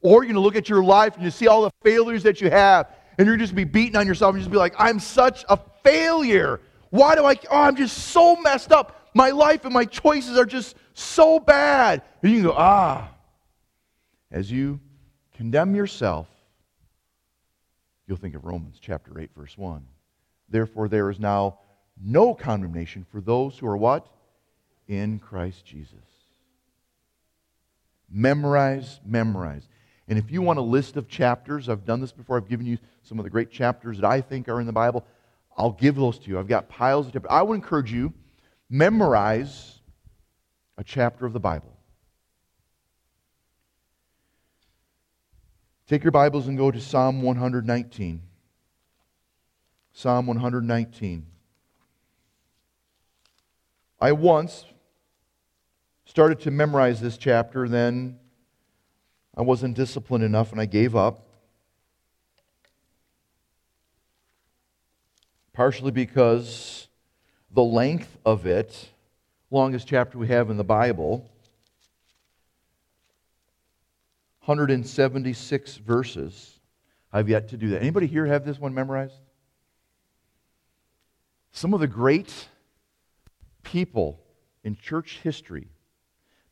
Or 0.00 0.22
you're 0.22 0.32
going 0.32 0.34
to 0.34 0.40
look 0.40 0.56
at 0.56 0.68
your 0.68 0.82
life 0.82 1.14
and 1.14 1.24
you 1.24 1.30
see 1.30 1.46
all 1.46 1.62
the 1.62 1.70
failures 1.82 2.22
that 2.24 2.40
you 2.40 2.50
have, 2.50 2.90
and 3.18 3.26
you're 3.26 3.36
just 3.36 3.54
be 3.54 3.64
beating 3.64 3.96
on 3.96 4.06
yourself 4.06 4.34
and 4.34 4.42
just 4.42 4.50
be 4.50 4.58
like, 4.58 4.74
I'm 4.78 4.98
such 4.98 5.44
a 5.48 5.58
failure. 5.82 6.60
Why 6.90 7.14
do 7.14 7.24
I, 7.24 7.36
oh, 7.50 7.62
I'm 7.62 7.76
just 7.76 7.96
so 7.96 8.36
messed 8.36 8.72
up. 8.72 9.10
My 9.14 9.30
life 9.30 9.64
and 9.64 9.72
my 9.72 9.84
choices 9.84 10.36
are 10.36 10.46
just 10.46 10.76
so 10.94 11.38
bad. 11.38 12.02
And 12.22 12.32
you 12.32 12.38
can 12.38 12.48
go, 12.48 12.54
ah. 12.56 13.10
As 14.30 14.50
you 14.50 14.80
condemn 15.36 15.74
yourself, 15.74 16.26
you'll 18.06 18.16
think 18.16 18.34
of 18.34 18.44
Romans 18.44 18.78
chapter 18.80 19.18
8, 19.18 19.30
verse 19.36 19.56
1. 19.56 19.84
Therefore, 20.48 20.88
there 20.88 21.10
is 21.10 21.18
now 21.18 21.58
no 22.00 22.34
condemnation 22.34 23.06
for 23.10 23.20
those 23.20 23.58
who 23.58 23.66
are 23.66 23.76
what? 23.76 24.06
In 24.88 25.18
Christ 25.18 25.64
Jesus. 25.64 25.98
Memorize, 28.10 29.00
memorize. 29.04 29.68
And 30.08 30.18
if 30.18 30.30
you 30.30 30.42
want 30.42 30.58
a 30.58 30.62
list 30.62 30.96
of 30.96 31.08
chapters, 31.08 31.68
I've 31.68 31.84
done 31.84 32.00
this 32.00 32.12
before, 32.12 32.36
I've 32.36 32.48
given 32.48 32.66
you 32.66 32.78
some 33.02 33.18
of 33.18 33.24
the 33.24 33.30
great 33.30 33.50
chapters 33.50 33.98
that 33.98 34.06
I 34.06 34.20
think 34.20 34.48
are 34.48 34.60
in 34.60 34.66
the 34.66 34.72
Bible. 34.72 35.06
I'll 35.56 35.72
give 35.72 35.96
those 35.96 36.18
to 36.18 36.28
you. 36.28 36.38
I've 36.38 36.48
got 36.48 36.68
piles 36.68 37.06
of 37.06 37.12
chapters. 37.12 37.30
I 37.30 37.42
would 37.42 37.54
encourage 37.54 37.92
you, 37.92 38.12
memorize 38.68 39.80
a 40.76 40.84
chapter 40.84 41.24
of 41.24 41.32
the 41.32 41.40
Bible. 41.40 41.76
Take 45.92 46.04
your 46.04 46.10
Bibles 46.10 46.48
and 46.48 46.56
go 46.56 46.70
to 46.70 46.80
Psalm 46.80 47.20
119. 47.20 48.22
Psalm 49.92 50.26
119. 50.26 51.26
I 54.00 54.12
once 54.12 54.64
started 56.06 56.40
to 56.40 56.50
memorize 56.50 57.02
this 57.02 57.18
chapter, 57.18 57.68
then 57.68 58.18
I 59.36 59.42
wasn't 59.42 59.76
disciplined 59.76 60.24
enough 60.24 60.50
and 60.50 60.62
I 60.62 60.64
gave 60.64 60.96
up. 60.96 61.26
Partially 65.52 65.90
because 65.90 66.88
the 67.50 67.64
length 67.64 68.16
of 68.24 68.46
it, 68.46 68.88
longest 69.50 69.88
chapter 69.88 70.16
we 70.16 70.28
have 70.28 70.48
in 70.48 70.56
the 70.56 70.64
Bible, 70.64 71.30
176 74.44 75.76
verses. 75.76 76.58
I've 77.12 77.28
yet 77.28 77.48
to 77.48 77.56
do 77.56 77.70
that. 77.70 77.80
Anybody 77.80 78.06
here 78.06 78.26
have 78.26 78.44
this 78.44 78.58
one 78.58 78.74
memorized? 78.74 79.20
Some 81.52 81.74
of 81.74 81.80
the 81.80 81.86
great 81.86 82.48
people 83.62 84.18
in 84.64 84.76
church 84.76 85.20
history 85.22 85.68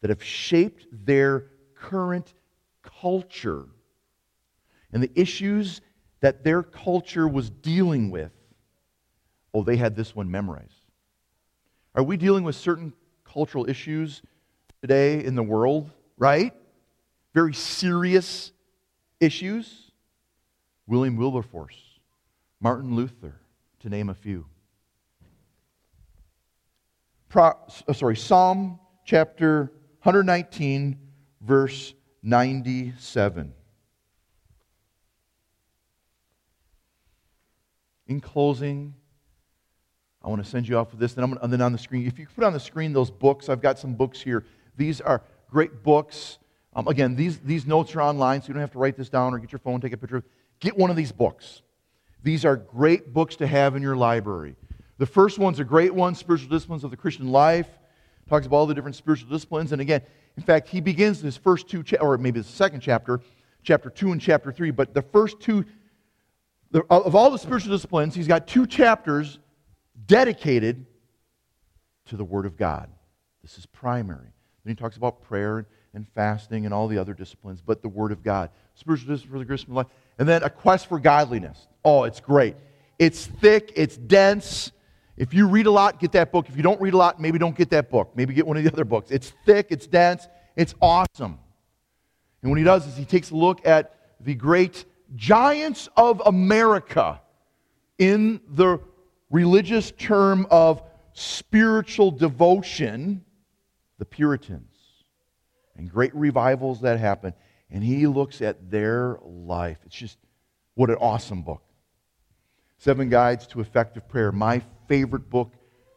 that 0.02 0.10
have 0.10 0.22
shaped 0.22 0.86
their 1.04 1.46
current 1.74 2.32
culture 2.82 3.66
and 4.92 5.02
the 5.02 5.10
issues 5.14 5.80
that 6.20 6.44
their 6.44 6.62
culture 6.62 7.26
was 7.26 7.50
dealing 7.50 8.10
with, 8.10 8.32
oh, 9.54 9.62
they 9.62 9.76
had 9.76 9.96
this 9.96 10.14
one 10.14 10.30
memorized. 10.30 10.82
Are 11.94 12.02
we 12.02 12.16
dealing 12.16 12.44
with 12.44 12.54
certain 12.54 12.92
cultural 13.24 13.68
issues 13.68 14.22
today 14.80 15.24
in 15.24 15.34
the 15.34 15.42
world, 15.42 15.90
right? 16.18 16.54
Very 17.32 17.54
serious 17.54 18.52
issues. 19.20 19.90
William 20.86 21.16
Wilberforce, 21.16 21.76
Martin 22.60 22.96
Luther, 22.96 23.40
to 23.78 23.88
name 23.88 24.08
a 24.08 24.14
few. 24.14 24.46
Pro, 27.28 27.52
uh, 27.86 27.92
sorry, 27.92 28.16
Psalm 28.16 28.80
chapter 29.04 29.70
119, 30.02 30.98
verse 31.40 31.94
97. 32.24 33.54
In 38.08 38.20
closing, 38.20 38.94
I 40.22 40.28
want 40.28 40.42
to 40.42 40.50
send 40.50 40.66
you 40.66 40.76
off 40.76 40.90
with 40.90 40.98
this. 40.98 41.14
Then, 41.14 41.22
I'm, 41.22 41.30
going 41.30 41.42
and 41.44 41.52
then 41.52 41.60
on 41.60 41.70
the 41.70 41.78
screen, 41.78 42.06
if 42.08 42.18
you 42.18 42.26
put 42.34 42.42
on 42.42 42.52
the 42.52 42.58
screen 42.58 42.92
those 42.92 43.12
books, 43.12 43.48
I've 43.48 43.62
got 43.62 43.78
some 43.78 43.94
books 43.94 44.20
here. 44.20 44.44
These 44.76 45.00
are 45.00 45.22
great 45.48 45.84
books. 45.84 46.38
Um, 46.80 46.88
again, 46.88 47.14
these, 47.14 47.38
these 47.40 47.66
notes 47.66 47.94
are 47.94 48.00
online, 48.00 48.40
so 48.40 48.48
you 48.48 48.54
don't 48.54 48.62
have 48.62 48.70
to 48.72 48.78
write 48.78 48.96
this 48.96 49.10
down 49.10 49.34
or 49.34 49.38
get 49.38 49.52
your 49.52 49.58
phone, 49.58 49.82
take 49.82 49.92
a 49.92 49.98
picture. 49.98 50.24
Get 50.60 50.78
one 50.78 50.88
of 50.88 50.96
these 50.96 51.12
books. 51.12 51.60
These 52.22 52.46
are 52.46 52.56
great 52.56 53.12
books 53.12 53.36
to 53.36 53.46
have 53.46 53.76
in 53.76 53.82
your 53.82 53.96
library. 53.96 54.56
The 54.96 55.04
first 55.04 55.38
one's 55.38 55.60
a 55.60 55.64
great 55.64 55.94
one, 55.94 56.14
Spiritual 56.14 56.48
Disciplines 56.48 56.82
of 56.82 56.90
the 56.90 56.96
Christian 56.96 57.28
Life. 57.28 57.68
Talks 58.28 58.46
about 58.46 58.56
all 58.56 58.66
the 58.66 58.74
different 58.74 58.96
spiritual 58.96 59.28
disciplines. 59.28 59.72
And 59.72 59.80
again, 59.80 60.00
in 60.36 60.42
fact, 60.42 60.68
he 60.68 60.80
begins 60.80 61.20
his 61.20 61.36
first 61.36 61.68
two, 61.68 61.82
cha- 61.82 61.98
or 62.00 62.16
maybe 62.16 62.40
the 62.40 62.46
second 62.46 62.80
chapter, 62.80 63.20
chapter 63.62 63.90
2 63.90 64.12
and 64.12 64.20
chapter 64.20 64.50
3, 64.50 64.70
but 64.70 64.94
the 64.94 65.02
first 65.02 65.38
two, 65.40 65.66
the, 66.70 66.82
of 66.88 67.14
all 67.14 67.30
the 67.30 67.38
spiritual 67.38 67.72
disciplines, 67.72 68.14
he's 68.14 68.28
got 68.28 68.46
two 68.46 68.66
chapters 68.66 69.38
dedicated 70.06 70.86
to 72.06 72.16
the 72.16 72.24
Word 72.24 72.46
of 72.46 72.56
God. 72.56 72.88
This 73.42 73.58
is 73.58 73.66
primary. 73.66 74.32
Then 74.64 74.70
he 74.70 74.74
talks 74.74 74.96
about 74.96 75.22
prayer 75.22 75.66
and 75.94 76.06
fasting 76.14 76.64
and 76.64 76.74
all 76.74 76.88
the 76.88 76.98
other 76.98 77.14
disciplines, 77.14 77.60
but 77.60 77.82
the 77.82 77.88
Word 77.88 78.12
of 78.12 78.22
God. 78.22 78.50
Spiritual 78.74 79.08
discipline 79.08 79.32
for 79.32 79.38
the 79.38 79.44
Christian 79.44 79.74
life. 79.74 79.86
And 80.18 80.28
then 80.28 80.42
a 80.42 80.50
quest 80.50 80.86
for 80.86 80.98
godliness. 80.98 81.66
Oh, 81.84 82.04
it's 82.04 82.20
great. 82.20 82.56
It's 82.98 83.26
thick, 83.26 83.72
it's 83.76 83.96
dense. 83.96 84.72
If 85.16 85.34
you 85.34 85.48
read 85.48 85.66
a 85.66 85.70
lot, 85.70 86.00
get 86.00 86.12
that 86.12 86.32
book. 86.32 86.48
If 86.48 86.56
you 86.56 86.62
don't 86.62 86.80
read 86.80 86.94
a 86.94 86.96
lot, 86.96 87.20
maybe 87.20 87.38
don't 87.38 87.56
get 87.56 87.70
that 87.70 87.90
book. 87.90 88.12
Maybe 88.14 88.34
get 88.34 88.46
one 88.46 88.56
of 88.56 88.64
the 88.64 88.72
other 88.72 88.84
books. 88.84 89.10
It's 89.10 89.32
thick, 89.44 89.66
it's 89.70 89.86
dense, 89.86 90.28
it's 90.56 90.74
awesome. 90.80 91.38
And 92.42 92.50
what 92.50 92.58
he 92.58 92.64
does 92.64 92.86
is 92.86 92.96
he 92.96 93.04
takes 93.04 93.30
a 93.30 93.36
look 93.36 93.66
at 93.66 93.94
the 94.20 94.34
great 94.34 94.84
giants 95.16 95.88
of 95.96 96.22
America 96.24 97.20
in 97.98 98.40
the 98.48 98.78
religious 99.30 99.92
term 99.92 100.46
of 100.50 100.82
spiritual 101.12 102.10
devotion, 102.10 103.24
the 103.98 104.04
Puritans, 104.04 104.69
and 105.80 105.90
great 105.90 106.14
revivals 106.14 106.82
that 106.82 107.00
happen. 107.00 107.32
And 107.70 107.82
he 107.82 108.06
looks 108.06 108.42
at 108.42 108.70
their 108.70 109.18
life. 109.22 109.78
It's 109.86 109.96
just 109.96 110.18
what 110.74 110.90
an 110.90 110.96
awesome 110.96 111.42
book. 111.42 111.62
Seven 112.78 113.08
Guides 113.08 113.46
to 113.48 113.60
Effective 113.60 114.08
Prayer, 114.08 114.30
my 114.30 114.62
favorite 114.88 115.30
book 115.30 115.52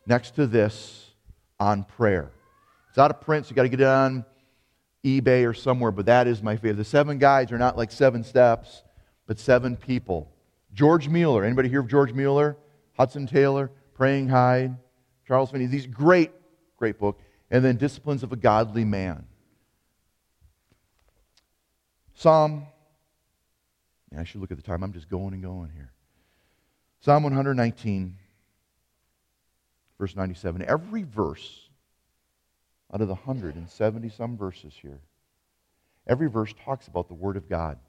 next 0.06 0.36
to 0.36 0.48
this 0.48 1.12
on 1.60 1.84
prayer. 1.84 2.32
It's 2.90 2.98
out 2.98 3.12
of 3.12 3.22
print, 3.22 3.46
so 3.46 3.50
you 3.50 3.56
got 3.56 3.64
to 3.64 3.70
get 3.70 3.82
it 3.82 3.88
on 3.88 4.26
eBay 5.04 5.48
or 5.48 5.54
somewhere, 5.54 5.92
but 5.92 6.06
that 6.06 6.28
is 6.28 6.42
my 6.42 6.56
favorite. 6.56 6.78
The 6.78 6.86
seven 6.86 7.18
guides 7.18 7.52
are 7.52 7.58
not 7.58 7.78
like 7.78 7.92
seven 7.92 8.24
steps, 8.24 8.84
but 9.28 9.40
seven 9.40 9.76
people. 9.76 10.32
George 10.74 11.10
Mueller. 11.10 11.44
Anybody 11.44 11.70
hear 11.70 11.82
of 11.82 11.88
George 11.88 12.14
Mueller? 12.14 12.58
Hudson 12.98 13.28
Taylor, 13.28 13.72
Praying 13.96 14.30
Hyde, 14.30 14.76
Charles 15.28 15.52
Finney. 15.52 15.66
These 15.66 15.88
great, 15.88 16.32
great 16.78 17.00
book. 17.00 17.20
And 17.50 17.66
then 17.66 17.78
Disciplines 17.78 18.24
of 18.24 18.32
a 18.32 18.36
Godly 18.36 18.86
Man. 18.86 19.26
Psalm. 22.16 22.66
I 24.18 24.24
should 24.24 24.42
look 24.42 24.52
at 24.52 24.58
the 24.58 24.64
time. 24.64 24.84
I'm 24.84 24.94
just 24.94 25.10
going 25.10 25.34
and 25.34 25.42
going 25.42 25.72
here. 25.74 25.92
Psalm 27.02 27.24
119, 27.24 28.16
verse 30.00 30.16
97. 30.16 30.64
Every 30.68 31.04
verse 31.04 31.70
out 32.94 33.02
of 33.02 33.08
the 33.08 33.16
170 33.16 34.10
some 34.10 34.38
verses 34.38 34.74
here, 34.80 35.00
every 36.08 36.30
verse 36.30 36.54
talks 36.64 36.88
about 36.88 37.08
the 37.08 37.16
Word 37.16 37.38
of 37.38 37.50
God 37.50 37.80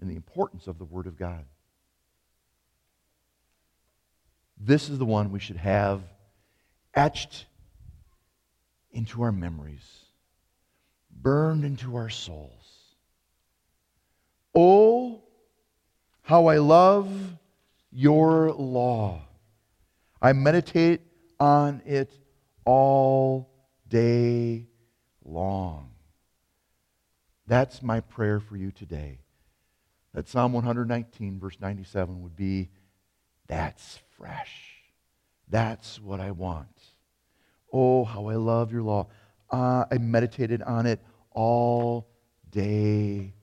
and 0.00 0.10
the 0.10 0.16
importance 0.16 0.66
of 0.66 0.78
the 0.78 0.84
Word 0.84 1.06
of 1.06 1.16
God. 1.16 1.44
This 4.60 4.88
is 4.88 4.98
the 4.98 5.04
one 5.04 5.30
we 5.30 5.38
should 5.38 5.56
have 5.56 6.02
etched 6.92 7.46
into 8.90 9.22
our 9.22 9.32
memories, 9.32 9.86
burned 11.10 11.64
into 11.64 11.96
our 11.96 12.10
souls. 12.10 12.57
Oh, 14.60 15.22
how 16.22 16.46
I 16.46 16.58
love 16.58 17.08
your 17.92 18.50
law. 18.50 19.22
I 20.20 20.32
meditate 20.32 21.00
on 21.38 21.80
it 21.86 22.10
all 22.64 23.52
day 23.88 24.66
long. 25.24 25.90
That's 27.46 27.84
my 27.84 28.00
prayer 28.00 28.40
for 28.40 28.56
you 28.56 28.72
today. 28.72 29.20
That 30.12 30.26
Psalm 30.26 30.52
119, 30.54 31.38
verse 31.38 31.56
97, 31.60 32.20
would 32.20 32.34
be 32.34 32.70
that's 33.46 34.00
fresh. 34.16 34.82
That's 35.48 36.00
what 36.00 36.18
I 36.18 36.32
want. 36.32 36.82
Oh, 37.72 38.04
how 38.04 38.26
I 38.26 38.34
love 38.34 38.72
your 38.72 38.82
law. 38.82 39.06
Uh, 39.52 39.84
I 39.88 39.98
meditated 39.98 40.62
on 40.62 40.86
it 40.86 40.98
all 41.30 42.08
day 42.50 43.34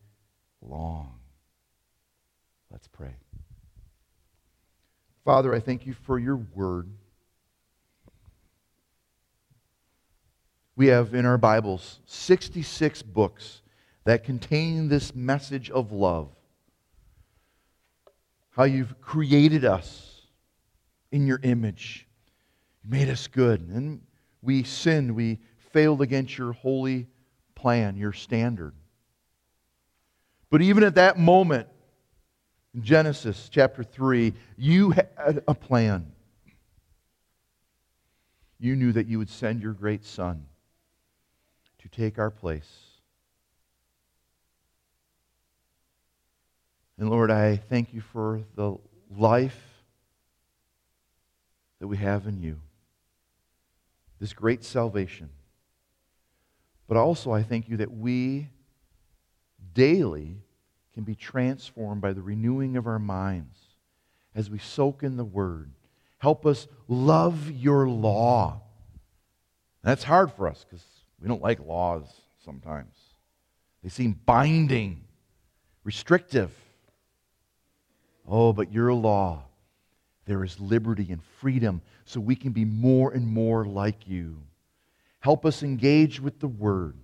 long. 0.70 1.14
Let's 2.72 2.88
pray. 2.88 3.16
Father, 5.24 5.54
I 5.54 5.60
thank 5.60 5.86
you 5.86 5.94
for 5.94 6.20
your 6.20 6.36
word. 6.36 6.90
We 10.76 10.88
have 10.88 11.14
in 11.14 11.26
our 11.26 11.38
Bibles 11.38 12.00
66 12.06 13.02
books 13.02 13.62
that 14.04 14.24
contain 14.24 14.88
this 14.88 15.16
message 15.16 15.70
of 15.72 15.92
love. 15.92 16.30
How 18.52 18.66
you've 18.66 19.02
created 19.02 19.66
us 19.66 20.22
in 21.12 21.28
your 21.28 21.40
image. 21.44 22.08
You 22.84 22.92
made 22.92 23.10
us 23.10 23.28
good. 23.28 23.62
And 23.62 24.02
we 24.42 24.64
sinned. 24.64 25.16
We 25.16 25.40
failed 25.72 26.02
against 26.02 26.38
your 26.38 26.54
holy 26.54 27.08
plan, 27.56 27.98
your 27.98 28.14
standard. 28.14 28.74
But 30.56 30.62
even 30.62 30.86
at 30.86 30.96
that 30.96 31.20
moment, 31.20 31.68
in 32.74 32.82
Genesis 32.82 33.50
chapter 33.52 33.84
3, 33.84 34.32
you 34.56 34.92
had 34.92 35.44
a 35.50 35.54
plan. 35.54 36.14
You 38.58 38.78
knew 38.78 38.94
that 38.94 39.06
you 39.06 39.18
would 39.18 39.30
send 39.30 39.62
your 39.62 39.74
great 39.74 40.06
son 40.06 40.46
to 41.80 41.90
take 41.90 42.18
our 42.18 42.32
place. 42.32 42.72
And 46.98 47.10
Lord, 47.10 47.32
I 47.32 47.58
thank 47.58 47.94
you 47.94 48.00
for 48.00 48.42
the 48.56 48.78
life 49.14 49.60
that 51.82 51.88
we 51.88 51.98
have 51.98 52.28
in 52.28 52.40
you, 52.40 52.62
this 54.22 54.32
great 54.32 54.64
salvation. 54.64 55.32
But 56.88 56.96
also, 56.96 57.34
I 57.34 57.44
thank 57.44 57.68
you 57.68 57.76
that 57.76 57.92
we 57.92 58.48
daily 59.74 60.38
can 60.96 61.04
be 61.04 61.14
transformed 61.14 62.02
by 62.02 62.14
the 62.14 62.22
renewing 62.22 62.78
of 62.78 62.88
our 62.88 62.98
minds 62.98 63.58
as 64.34 64.50
we 64.50 64.58
soak 64.58 65.04
in 65.04 65.18
the 65.18 65.26
Word. 65.26 65.70
Help 66.18 66.46
us 66.46 66.68
love 66.88 67.52
your 67.52 67.88
law. 67.88 68.62
That's 69.84 70.04
hard 70.04 70.32
for 70.32 70.48
us 70.48 70.66
because 70.68 70.84
we 71.22 71.28
don't 71.28 71.42
like 71.42 71.60
laws 71.60 72.08
sometimes. 72.44 72.96
They 73.84 73.90
seem 73.90 74.20
binding, 74.26 75.04
restrictive. 75.84 76.52
Oh, 78.28 78.54
but 78.54 78.72
your 78.72 78.94
law, 78.94 79.44
there 80.26 80.44
is 80.44 80.60
liberty 80.60 81.08
and 81.12 81.22
freedom 81.40 81.82
so 82.06 82.20
we 82.20 82.36
can 82.36 82.54
be 82.54 82.66
more 82.66 83.12
and 83.12 83.28
more 83.28 83.66
like 83.66 84.08
you. 84.08 84.38
Help 85.20 85.46
us 85.46 85.62
engage 85.62 86.22
with 86.22 86.40
the 86.40 86.48
Word. 86.48 86.96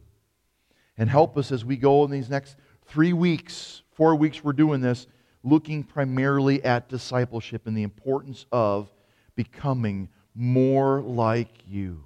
And 0.97 1.09
help 1.09 1.37
us 1.37 1.51
as 1.51 1.65
we 1.65 1.77
go 1.77 2.03
in 2.05 2.11
these 2.11 2.29
next 2.29 2.55
three 2.91 3.13
weeks, 3.13 3.83
four 3.93 4.15
weeks, 4.15 4.43
we're 4.43 4.51
doing 4.51 4.81
this, 4.81 5.07
looking 5.43 5.81
primarily 5.81 6.61
at 6.63 6.89
discipleship 6.89 7.65
and 7.65 7.75
the 7.75 7.83
importance 7.83 8.45
of 8.51 8.91
becoming 9.35 10.09
more 10.35 11.01
like 11.01 11.49
you. 11.69 12.03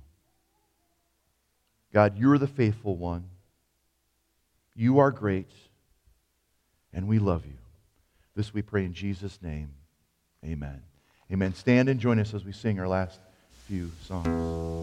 God, 1.91 2.17
you're 2.17 2.37
the 2.37 2.47
faithful 2.47 2.95
one. 2.97 3.25
You 4.75 4.99
are 4.99 5.09
great, 5.09 5.49
and 6.93 7.07
we 7.07 7.17
love 7.17 7.45
you. 7.45 7.57
This 8.35 8.53
we 8.53 8.61
pray 8.61 8.85
in 8.85 8.93
Jesus' 8.93 9.39
name. 9.41 9.69
Amen. 10.45 10.81
Amen. 11.31 11.55
Stand 11.55 11.89
and 11.89 11.99
join 11.99 12.19
us 12.19 12.33
as 12.33 12.45
we 12.45 12.51
sing 12.51 12.79
our 12.79 12.87
last 12.87 13.19
few 13.67 13.89
songs. 14.03 14.74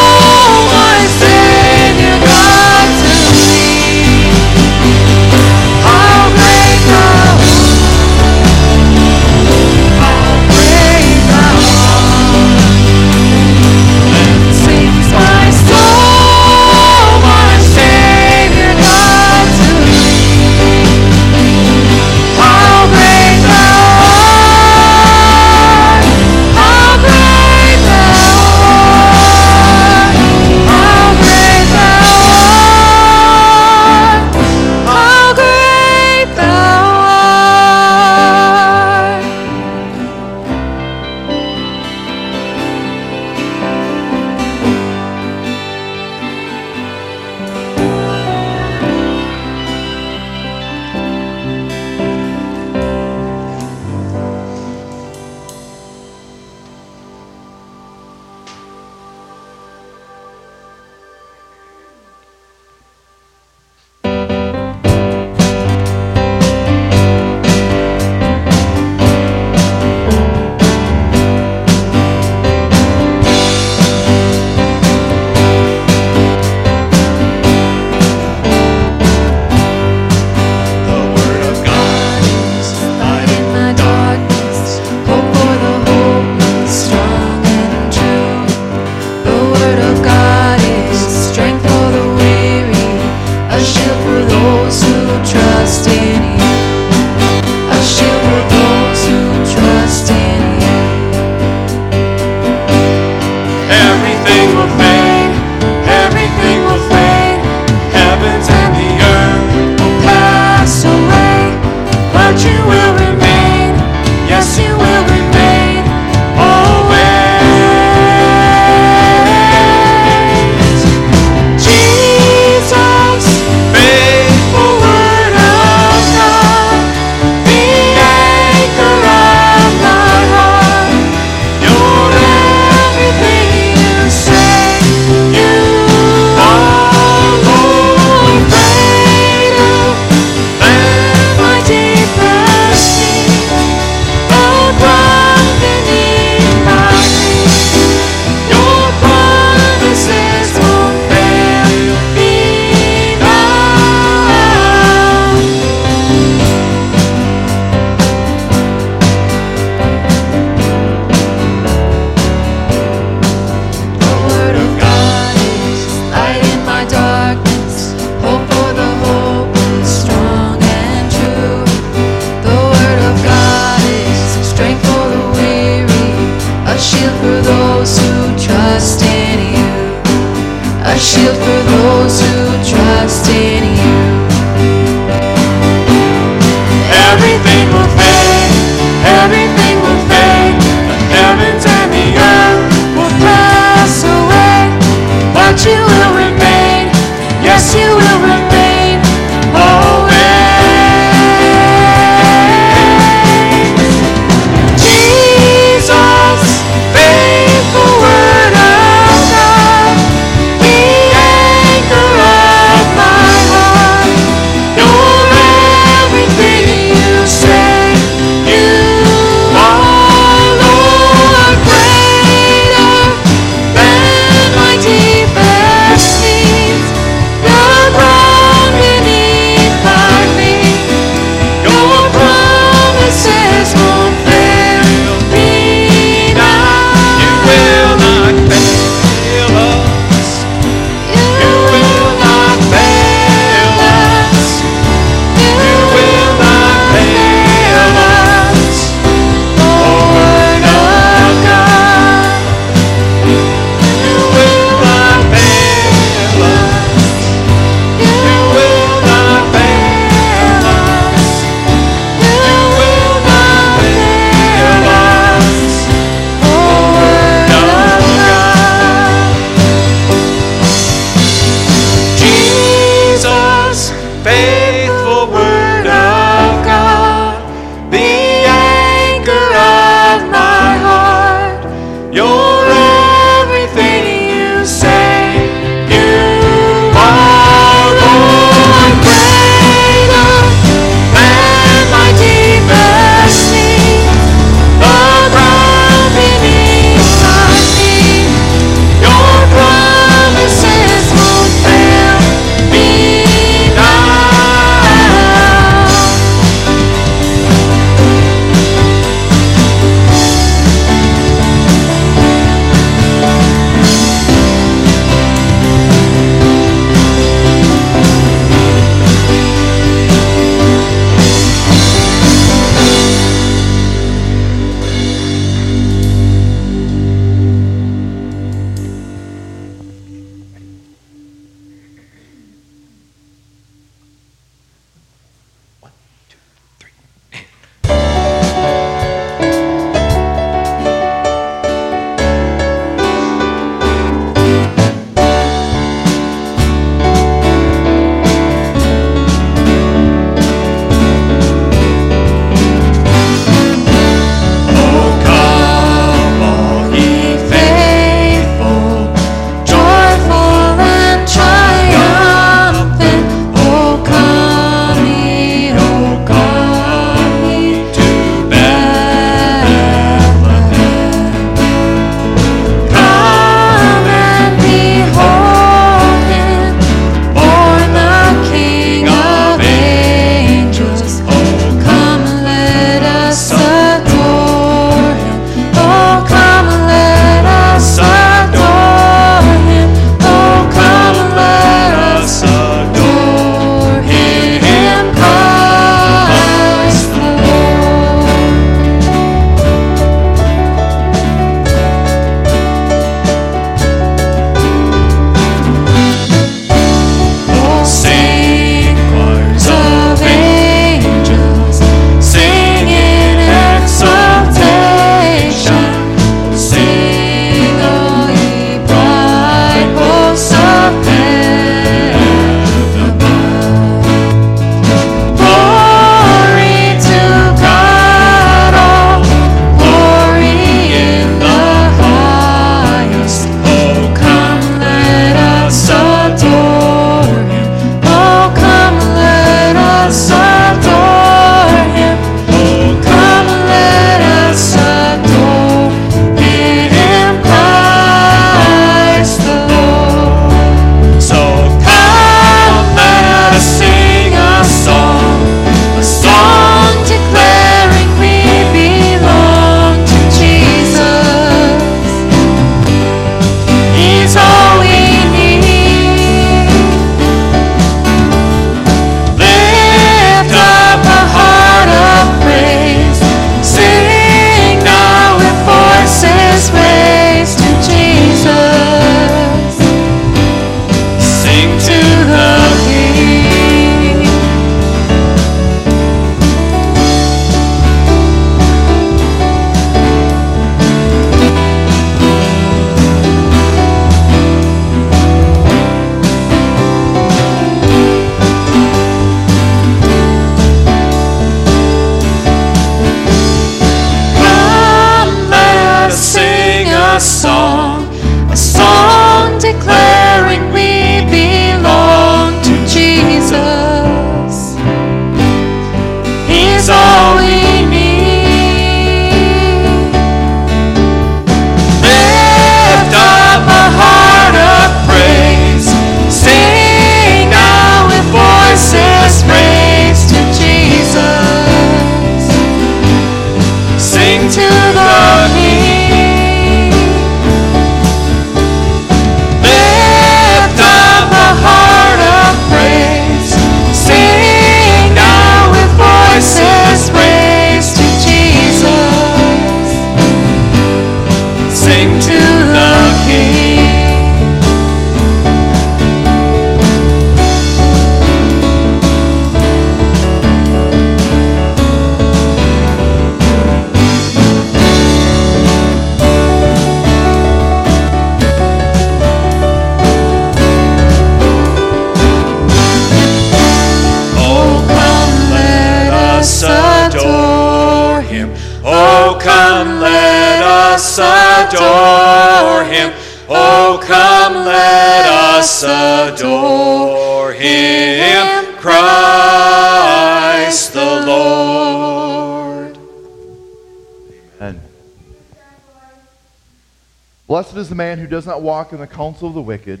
Man 598.00 598.18
who 598.18 598.26
does 598.26 598.46
not 598.46 598.62
walk 598.62 598.94
in 598.94 598.98
the 598.98 599.06
counsel 599.06 599.48
of 599.48 599.54
the 599.54 599.60
wicked, 599.60 600.00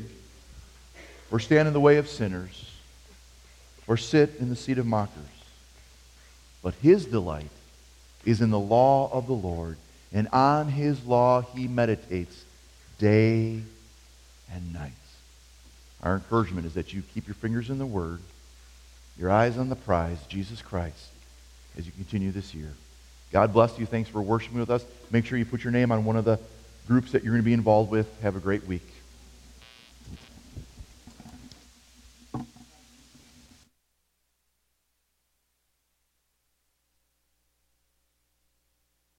or 1.30 1.38
stand 1.38 1.68
in 1.68 1.74
the 1.74 1.80
way 1.80 1.98
of 1.98 2.08
sinners, 2.08 2.72
or 3.86 3.98
sit 3.98 4.36
in 4.40 4.48
the 4.48 4.56
seat 4.56 4.78
of 4.78 4.86
mockers. 4.86 5.22
But 6.62 6.72
his 6.76 7.04
delight 7.04 7.50
is 8.24 8.40
in 8.40 8.48
the 8.48 8.58
law 8.58 9.10
of 9.12 9.26
the 9.26 9.34
Lord, 9.34 9.76
and 10.14 10.28
on 10.28 10.68
his 10.68 11.04
law 11.04 11.42
he 11.42 11.68
meditates 11.68 12.42
day 12.98 13.60
and 14.50 14.72
night. 14.72 14.92
Our 16.02 16.14
encouragement 16.14 16.66
is 16.66 16.72
that 16.74 16.94
you 16.94 17.02
keep 17.12 17.26
your 17.26 17.34
fingers 17.34 17.68
in 17.68 17.76
the 17.76 17.84
Word, 17.84 18.20
your 19.18 19.30
eyes 19.30 19.58
on 19.58 19.68
the 19.68 19.76
prize, 19.76 20.16
Jesus 20.26 20.62
Christ, 20.62 21.08
as 21.76 21.84
you 21.84 21.92
continue 21.92 22.30
this 22.30 22.54
year. 22.54 22.72
God 23.30 23.52
bless 23.52 23.78
you. 23.78 23.84
Thanks 23.84 24.08
for 24.08 24.22
worshiping 24.22 24.58
with 24.58 24.70
us. 24.70 24.86
Make 25.10 25.26
sure 25.26 25.36
you 25.36 25.44
put 25.44 25.62
your 25.62 25.70
name 25.70 25.92
on 25.92 26.06
one 26.06 26.16
of 26.16 26.24
the 26.24 26.40
groups 26.90 27.12
that 27.12 27.22
you're 27.22 27.32
going 27.32 27.40
to 27.40 27.44
be 27.46 27.52
involved 27.52 27.88
with. 27.88 28.08
Have 28.20 28.34
a 28.34 28.40
great 28.40 28.66
week. 28.66 28.89